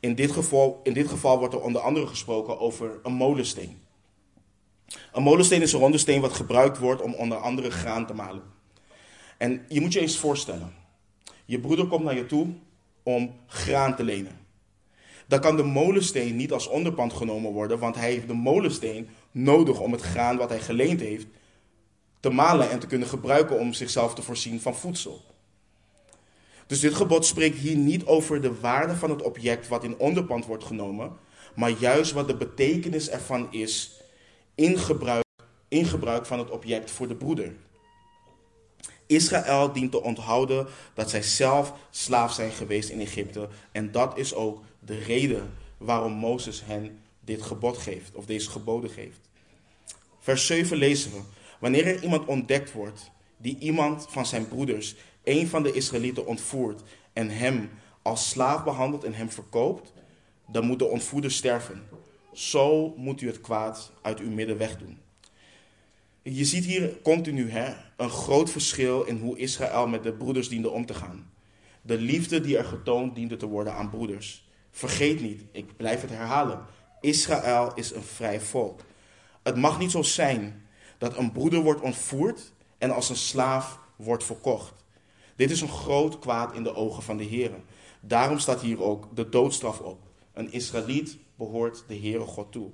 In 0.00 0.14
dit, 0.14 0.30
geval, 0.30 0.80
in 0.82 0.92
dit 0.92 1.08
geval 1.08 1.38
wordt 1.38 1.54
er 1.54 1.60
onder 1.60 1.82
andere 1.82 2.06
gesproken 2.06 2.58
over 2.58 3.00
een 3.02 3.12
molensteen. 3.12 3.80
Een 5.12 5.22
molensteen 5.22 5.62
is 5.62 5.72
een 5.72 5.80
ronde 5.80 5.98
steen 5.98 6.20
wat 6.20 6.32
gebruikt 6.32 6.78
wordt 6.78 7.02
om 7.02 7.14
onder 7.14 7.38
andere 7.38 7.70
graan 7.70 8.06
te 8.06 8.14
malen. 8.14 8.42
En 9.42 9.64
je 9.68 9.80
moet 9.80 9.92
je 9.92 10.00
eens 10.00 10.18
voorstellen. 10.18 10.74
Je 11.44 11.60
broeder 11.60 11.86
komt 11.86 12.04
naar 12.04 12.14
je 12.14 12.26
toe 12.26 12.46
om 13.02 13.34
graan 13.46 13.96
te 13.96 14.04
lenen. 14.04 14.38
Dan 15.26 15.40
kan 15.40 15.56
de 15.56 15.62
molensteen 15.62 16.36
niet 16.36 16.52
als 16.52 16.68
onderpand 16.68 17.12
genomen 17.12 17.52
worden, 17.52 17.78
want 17.78 17.94
hij 17.94 18.10
heeft 18.10 18.26
de 18.26 18.34
molensteen 18.34 19.08
nodig 19.30 19.80
om 19.80 19.92
het 19.92 20.00
graan 20.00 20.36
wat 20.36 20.48
hij 20.48 20.60
geleend 20.60 21.00
heeft 21.00 21.26
te 22.20 22.30
malen 22.30 22.70
en 22.70 22.78
te 22.78 22.86
kunnen 22.86 23.08
gebruiken 23.08 23.58
om 23.58 23.72
zichzelf 23.72 24.14
te 24.14 24.22
voorzien 24.22 24.60
van 24.60 24.74
voedsel. 24.74 25.24
Dus 26.66 26.80
dit 26.80 26.94
gebod 26.94 27.26
spreekt 27.26 27.58
hier 27.58 27.76
niet 27.76 28.04
over 28.04 28.40
de 28.40 28.60
waarde 28.60 28.94
van 28.94 29.10
het 29.10 29.22
object 29.22 29.68
wat 29.68 29.84
in 29.84 29.98
onderpand 29.98 30.46
wordt 30.46 30.64
genomen, 30.64 31.12
maar 31.54 31.70
juist 31.70 32.12
wat 32.12 32.26
de 32.26 32.36
betekenis 32.36 33.10
ervan 33.10 33.52
is 33.52 34.00
in 34.54 34.78
gebruik, 34.78 35.24
in 35.68 35.84
gebruik 35.84 36.26
van 36.26 36.38
het 36.38 36.50
object 36.50 36.90
voor 36.90 37.08
de 37.08 37.16
broeder. 37.16 37.52
Israël 39.14 39.72
dient 39.72 39.90
te 39.90 40.02
onthouden 40.02 40.66
dat 40.94 41.10
zij 41.10 41.22
zelf 41.22 41.72
slaaf 41.90 42.32
zijn 42.32 42.52
geweest 42.52 42.88
in 42.88 43.00
Egypte. 43.00 43.48
En 43.72 43.90
dat 43.90 44.18
is 44.18 44.34
ook 44.34 44.62
de 44.78 44.98
reden 44.98 45.52
waarom 45.78 46.12
Mozes 46.12 46.62
hen 46.64 46.98
dit 47.20 47.42
gebod 47.42 47.78
geeft, 47.78 48.14
of 48.14 48.26
deze 48.26 48.50
geboden 48.50 48.90
geeft. 48.90 49.20
Vers 50.18 50.46
7 50.46 50.76
lezen 50.76 51.10
we. 51.12 51.20
Wanneer 51.60 51.86
er 51.86 52.02
iemand 52.02 52.26
ontdekt 52.26 52.72
wordt 52.72 53.10
die 53.36 53.58
iemand 53.58 54.06
van 54.08 54.26
zijn 54.26 54.48
broeders, 54.48 54.94
een 55.24 55.48
van 55.48 55.62
de 55.62 55.72
Israëlieten, 55.72 56.26
ontvoert 56.26 56.82
en 57.12 57.30
hem 57.30 57.70
als 58.02 58.28
slaaf 58.28 58.64
behandelt 58.64 59.04
en 59.04 59.14
hem 59.14 59.30
verkoopt, 59.30 59.92
dan 60.48 60.66
moet 60.66 60.78
de 60.78 60.84
ontvoerder 60.84 61.30
sterven. 61.30 61.82
Zo 62.32 62.94
moet 62.96 63.20
u 63.20 63.26
het 63.26 63.40
kwaad 63.40 63.92
uit 64.02 64.18
uw 64.18 64.30
midden 64.30 64.58
wegdoen. 64.58 64.98
Je 66.22 66.44
ziet 66.44 66.64
hier 66.64 67.02
continu 67.02 67.50
hè, 67.50 67.74
een 68.02 68.10
groot 68.10 68.50
verschil 68.50 69.02
in 69.02 69.18
hoe 69.18 69.38
Israël 69.38 69.86
met 69.86 70.02
de 70.02 70.12
broeders 70.12 70.48
diende 70.48 70.70
om 70.70 70.86
te 70.86 70.94
gaan. 70.94 71.32
De 71.82 71.98
liefde 71.98 72.40
die 72.40 72.58
er 72.58 72.64
getoond 72.64 73.14
diende 73.14 73.36
te 73.36 73.46
worden 73.46 73.74
aan 73.74 73.90
broeders. 73.90 74.48
Vergeet 74.70 75.20
niet, 75.20 75.44
ik 75.52 75.76
blijf 75.76 76.00
het 76.00 76.10
herhalen. 76.10 76.64
Israël 77.00 77.72
is 77.74 77.92
een 77.92 78.02
vrij 78.02 78.40
volk. 78.40 78.80
Het 79.42 79.56
mag 79.56 79.78
niet 79.78 79.90
zo 79.90 80.02
zijn 80.02 80.66
dat 80.98 81.16
een 81.16 81.32
broeder 81.32 81.62
wordt 81.62 81.80
ontvoerd 81.80 82.52
en 82.78 82.90
als 82.90 83.08
een 83.08 83.16
slaaf 83.16 83.78
wordt 83.96 84.24
verkocht. 84.24 84.84
Dit 85.36 85.50
is 85.50 85.60
een 85.60 85.68
groot 85.68 86.18
kwaad 86.18 86.54
in 86.54 86.62
de 86.62 86.74
ogen 86.74 87.02
van 87.02 87.16
de 87.16 87.24
Heer. 87.24 87.50
Daarom 88.00 88.38
staat 88.38 88.60
hier 88.60 88.82
ook 88.82 89.16
de 89.16 89.28
doodstraf 89.28 89.80
op. 89.80 89.98
Een 90.32 90.52
Israëliet 90.52 91.16
behoort 91.34 91.84
de 91.88 91.98
Heere 91.98 92.24
God 92.24 92.52
toe. 92.52 92.70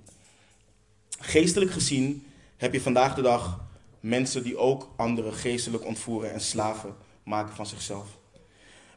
Geestelijk 1.19 1.71
gezien 1.71 2.27
heb 2.57 2.73
je 2.73 2.81
vandaag 2.81 3.15
de 3.15 3.23
dag 3.23 3.68
mensen 4.01 4.43
die 4.43 4.57
ook 4.57 4.91
anderen 4.97 5.33
geestelijk 5.33 5.85
ontvoeren 5.85 6.33
en 6.33 6.41
slaven 6.41 6.97
maken 7.23 7.55
van 7.55 7.67
zichzelf. 7.67 8.07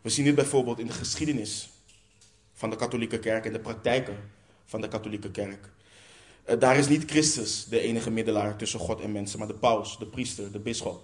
We 0.02 0.10
zien 0.10 0.26
dit 0.26 0.36
bijvoorbeeld 0.36 0.80
in 0.80 0.88
de 0.88 0.94
geschiedenis 0.94 1.70
van 2.54 2.70
de 2.70 2.76
katholieke 2.76 3.20
kerk 3.20 3.46
en 3.46 3.54
de 3.54 3.60
praktijken 3.60 4.18
van 4.66 4.82
de 4.82 4.88
katholieke 4.88 5.32
kerk. 5.32 5.70
Eh, 6.44 6.60
daar 6.60 6.78
is 6.78 6.88
niet 6.88 7.12
Christus 7.12 7.66
de 7.66 7.80
enige 7.80 8.12
middelaar 8.12 8.56
tussen 8.56 8.80
God 8.80 9.02
en 9.02 9.12
mensen, 9.12 9.40
maar 9.40 9.48
de 9.48 9.54
paus, 9.54 9.98
de 9.98 10.06
priester, 10.06 10.52
de 10.52 10.60
bisschop. 10.60 11.04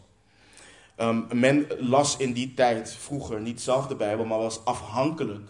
Um, 1.00 1.28
men 1.34 1.68
las 1.80 2.18
in 2.18 2.34
die 2.34 2.54
tijd 2.54 2.93
vroeger 2.93 3.41
niet 3.41 3.62
zelf 3.62 3.88
de 3.88 3.95
Bijbel, 3.95 4.26
maar 4.26 4.38
was 4.38 4.66
afhankelijk 4.66 5.50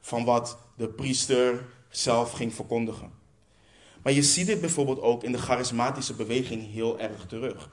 van 0.00 0.24
wat 0.24 0.58
de 0.76 0.88
priester 0.88 1.66
zelf 1.88 2.32
ging 2.32 2.54
verkondigen. 2.54 3.12
Maar 4.02 4.12
je 4.12 4.22
ziet 4.22 4.46
dit 4.46 4.60
bijvoorbeeld 4.60 5.00
ook 5.00 5.24
in 5.24 5.32
de 5.32 5.38
charismatische 5.38 6.14
beweging 6.14 6.72
heel 6.72 7.00
erg 7.00 7.26
terug. 7.26 7.70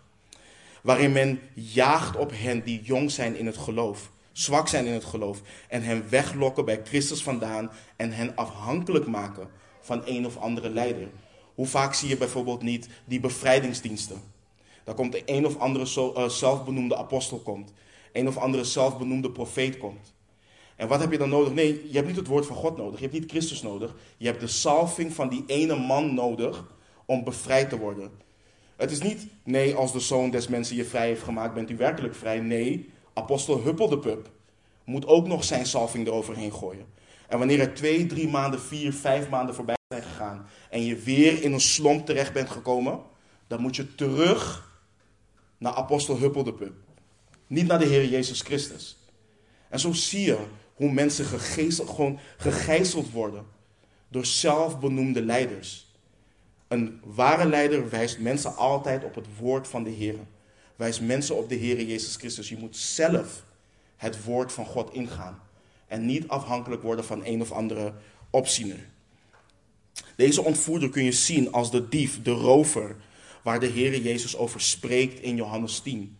Waarin 0.87 1.11
men 1.11 1.39
jaagt 1.53 2.15
op 2.15 2.31
hen 2.33 2.63
die 2.63 2.81
jong 2.81 3.11
zijn 3.11 3.35
in 3.35 3.45
het 3.45 3.57
geloof, 3.57 4.11
zwak 4.31 4.67
zijn 4.67 4.85
in 4.85 4.93
het 4.93 5.05
geloof, 5.05 5.41
en 5.67 5.83
hen 5.83 6.09
weglokken 6.09 6.65
bij 6.65 6.81
Christus 6.83 7.23
vandaan 7.23 7.71
en 7.95 8.11
hen 8.11 8.35
afhankelijk 8.35 9.07
maken 9.07 9.47
van 9.81 10.01
een 10.05 10.25
of 10.25 10.37
andere 10.37 10.69
leider. 10.69 11.07
Hoe 11.55 11.65
vaak 11.65 11.93
zie 11.93 12.09
je 12.09 12.17
bijvoorbeeld 12.17 12.61
niet 12.61 12.87
die 13.05 13.19
bevrijdingsdiensten? 13.19 14.21
Daar 14.83 14.95
komt 14.95 15.15
een, 15.15 15.21
een 15.25 15.45
of 15.45 15.57
andere 15.57 16.13
eh, 16.13 16.29
zelfbenoemde 16.29 16.97
apostel 16.97 17.39
komt, 17.39 17.73
een 18.13 18.27
of 18.27 18.37
andere 18.37 18.63
zelfbenoemde 18.63 19.31
profeet 19.31 19.77
komt. 19.77 20.13
En 20.75 20.87
wat 20.87 20.99
heb 20.99 21.11
je 21.11 21.17
dan 21.17 21.29
nodig? 21.29 21.53
Nee, 21.53 21.87
je 21.87 21.95
hebt 21.95 22.07
niet 22.07 22.15
het 22.15 22.27
woord 22.27 22.45
van 22.45 22.55
God 22.55 22.77
nodig. 22.77 22.99
Je 22.99 23.05
hebt 23.05 23.19
niet 23.19 23.31
Christus 23.31 23.61
nodig. 23.61 23.95
Je 24.17 24.25
hebt 24.25 24.39
de 24.39 24.47
salving 24.47 25.13
van 25.13 25.29
die 25.29 25.43
ene 25.47 25.75
man 25.75 26.13
nodig 26.13 26.65
om 27.05 27.23
bevrijd 27.23 27.69
te 27.69 27.77
worden. 27.77 28.25
Het 28.77 28.91
is 28.91 29.01
niet, 29.01 29.27
nee, 29.43 29.75
als 29.75 29.91
de 29.91 29.99
zoon 29.99 30.29
des 30.29 30.47
mensen 30.47 30.75
je 30.75 30.85
vrij 30.85 31.07
heeft 31.07 31.23
gemaakt, 31.23 31.53
bent 31.53 31.69
u 31.69 31.77
werkelijk 31.77 32.15
vrij. 32.15 32.39
Nee, 32.39 32.89
apostel 33.13 33.61
Huppel 33.61 33.89
de 33.89 33.99
Pup 33.99 34.29
moet 34.83 35.07
ook 35.07 35.27
nog 35.27 35.43
zijn 35.43 35.65
salving 35.65 36.07
eroverheen 36.07 36.53
gooien. 36.53 36.85
En 37.27 37.37
wanneer 37.37 37.59
er 37.59 37.73
twee, 37.73 38.05
drie 38.05 38.27
maanden, 38.27 38.61
vier, 38.61 38.93
vijf 38.93 39.29
maanden 39.29 39.55
voorbij 39.55 39.75
zijn 39.87 40.03
gegaan 40.03 40.47
en 40.69 40.83
je 40.83 40.95
weer 40.95 41.43
in 41.43 41.53
een 41.53 41.61
slomp 41.61 42.05
terecht 42.05 42.33
bent 42.33 42.49
gekomen, 42.49 42.99
dan 43.47 43.61
moet 43.61 43.75
je 43.75 43.95
terug 43.95 44.71
naar 45.57 45.73
apostel 45.73 46.17
Huppel 46.17 46.43
de 46.43 46.53
Pup. 46.53 46.73
Niet 47.47 47.67
naar 47.67 47.79
de 47.79 47.85
Heer 47.85 48.07
Jezus 48.07 48.41
Christus. 48.41 48.97
En 49.69 49.79
zo 49.79 49.93
zie 49.93 50.25
je 50.25 50.37
hoe 50.73 50.91
mensen 50.91 51.25
gewoon 51.69 52.19
gegijzeld 52.37 53.11
worden 53.11 53.45
door 54.07 54.25
zelfbenoemde 54.25 55.21
leiders. 55.21 55.86
Een 56.67 57.01
ware 57.03 57.45
leider 57.45 57.89
wijst 57.89 58.19
mensen 58.19 58.55
altijd 58.55 59.03
op 59.03 59.15
het 59.15 59.27
woord 59.39 59.67
van 59.67 59.83
de 59.83 59.89
Heer. 59.89 60.15
Wijst 60.75 61.01
mensen 61.01 61.37
op 61.37 61.49
de 61.49 61.55
Heer 61.55 61.83
Jezus 61.83 62.15
Christus. 62.15 62.49
Je 62.49 62.57
moet 62.57 62.77
zelf 62.77 63.43
het 63.95 64.23
woord 64.23 64.51
van 64.51 64.65
God 64.65 64.93
ingaan. 64.93 65.41
En 65.87 66.05
niet 66.05 66.27
afhankelijk 66.27 66.81
worden 66.81 67.05
van 67.05 67.25
een 67.25 67.41
of 67.41 67.51
andere 67.51 67.93
opziener. 68.29 68.79
Deze 70.15 70.41
ontvoerder 70.41 70.89
kun 70.89 71.03
je 71.03 71.11
zien 71.11 71.51
als 71.51 71.71
de 71.71 71.89
dief, 71.89 72.21
de 72.21 72.31
rover, 72.31 72.95
waar 73.43 73.59
de 73.59 73.65
Heer 73.65 74.01
Jezus 74.01 74.37
over 74.37 74.61
spreekt 74.61 75.19
in 75.19 75.35
Johannes 75.35 75.79
10. 75.79 76.17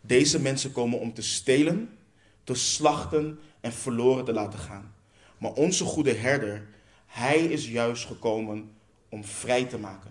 Deze 0.00 0.40
mensen 0.40 0.72
komen 0.72 0.98
om 0.98 1.14
te 1.14 1.22
stelen, 1.22 1.98
te 2.44 2.54
slachten 2.54 3.38
en 3.60 3.72
verloren 3.72 4.24
te 4.24 4.32
laten 4.32 4.58
gaan. 4.58 4.94
Maar 5.38 5.52
onze 5.52 5.84
goede 5.84 6.12
herder, 6.12 6.68
hij 7.06 7.38
is 7.38 7.68
juist 7.68 8.06
gekomen 8.06 8.70
om 9.12 9.24
vrij 9.24 9.64
te 9.64 9.78
maken. 9.78 10.10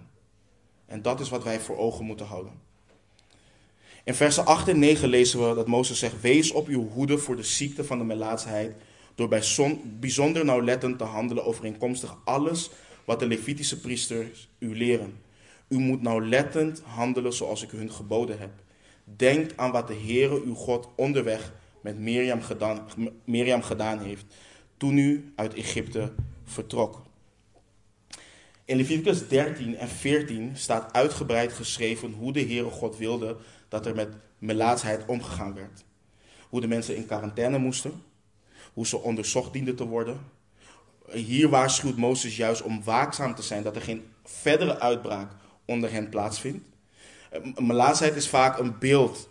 En 0.85 1.01
dat 1.01 1.19
is 1.19 1.29
wat 1.29 1.43
wij 1.43 1.59
voor 1.59 1.77
ogen 1.77 2.05
moeten 2.05 2.25
houden. 2.25 2.53
In 4.03 4.13
versen 4.13 4.45
8 4.45 4.67
en 4.67 4.79
9 4.79 5.09
lezen 5.09 5.49
we 5.49 5.55
dat 5.55 5.67
Mozes 5.67 5.99
zegt: 5.99 6.21
Wees 6.21 6.51
op 6.51 6.67
uw 6.67 6.89
hoede 6.89 7.17
voor 7.17 7.35
de 7.35 7.43
ziekte 7.43 7.83
van 7.83 7.97
de 7.97 8.03
melaatsheid, 8.03 8.75
door 9.15 9.27
bij 9.27 9.43
bijzonder 9.99 10.45
nauwlettend 10.45 10.97
te 10.97 11.03
handelen 11.03 11.45
overeenkomstig 11.45 12.17
alles 12.23 12.69
wat 13.05 13.19
de 13.19 13.27
Levitische 13.27 13.79
priesters 13.79 14.49
u 14.59 14.77
leren. 14.77 15.19
U 15.67 15.77
moet 15.77 16.01
nauwlettend 16.01 16.81
handelen 16.85 17.33
zoals 17.33 17.63
ik 17.63 17.71
hun 17.71 17.91
geboden 17.91 18.39
heb. 18.39 18.51
Denk 19.03 19.51
aan 19.55 19.71
wat 19.71 19.87
de 19.87 19.99
Heere 20.05 20.41
uw 20.43 20.55
God 20.55 20.87
onderweg 20.95 21.53
met 21.81 21.99
Mirjam 21.99 22.41
gedaan, 22.41 23.63
gedaan 23.63 23.99
heeft 23.99 24.25
toen 24.77 24.97
u 24.97 25.31
uit 25.35 25.53
Egypte 25.53 26.13
vertrok. 26.43 27.01
In 28.65 28.77
Leviticus 28.77 29.27
13 29.27 29.77
en 29.77 29.87
14 29.87 30.51
staat 30.57 30.93
uitgebreid 30.93 31.53
geschreven 31.53 32.11
hoe 32.11 32.33
de 32.33 32.41
Heere 32.41 32.69
God 32.69 32.97
wilde 32.97 33.37
dat 33.67 33.85
er 33.85 33.95
met 33.95 34.09
melaatsheid 34.37 35.05
omgegaan 35.05 35.53
werd. 35.53 35.83
Hoe 36.49 36.61
de 36.61 36.67
mensen 36.67 36.95
in 36.95 37.05
quarantaine 37.05 37.57
moesten, 37.57 38.03
hoe 38.73 38.87
ze 38.87 38.97
onderzocht 38.97 39.53
dienden 39.53 39.75
te 39.75 39.85
worden. 39.85 40.19
Hier 41.11 41.49
waarschuwt 41.49 41.97
Mozes 41.97 42.37
juist 42.37 42.61
om 42.61 42.83
waakzaam 42.83 43.35
te 43.35 43.41
zijn 43.41 43.63
dat 43.63 43.75
er 43.75 43.81
geen 43.81 44.03
verdere 44.23 44.79
uitbraak 44.79 45.31
onder 45.65 45.91
hen 45.91 46.09
plaatsvindt. 46.09 46.65
Melaatsheid 47.55 48.15
is 48.15 48.27
vaak 48.27 48.57
een 48.57 48.79
beeld 48.79 49.29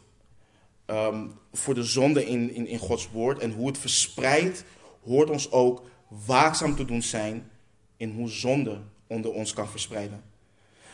ehm, 0.87 1.27
voor 1.53 1.75
de 1.75 1.83
zonde 1.83 2.27
in, 2.27 2.55
in, 2.55 2.67
in 2.67 2.79
Gods 2.79 3.11
woord 3.11 3.39
en 3.39 3.53
hoe 3.53 3.67
het 3.67 3.79
verspreidt, 3.79 4.65
hoort 5.05 5.31
ons 5.31 5.53
ook 5.53 5.89
waakzaam 6.27 6.77
te 6.77 6.85
doen 6.85 7.03
zijn 7.03 7.51
in 7.97 8.11
hoe 8.11 8.29
zonde 8.29 8.81
onder 9.11 9.33
ons 9.33 9.53
kan 9.53 9.69
verspreiden. 9.69 10.23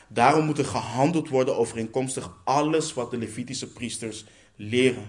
Daarom 0.09 0.45
moet 0.45 0.59
er 0.59 0.65
gehandeld 0.65 1.29
worden 1.29 1.57
overeenkomstig 1.57 2.37
alles 2.45 2.95
wat 2.95 3.11
de 3.11 3.17
Levitische 3.17 3.73
priesters 3.73 4.25
leren. 4.57 5.07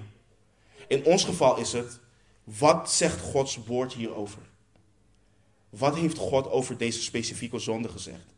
In 0.88 1.06
ons 1.06 1.26
geval 1.26 1.58
is 1.58 1.74
het, 1.74 2.00
wat 2.44 2.92
zegt 2.92 3.22
Gods 3.22 3.60
woord 3.66 3.94
hierover? 3.94 4.42
Wat 5.70 5.96
heeft 5.96 6.18
God 6.18 6.50
over 6.50 6.78
deze 6.78 7.02
specifieke 7.02 7.60
zonde 7.60 7.90
gezegd? 7.90 8.36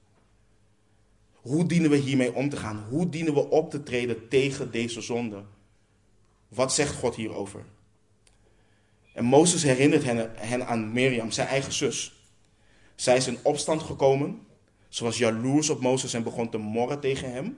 Hoe 1.33 1.65
dienen 1.65 1.89
we 1.89 1.97
hiermee 1.97 2.33
om 2.33 2.49
te 2.49 2.57
gaan? 2.57 2.85
Hoe 2.89 3.09
dienen 3.09 3.33
we 3.33 3.49
op 3.49 3.69
te 3.69 3.83
treden 3.83 4.27
tegen 4.27 4.71
deze 4.71 5.01
zonde? 5.01 5.43
Wat 6.47 6.73
zegt 6.73 6.95
God 6.95 7.15
hierover? 7.15 7.65
En 9.13 9.25
Mozes 9.25 9.63
herinnert 9.63 10.03
hen, 10.35 10.67
aan 10.67 10.91
Mirjam, 10.91 11.31
zijn 11.31 11.47
eigen 11.47 11.73
zus. 11.73 12.13
Zij 12.95 13.17
is 13.17 13.27
in 13.27 13.37
opstand 13.41 13.81
gekomen 13.81 14.47
ze 14.89 15.03
was 15.03 15.17
jaloers 15.17 15.69
op 15.69 15.81
Mozes 15.81 16.13
en 16.13 16.23
begon 16.23 16.49
te 16.49 16.57
morren 16.57 16.99
tegen 16.99 17.31
hem. 17.31 17.57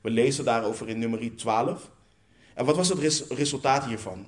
We 0.00 0.10
lezen 0.10 0.44
daarover 0.44 0.88
in 0.88 0.98
nummer 0.98 1.36
12. 1.36 1.90
En 2.54 2.64
wat 2.64 2.76
was 2.76 2.88
het 2.88 3.24
resultaat 3.28 3.84
hiervan? 3.84 4.26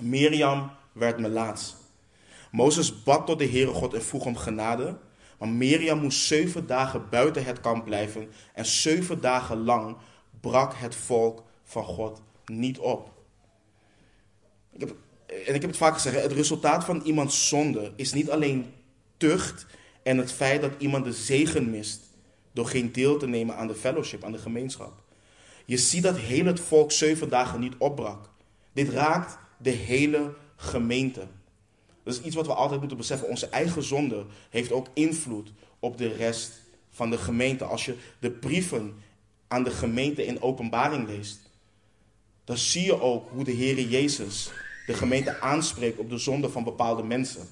Mirjam 0.00 0.70
werd 0.92 1.18
melaats. 1.18 1.76
Mozes 2.50 3.02
bad 3.02 3.26
tot 3.26 3.38
de 3.38 3.48
Heere 3.48 3.72
God 3.72 3.94
en 3.94 4.02
vroeg 4.02 4.24
om 4.24 4.36
genade. 4.36 4.98
Maar 5.38 5.48
Mirjam 5.48 6.00
moest 6.00 6.20
zeven 6.20 6.66
dagen 6.66 7.08
buiten 7.10 7.44
het 7.44 7.60
kamp 7.60 7.84
blijven. 7.84 8.30
En 8.54 8.66
zeven 8.66 9.20
dagen 9.20 9.64
lang 9.64 9.96
brak 10.40 10.74
het 10.74 10.94
volk 10.94 11.42
van 11.64 11.84
God 11.84 12.22
niet 12.44 12.78
op. 12.78 13.10
Ik 14.72 14.80
heb, 14.80 14.94
en 15.26 15.54
ik 15.54 15.60
heb 15.60 15.70
het 15.70 15.76
vaak 15.76 15.94
gezegd: 15.94 16.22
het 16.22 16.32
resultaat 16.32 16.84
van 16.84 17.02
iemands 17.04 17.48
zonde 17.48 17.92
is 17.96 18.12
niet 18.12 18.30
alleen 18.30 18.72
tucht 19.16 19.66
en 20.10 20.18
het 20.18 20.32
feit 20.32 20.60
dat 20.60 20.72
iemand 20.78 21.04
de 21.04 21.12
zegen 21.12 21.70
mist 21.70 22.00
door 22.52 22.66
geen 22.66 22.92
deel 22.92 23.18
te 23.18 23.26
nemen 23.26 23.56
aan 23.56 23.66
de 23.66 23.74
fellowship, 23.74 24.24
aan 24.24 24.32
de 24.32 24.38
gemeenschap. 24.38 24.92
Je 25.64 25.76
ziet 25.76 26.02
dat 26.02 26.16
heel 26.16 26.44
het 26.44 26.60
volk 26.60 26.92
zeven 26.92 27.28
dagen 27.28 27.60
niet 27.60 27.74
opbrak. 27.78 28.30
Dit 28.72 28.88
raakt 28.88 29.38
de 29.58 29.70
hele 29.70 30.34
gemeente. 30.56 31.26
Dat 32.02 32.14
is 32.14 32.20
iets 32.22 32.36
wat 32.36 32.46
we 32.46 32.54
altijd 32.54 32.78
moeten 32.80 32.98
beseffen. 32.98 33.28
Onze 33.28 33.48
eigen 33.48 33.82
zonde 33.82 34.24
heeft 34.48 34.72
ook 34.72 34.86
invloed 34.94 35.52
op 35.78 35.98
de 35.98 36.08
rest 36.08 36.52
van 36.90 37.10
de 37.10 37.18
gemeente. 37.18 37.64
Als 37.64 37.84
je 37.84 37.96
de 38.18 38.30
brieven 38.30 38.94
aan 39.48 39.64
de 39.64 39.70
gemeente 39.70 40.26
in 40.26 40.42
openbaring 40.42 41.06
leest, 41.06 41.40
dan 42.44 42.56
zie 42.56 42.84
je 42.84 43.00
ook 43.00 43.28
hoe 43.30 43.44
de 43.44 43.52
Heer 43.52 43.80
Jezus 43.80 44.50
de 44.86 44.94
gemeente 44.94 45.40
aanspreekt 45.40 45.98
op 45.98 46.10
de 46.10 46.18
zonde 46.18 46.48
van 46.48 46.64
bepaalde 46.64 47.02
mensen. 47.02 47.48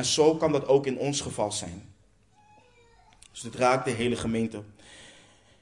En 0.00 0.06
zo 0.06 0.34
kan 0.34 0.52
dat 0.52 0.68
ook 0.68 0.86
in 0.86 0.98
ons 0.98 1.20
geval 1.20 1.52
zijn. 1.52 1.82
Dus 3.30 3.40
dit 3.40 3.54
raakt 3.54 3.84
de 3.84 3.90
hele 3.90 4.16
gemeente. 4.16 4.62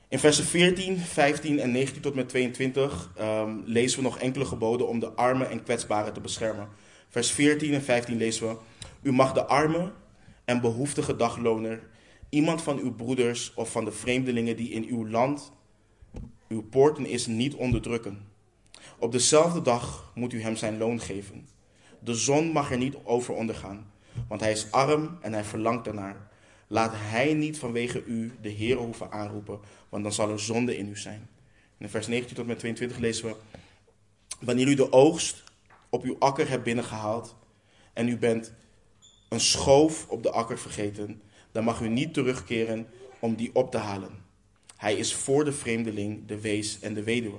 In 0.08 0.18
versen 0.18 0.44
14, 0.44 0.98
15 0.98 1.58
en 1.60 1.70
19 1.70 2.02
tot 2.02 2.14
met 2.14 2.28
22 2.28 3.10
ehm, 3.16 3.56
lezen 3.64 3.98
we 3.98 4.04
nog 4.04 4.18
enkele 4.18 4.44
geboden 4.44 4.88
om 4.88 4.98
de 4.98 5.10
armen 5.10 5.50
en 5.50 5.62
kwetsbaren 5.62 6.12
te 6.12 6.20
beschermen. 6.20 6.68
Vers 7.08 7.30
14 7.30 7.74
en 7.74 7.82
15 7.82 8.16
lezen 8.16 8.48
we: 8.48 8.56
U 9.02 9.12
mag 9.12 9.32
de 9.32 9.44
arme 9.44 9.92
en 10.44 10.60
behoeftige 10.60 11.16
dagloner, 11.16 11.82
iemand 12.28 12.62
van 12.62 12.78
uw 12.78 12.94
broeders 12.94 13.54
of 13.54 13.70
van 13.70 13.84
de 13.84 13.92
vreemdelingen 13.92 14.56
die 14.56 14.70
in 14.70 14.84
uw 14.84 15.08
land, 15.08 15.52
uw 16.48 16.62
poorten 16.62 17.06
is, 17.06 17.26
niet 17.26 17.54
onderdrukken. 17.54 18.26
Op 18.98 19.12
dezelfde 19.12 19.62
dag 19.62 20.12
moet 20.14 20.32
u 20.32 20.42
hem 20.42 20.56
zijn 20.56 20.78
loon 20.78 21.00
geven. 21.00 21.48
De 21.98 22.14
zon 22.14 22.46
mag 22.52 22.70
er 22.70 22.78
niet 22.78 22.96
over 23.04 23.34
ondergaan 23.34 23.96
want 24.28 24.40
hij 24.40 24.50
is 24.50 24.72
arm 24.72 25.18
en 25.20 25.32
hij 25.32 25.44
verlangt 25.44 25.86
ernaar. 25.86 26.28
Laat 26.66 26.92
hij 26.94 27.34
niet 27.34 27.58
vanwege 27.58 28.04
u 28.04 28.32
de 28.40 28.48
Heer 28.48 28.76
hoeven 28.76 29.10
aanroepen, 29.10 29.60
want 29.88 30.02
dan 30.02 30.12
zal 30.12 30.30
er 30.30 30.40
zonde 30.40 30.76
in 30.76 30.88
u 30.88 30.96
zijn. 30.96 31.28
In 31.78 31.88
vers 31.88 32.06
19 32.06 32.36
tot 32.36 32.46
met 32.46 32.58
22 32.58 32.98
lezen 32.98 33.26
we: 33.26 33.36
Wanneer 34.40 34.68
u 34.68 34.74
de 34.74 34.92
oogst 34.92 35.44
op 35.88 36.04
uw 36.04 36.16
akker 36.18 36.48
hebt 36.48 36.62
binnengehaald 36.62 37.36
en 37.92 38.08
u 38.08 38.16
bent 38.16 38.52
een 39.28 39.40
schoof 39.40 40.08
op 40.08 40.22
de 40.22 40.30
akker 40.30 40.58
vergeten, 40.58 41.22
dan 41.52 41.64
mag 41.64 41.80
u 41.80 41.88
niet 41.88 42.14
terugkeren 42.14 42.86
om 43.18 43.34
die 43.34 43.50
op 43.54 43.70
te 43.70 43.78
halen. 43.78 44.26
Hij 44.76 44.94
is 44.94 45.14
voor 45.14 45.44
de 45.44 45.52
vreemdeling, 45.52 46.26
de 46.26 46.40
wees 46.40 46.80
en 46.80 46.94
de 46.94 47.02
weduwe. 47.02 47.38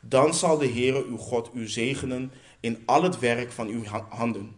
Dan 0.00 0.34
zal 0.34 0.58
de 0.58 0.68
Heere 0.68 1.04
uw 1.04 1.16
God 1.16 1.50
u 1.54 1.68
zegenen 1.68 2.32
in 2.60 2.82
al 2.84 3.02
het 3.02 3.18
werk 3.18 3.52
van 3.52 3.68
uw 3.68 3.84
handen. 4.08 4.54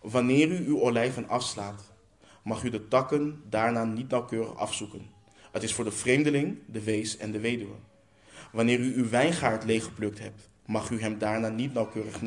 Wanneer 0.00 0.48
u 0.48 0.66
uw 0.66 0.80
olijven 0.80 1.28
afslaat, 1.28 1.92
mag 2.42 2.62
u 2.62 2.70
de 2.70 2.88
takken 2.88 3.42
daarna 3.48 3.84
niet 3.84 4.08
nauwkeurig 4.08 4.56
afzoeken. 4.56 5.06
Het 5.50 5.62
is 5.62 5.74
voor 5.74 5.84
de 5.84 5.92
vreemdeling, 5.92 6.58
de 6.66 6.82
wees 6.82 7.16
en 7.16 7.32
de 7.32 7.40
weduwe. 7.40 7.74
Wanneer 8.52 8.78
u 8.78 8.94
uw 8.94 9.08
wijngaard 9.08 9.64
leeggeplukt 9.64 10.18
hebt, 10.18 10.48
mag 10.66 10.90
u 10.90 11.00
hem 11.00 11.18
daarna 11.18 11.48
niet 11.48 11.72
nauwkeurig 11.72 12.22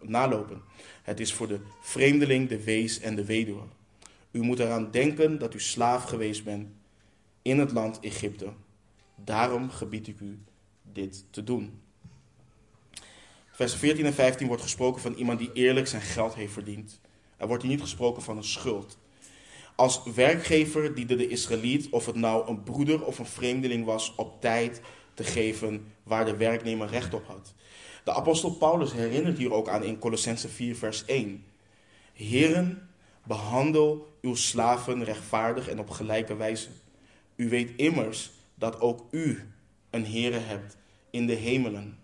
nalopen. 0.00 0.62
Het 1.02 1.20
is 1.20 1.32
voor 1.32 1.48
de 1.48 1.60
vreemdeling, 1.80 2.48
de 2.48 2.64
wees 2.64 3.00
en 3.00 3.16
de 3.16 3.24
weduwe. 3.24 3.62
U 4.30 4.40
moet 4.40 4.58
eraan 4.58 4.90
denken 4.90 5.38
dat 5.38 5.54
u 5.54 5.60
slaaf 5.60 6.04
geweest 6.04 6.44
bent 6.44 6.68
in 7.42 7.58
het 7.58 7.72
land 7.72 8.00
Egypte. 8.00 8.52
Daarom 9.16 9.70
gebied 9.70 10.08
ik 10.08 10.20
u 10.20 10.38
dit 10.92 11.24
te 11.30 11.44
doen. 11.44 11.80
Vers 13.50 13.74
14 13.74 14.06
en 14.06 14.14
15 14.14 14.46
wordt 14.46 14.62
gesproken 14.62 15.00
van 15.00 15.14
iemand 15.14 15.38
die 15.38 15.52
eerlijk 15.52 15.86
zijn 15.86 16.02
geld 16.02 16.34
heeft 16.34 16.52
verdiend. 16.52 17.00
Er 17.36 17.46
wordt 17.46 17.62
hier 17.62 17.72
niet 17.72 17.80
gesproken 17.80 18.22
van 18.22 18.36
een 18.36 18.44
schuld. 18.44 18.98
Als 19.76 20.02
werkgever 20.14 20.94
diende 20.94 21.16
de 21.16 21.28
Israëliet, 21.28 21.88
of 21.90 22.06
het 22.06 22.14
nou 22.14 22.48
een 22.48 22.62
broeder 22.62 23.04
of 23.04 23.18
een 23.18 23.26
vreemdeling 23.26 23.84
was, 23.84 24.14
op 24.16 24.40
tijd 24.40 24.80
te 25.14 25.24
geven 25.24 25.92
waar 26.02 26.24
de 26.24 26.36
werknemer 26.36 26.88
recht 26.88 27.14
op 27.14 27.26
had. 27.26 27.54
De 28.04 28.12
apostel 28.12 28.50
Paulus 28.50 28.92
herinnert 28.92 29.38
hier 29.38 29.52
ook 29.52 29.68
aan 29.68 29.82
in 29.82 29.98
Colossense 29.98 30.48
4, 30.48 30.76
vers 30.76 31.04
1. 31.04 31.44
Heren, 32.12 32.88
behandel 33.26 34.16
uw 34.20 34.34
slaven 34.34 35.04
rechtvaardig 35.04 35.68
en 35.68 35.78
op 35.78 35.90
gelijke 35.90 36.36
wijze. 36.36 36.68
U 37.36 37.48
weet 37.48 37.70
immers 37.76 38.30
dat 38.54 38.80
ook 38.80 39.04
u 39.10 39.52
een 39.90 40.06
Heere 40.06 40.38
hebt 40.38 40.76
in 41.10 41.26
de 41.26 41.32
hemelen. 41.32 41.98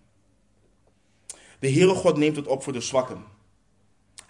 De 1.59 1.71
Heere 1.71 1.93
God 1.93 2.17
neemt 2.17 2.35
het 2.35 2.47
op 2.47 2.63
voor 2.63 2.73
de 2.73 2.81
zwakken. 2.81 3.23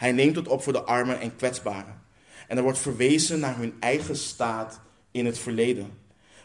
Hij 0.02 0.12
neemt 0.12 0.36
het 0.36 0.47
op 0.47 0.64
voor 0.64 0.74
de 0.74 0.84
armen 0.84 1.20
en 1.20 1.36
kwetsbaren. 1.36 2.02
En 2.47 2.58
er 2.58 2.64
wordt 2.64 2.80
verwezen 2.80 3.39
naar 3.39 3.58
hun 3.58 3.74
eigen 3.80 4.18
staat 4.18 4.80
in 5.12 5.26
het 5.26 5.39
verleden. 5.39 5.97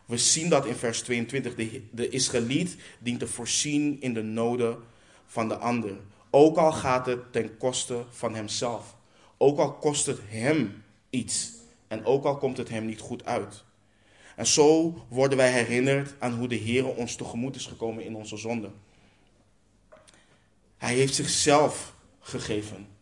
We 0.05 0.19
zien 0.19 0.49
dat 0.49 0.67
in 0.67 0.75
vers 0.75 1.01
22. 1.01 1.55
De, 1.55 1.83
de 1.91 2.09
Israëliet 2.09 2.77
dient 2.99 3.19
te 3.19 3.27
voorzien 3.27 4.01
in 4.01 4.15
de 4.15 4.23
noden 4.23 4.79
van 5.27 5.49
de 5.49 5.57
ander. 5.57 5.97
Ook 6.31 6.57
al 6.57 6.73
gaat 6.73 7.07
het 7.07 7.33
ten 7.33 7.57
koste 7.57 8.05
van 8.11 8.35
hemzelf. 8.35 8.97
Ook 9.37 9.59
al 9.59 9.73
kost 9.73 10.07
het 10.07 10.19
hem 10.27 10.83
iets. 11.11 11.53
En 11.89 12.05
ook 12.05 12.25
al 12.25 12.37
komt 12.37 12.57
het 12.57 12.69
hem 12.69 12.87
niet 12.87 13.01
goed 13.01 13.25
uit. 13.25 13.65
En 14.35 14.47
zo 14.47 14.95
worden 15.09 15.39
wij 15.39 15.51
herinnerd 15.51 16.15
aan 16.19 16.33
hoe 16.33 16.49
de 16.49 16.55
Heer 16.55 16.87
ons 16.87 17.17
tegemoet 17.17 17.57
is 17.57 17.67
gekomen 17.67 18.05
in 18.05 18.17
onze 18.17 18.37
zonde. 18.37 18.71
Hij 20.77 20.95
heeft 20.95 21.15
zichzelf 21.15 21.95
gegeven. 22.21 22.96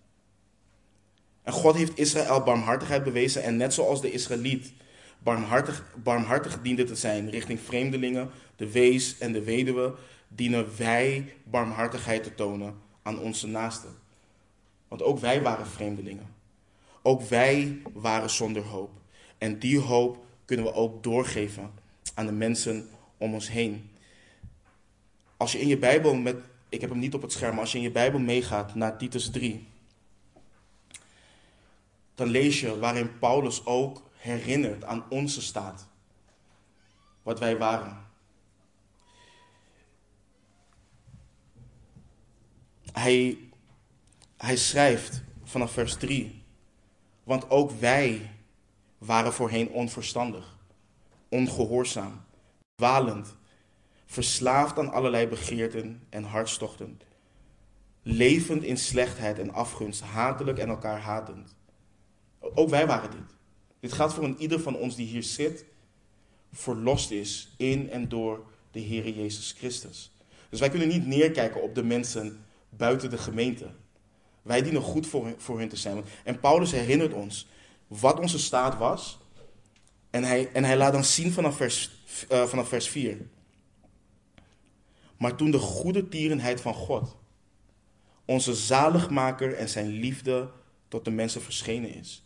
En 1.44 1.52
God 1.52 1.76
heeft 1.76 1.98
Israël 1.98 2.42
barmhartigheid 2.42 3.04
bewezen 3.04 3.42
en 3.42 3.56
net 3.56 3.74
zoals 3.74 4.00
de 4.00 4.10
Israëliet 4.10 4.72
barmhartig, 5.18 5.84
barmhartig 6.02 6.62
diende 6.62 6.84
te 6.84 6.94
zijn 6.94 7.30
richting 7.30 7.60
vreemdelingen, 7.60 8.30
de 8.56 8.70
wees 8.70 9.18
en 9.18 9.32
de 9.32 9.42
weduwe, 9.42 9.94
dienen 10.28 10.66
wij 10.76 11.34
barmhartigheid 11.44 12.22
te 12.22 12.34
tonen 12.34 12.74
aan 13.02 13.18
onze 13.18 13.46
naasten. 13.46 13.90
Want 14.88 15.02
ook 15.02 15.18
wij 15.18 15.42
waren 15.42 15.66
vreemdelingen. 15.66 16.34
Ook 17.02 17.22
wij 17.22 17.82
waren 17.92 18.30
zonder 18.30 18.62
hoop. 18.62 18.90
En 19.38 19.58
die 19.58 19.78
hoop 19.78 20.24
kunnen 20.44 20.64
we 20.64 20.72
ook 20.72 21.02
doorgeven 21.02 21.70
aan 22.14 22.26
de 22.26 22.32
mensen 22.32 22.88
om 23.18 23.34
ons 23.34 23.48
heen. 23.48 23.90
Als 25.36 25.52
je 25.52 25.60
in 25.60 25.68
je 25.68 25.78
Bijbel 25.78 26.14
met, 26.14 26.36
ik 26.68 26.80
heb 26.80 26.90
hem 26.90 26.98
niet 26.98 27.14
op 27.14 27.22
het 27.22 27.32
scherm, 27.32 27.50
maar 27.50 27.60
als 27.60 27.72
je 27.72 27.78
in 27.78 27.84
je 27.84 27.90
Bijbel 27.90 28.18
meegaat 28.20 28.74
naar 28.74 28.98
Titus 28.98 29.30
3, 29.30 29.66
dan 32.14 32.28
lees 32.28 32.60
je 32.60 32.78
waarin 32.78 33.18
Paulus 33.18 33.66
ook 33.66 34.02
herinnert 34.12 34.84
aan 34.84 35.04
onze 35.08 35.42
staat. 35.42 35.88
Wat 37.22 37.38
wij 37.38 37.58
waren. 37.58 38.06
Hij, 42.92 43.38
hij 44.36 44.56
schrijft 44.56 45.22
vanaf 45.44 45.72
vers 45.72 45.96
3. 45.96 46.42
Want 47.24 47.50
ook 47.50 47.70
wij 47.70 48.30
waren 48.98 49.32
voorheen 49.32 49.68
onverstandig, 49.68 50.56
ongehoorzaam, 51.28 52.24
dwalend, 52.74 53.36
verslaafd 54.06 54.78
aan 54.78 54.92
allerlei 54.92 55.26
begeerten 55.26 56.06
en 56.08 56.24
hartstochten, 56.24 57.00
levend 58.02 58.62
in 58.62 58.76
slechtheid 58.76 59.38
en 59.38 59.52
afgunst, 59.52 60.00
hatelijk 60.00 60.58
en 60.58 60.68
elkaar 60.68 61.00
hatend. 61.00 61.56
Ook 62.54 62.68
wij 62.68 62.86
waren 62.86 63.10
dit. 63.10 63.36
Dit 63.80 63.92
gaat 63.92 64.14
voor 64.14 64.24
een 64.24 64.38
ieder 64.38 64.60
van 64.60 64.76
ons 64.76 64.96
die 64.96 65.06
hier 65.06 65.22
zit, 65.22 65.64
verlost 66.52 67.10
is 67.10 67.54
in 67.56 67.90
en 67.90 68.08
door 68.08 68.44
de 68.70 68.80
Heer 68.80 69.08
Jezus 69.08 69.54
Christus. 69.58 70.12
Dus 70.48 70.60
wij 70.60 70.70
kunnen 70.70 70.88
niet 70.88 71.06
neerkijken 71.06 71.62
op 71.62 71.74
de 71.74 71.82
mensen 71.82 72.44
buiten 72.68 73.10
de 73.10 73.18
gemeente. 73.18 73.66
Wij 74.42 74.62
dienen 74.62 74.82
goed 74.82 75.06
voor, 75.06 75.34
voor 75.36 75.58
hun 75.58 75.68
te 75.68 75.76
zijn. 75.76 76.04
En 76.24 76.40
Paulus 76.40 76.70
herinnert 76.70 77.12
ons 77.12 77.46
wat 77.86 78.20
onze 78.20 78.38
staat 78.38 78.78
was. 78.78 79.18
En 80.10 80.24
hij, 80.24 80.52
en 80.52 80.64
hij 80.64 80.76
laat 80.76 80.92
dan 80.92 81.04
zien 81.04 81.32
vanaf 81.32 81.56
vers, 81.56 81.90
uh, 82.32 82.44
vanaf 82.44 82.68
vers 82.68 82.88
4. 82.88 83.18
Maar 85.16 85.36
toen 85.36 85.50
de 85.50 85.58
goede 85.58 86.08
tierenheid 86.08 86.60
van 86.60 86.74
God, 86.74 87.16
onze 88.24 88.54
zaligmaker 88.54 89.54
en 89.54 89.68
zijn 89.68 89.88
liefde 89.88 90.50
tot 90.88 91.04
de 91.04 91.10
mensen 91.10 91.42
verschenen 91.42 91.94
is. 91.94 92.23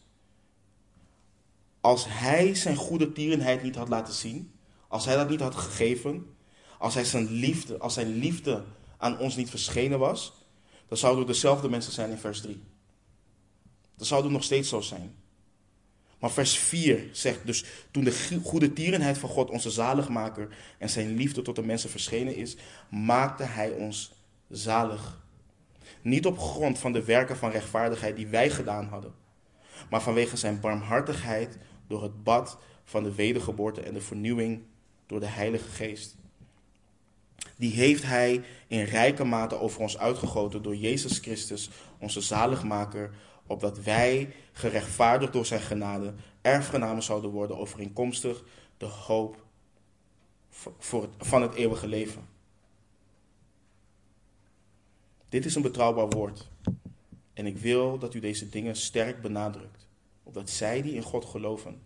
Als 1.88 2.04
hij 2.08 2.54
zijn 2.54 2.76
goede 2.76 3.12
tierenheid 3.12 3.62
niet 3.62 3.76
had 3.76 3.88
laten 3.88 4.14
zien, 4.14 4.52
als 4.88 5.04
hij 5.04 5.16
dat 5.16 5.28
niet 5.28 5.40
had 5.40 5.54
gegeven, 5.54 6.36
als 6.78 6.94
hij 6.94 7.04
zijn 7.04 7.30
liefde, 7.30 7.78
als 7.78 7.94
zijn 7.94 8.18
liefde 8.18 8.64
aan 8.96 9.18
ons 9.18 9.36
niet 9.36 9.50
verschenen 9.50 9.98
was, 9.98 10.46
dan 10.88 10.98
zouden 10.98 11.26
we 11.26 11.32
dezelfde 11.32 11.68
mensen 11.68 11.92
zijn 11.92 12.10
in 12.10 12.18
vers 12.18 12.40
3. 12.40 12.62
Dan 13.96 14.06
zouden 14.06 14.30
we 14.30 14.36
nog 14.36 14.44
steeds 14.44 14.68
zo 14.68 14.80
zijn. 14.80 15.14
Maar 16.18 16.30
vers 16.30 16.58
4 16.58 17.08
zegt 17.12 17.46
dus, 17.46 17.64
toen 17.90 18.04
de 18.04 18.40
goede 18.42 18.72
tierenheid 18.72 19.18
van 19.18 19.28
God, 19.28 19.50
onze 19.50 19.70
zaligmaker 19.70 20.48
en 20.78 20.90
zijn 20.90 21.14
liefde 21.14 21.42
tot 21.42 21.56
de 21.56 21.66
mensen 21.66 21.90
verschenen 21.90 22.36
is, 22.36 22.56
maakte 22.90 23.44
hij 23.44 23.70
ons 23.70 24.12
zalig. 24.48 25.20
Niet 26.02 26.26
op 26.26 26.38
grond 26.38 26.78
van 26.78 26.92
de 26.92 27.04
werken 27.04 27.36
van 27.36 27.50
rechtvaardigheid 27.50 28.16
die 28.16 28.26
wij 28.26 28.50
gedaan 28.50 28.86
hadden, 28.86 29.14
maar 29.90 30.02
vanwege 30.02 30.36
zijn 30.36 30.60
barmhartigheid 30.60 31.58
door 31.88 32.02
het 32.02 32.22
bad 32.22 32.58
van 32.84 33.02
de 33.02 33.14
wedergeboorte 33.14 33.80
en 33.80 33.94
de 33.94 34.00
vernieuwing 34.00 34.62
door 35.06 35.20
de 35.20 35.26
Heilige 35.26 35.68
Geest. 35.68 36.16
Die 37.56 37.72
heeft 37.72 38.02
Hij 38.02 38.44
in 38.66 38.84
rijke 38.84 39.24
mate 39.24 39.58
over 39.58 39.80
ons 39.80 39.98
uitgegoten 39.98 40.62
door 40.62 40.76
Jezus 40.76 41.18
Christus, 41.18 41.70
onze 41.98 42.20
zaligmaker, 42.20 43.10
opdat 43.46 43.82
wij, 43.82 44.34
gerechtvaardigd 44.52 45.32
door 45.32 45.46
Zijn 45.46 45.60
genade, 45.60 46.14
erfgenamen 46.40 47.02
zouden 47.02 47.30
worden 47.30 47.58
overeenkomstig 47.58 48.44
de 48.76 48.86
hoop 48.86 49.46
van 51.18 51.42
het 51.42 51.54
eeuwige 51.54 51.86
leven. 51.86 52.28
Dit 55.28 55.44
is 55.44 55.54
een 55.54 55.62
betrouwbaar 55.62 56.08
woord. 56.08 56.48
En 57.34 57.46
ik 57.46 57.58
wil 57.58 57.98
dat 57.98 58.14
u 58.14 58.20
deze 58.20 58.48
dingen 58.48 58.76
sterk 58.76 59.22
benadrukt, 59.22 59.87
opdat 60.28 60.50
zij 60.50 60.82
die 60.82 60.94
in 60.94 61.02
God 61.02 61.24
geloven 61.24 61.82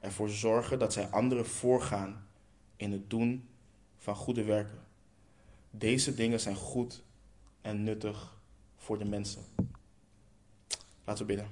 ervoor 0.00 0.28
zorgen 0.28 0.78
dat 0.78 0.92
zij 0.92 1.08
anderen 1.10 1.46
voorgaan 1.46 2.28
in 2.76 2.92
het 2.92 3.10
doen 3.10 3.48
van 3.98 4.14
goede 4.14 4.44
werken. 4.44 4.78
Deze 5.70 6.14
dingen 6.14 6.40
zijn 6.40 6.56
goed 6.56 7.02
en 7.60 7.82
nuttig 7.82 8.40
voor 8.76 8.98
de 8.98 9.04
mensen. 9.04 9.42
Laten 11.04 11.26
we 11.26 11.34
bidden. 11.34 11.48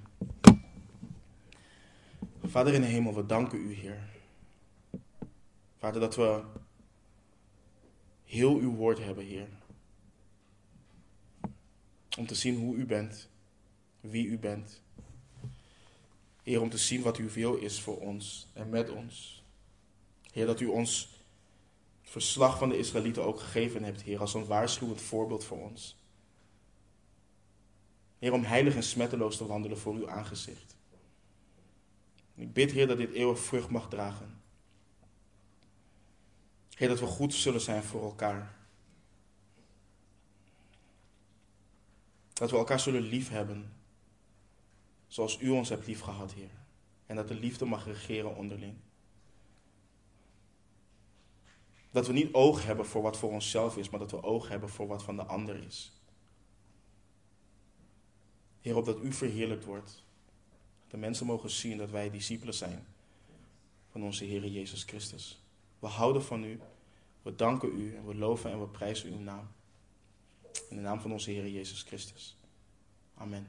Vader 2.45 2.75
in 2.75 2.81
de 2.81 2.87
hemel, 2.87 3.14
we 3.14 3.27
danken 3.27 3.59
u, 3.59 3.73
Heer. 3.73 4.09
Vader, 5.77 6.01
dat 6.01 6.16
we 6.16 6.43
heel 8.25 8.57
uw 8.57 8.75
woord 8.75 8.99
hebben, 8.99 9.25
Heer. 9.25 9.49
Om 12.18 12.27
te 12.27 12.35
zien 12.35 12.57
hoe 12.57 12.77
u 12.77 12.87
bent, 12.87 13.29
wie 14.01 14.27
u 14.27 14.39
bent. 14.39 14.83
Heer, 16.43 16.61
om 16.61 16.70
te 16.70 16.78
zien 16.78 17.03
wat 17.03 17.16
uw 17.16 17.28
wil 17.28 17.55
is 17.55 17.80
voor 17.80 18.01
ons 18.01 18.49
en 18.53 18.68
met 18.68 18.90
ons. 18.90 19.45
Heer, 20.32 20.47
dat 20.47 20.61
u 20.61 20.66
ons 20.66 21.09
het 22.01 22.11
verslag 22.11 22.59
van 22.59 22.68
de 22.68 22.78
Israëlieten 22.78 23.24
ook 23.24 23.40
gegeven 23.40 23.84
hebt, 23.84 24.03
Heer, 24.03 24.20
als 24.20 24.34
een 24.34 24.47
waarschuwend 24.47 25.01
voorbeeld 25.01 25.45
voor 25.45 25.59
ons. 25.59 25.97
Heer, 28.18 28.32
om 28.32 28.45
heilig 28.45 28.74
en 28.74 28.82
smetteloos 28.82 29.36
te 29.36 29.47
wandelen 29.47 29.78
voor 29.78 29.95
uw 29.95 30.11
aangezicht. 30.11 30.76
Ik 32.34 32.53
bid, 32.53 32.70
Heer, 32.70 32.86
dat 32.86 32.97
dit 32.97 33.12
eeuwig 33.12 33.38
vrucht 33.38 33.70
mag 33.70 33.88
dragen. 33.88 34.40
Heer, 36.74 36.88
dat 36.88 37.01
we 37.01 37.07
goed 37.07 37.34
zullen 37.34 37.61
zijn 37.61 37.82
voor 37.82 38.03
elkaar. 38.03 38.57
Dat 42.32 42.51
we 42.51 42.57
elkaar 42.57 42.80
zullen 42.80 43.03
lief 43.03 43.28
hebben 43.28 43.72
zoals 45.12 45.40
u 45.40 45.50
ons 45.50 45.68
hebt 45.68 45.86
lief 45.86 46.00
gehad, 46.00 46.32
Heer. 46.32 46.50
En 47.06 47.16
dat 47.16 47.28
de 47.28 47.34
liefde 47.34 47.64
mag 47.64 47.86
regeren 47.86 48.36
onderling. 48.36 48.74
Dat 51.90 52.06
we 52.06 52.12
niet 52.12 52.32
oog 52.32 52.64
hebben 52.64 52.86
voor 52.86 53.02
wat 53.02 53.16
voor 53.16 53.30
onszelf 53.30 53.76
is, 53.76 53.90
maar 53.90 54.00
dat 54.00 54.10
we 54.10 54.22
oog 54.22 54.48
hebben 54.48 54.68
voor 54.68 54.86
wat 54.86 55.02
van 55.02 55.16
de 55.16 55.24
ander 55.24 55.64
is. 55.64 55.92
Heer, 58.60 58.76
opdat 58.76 59.02
u 59.02 59.12
verheerlijkt 59.12 59.64
wordt. 59.64 60.04
Dat 60.80 60.90
de 60.90 60.96
mensen 60.96 61.26
mogen 61.26 61.50
zien 61.50 61.78
dat 61.78 61.90
wij 61.90 62.10
discipelen 62.10 62.54
zijn 62.54 62.86
van 63.90 64.02
onze 64.02 64.24
Heer 64.24 64.46
Jezus 64.46 64.82
Christus. 64.82 65.42
We 65.78 65.86
houden 65.86 66.24
van 66.24 66.44
u, 66.44 66.60
we 67.22 67.34
danken 67.34 67.80
u 67.80 67.96
en 67.96 68.06
we 68.06 68.14
loven 68.14 68.50
en 68.50 68.60
we 68.60 68.66
prijzen 68.66 69.12
uw 69.12 69.20
naam. 69.20 69.48
In 70.68 70.76
de 70.76 70.82
naam 70.82 71.00
van 71.00 71.12
onze 71.12 71.30
Heer 71.30 71.48
Jezus 71.48 71.82
Christus. 71.82 72.36
Amen. 73.14 73.46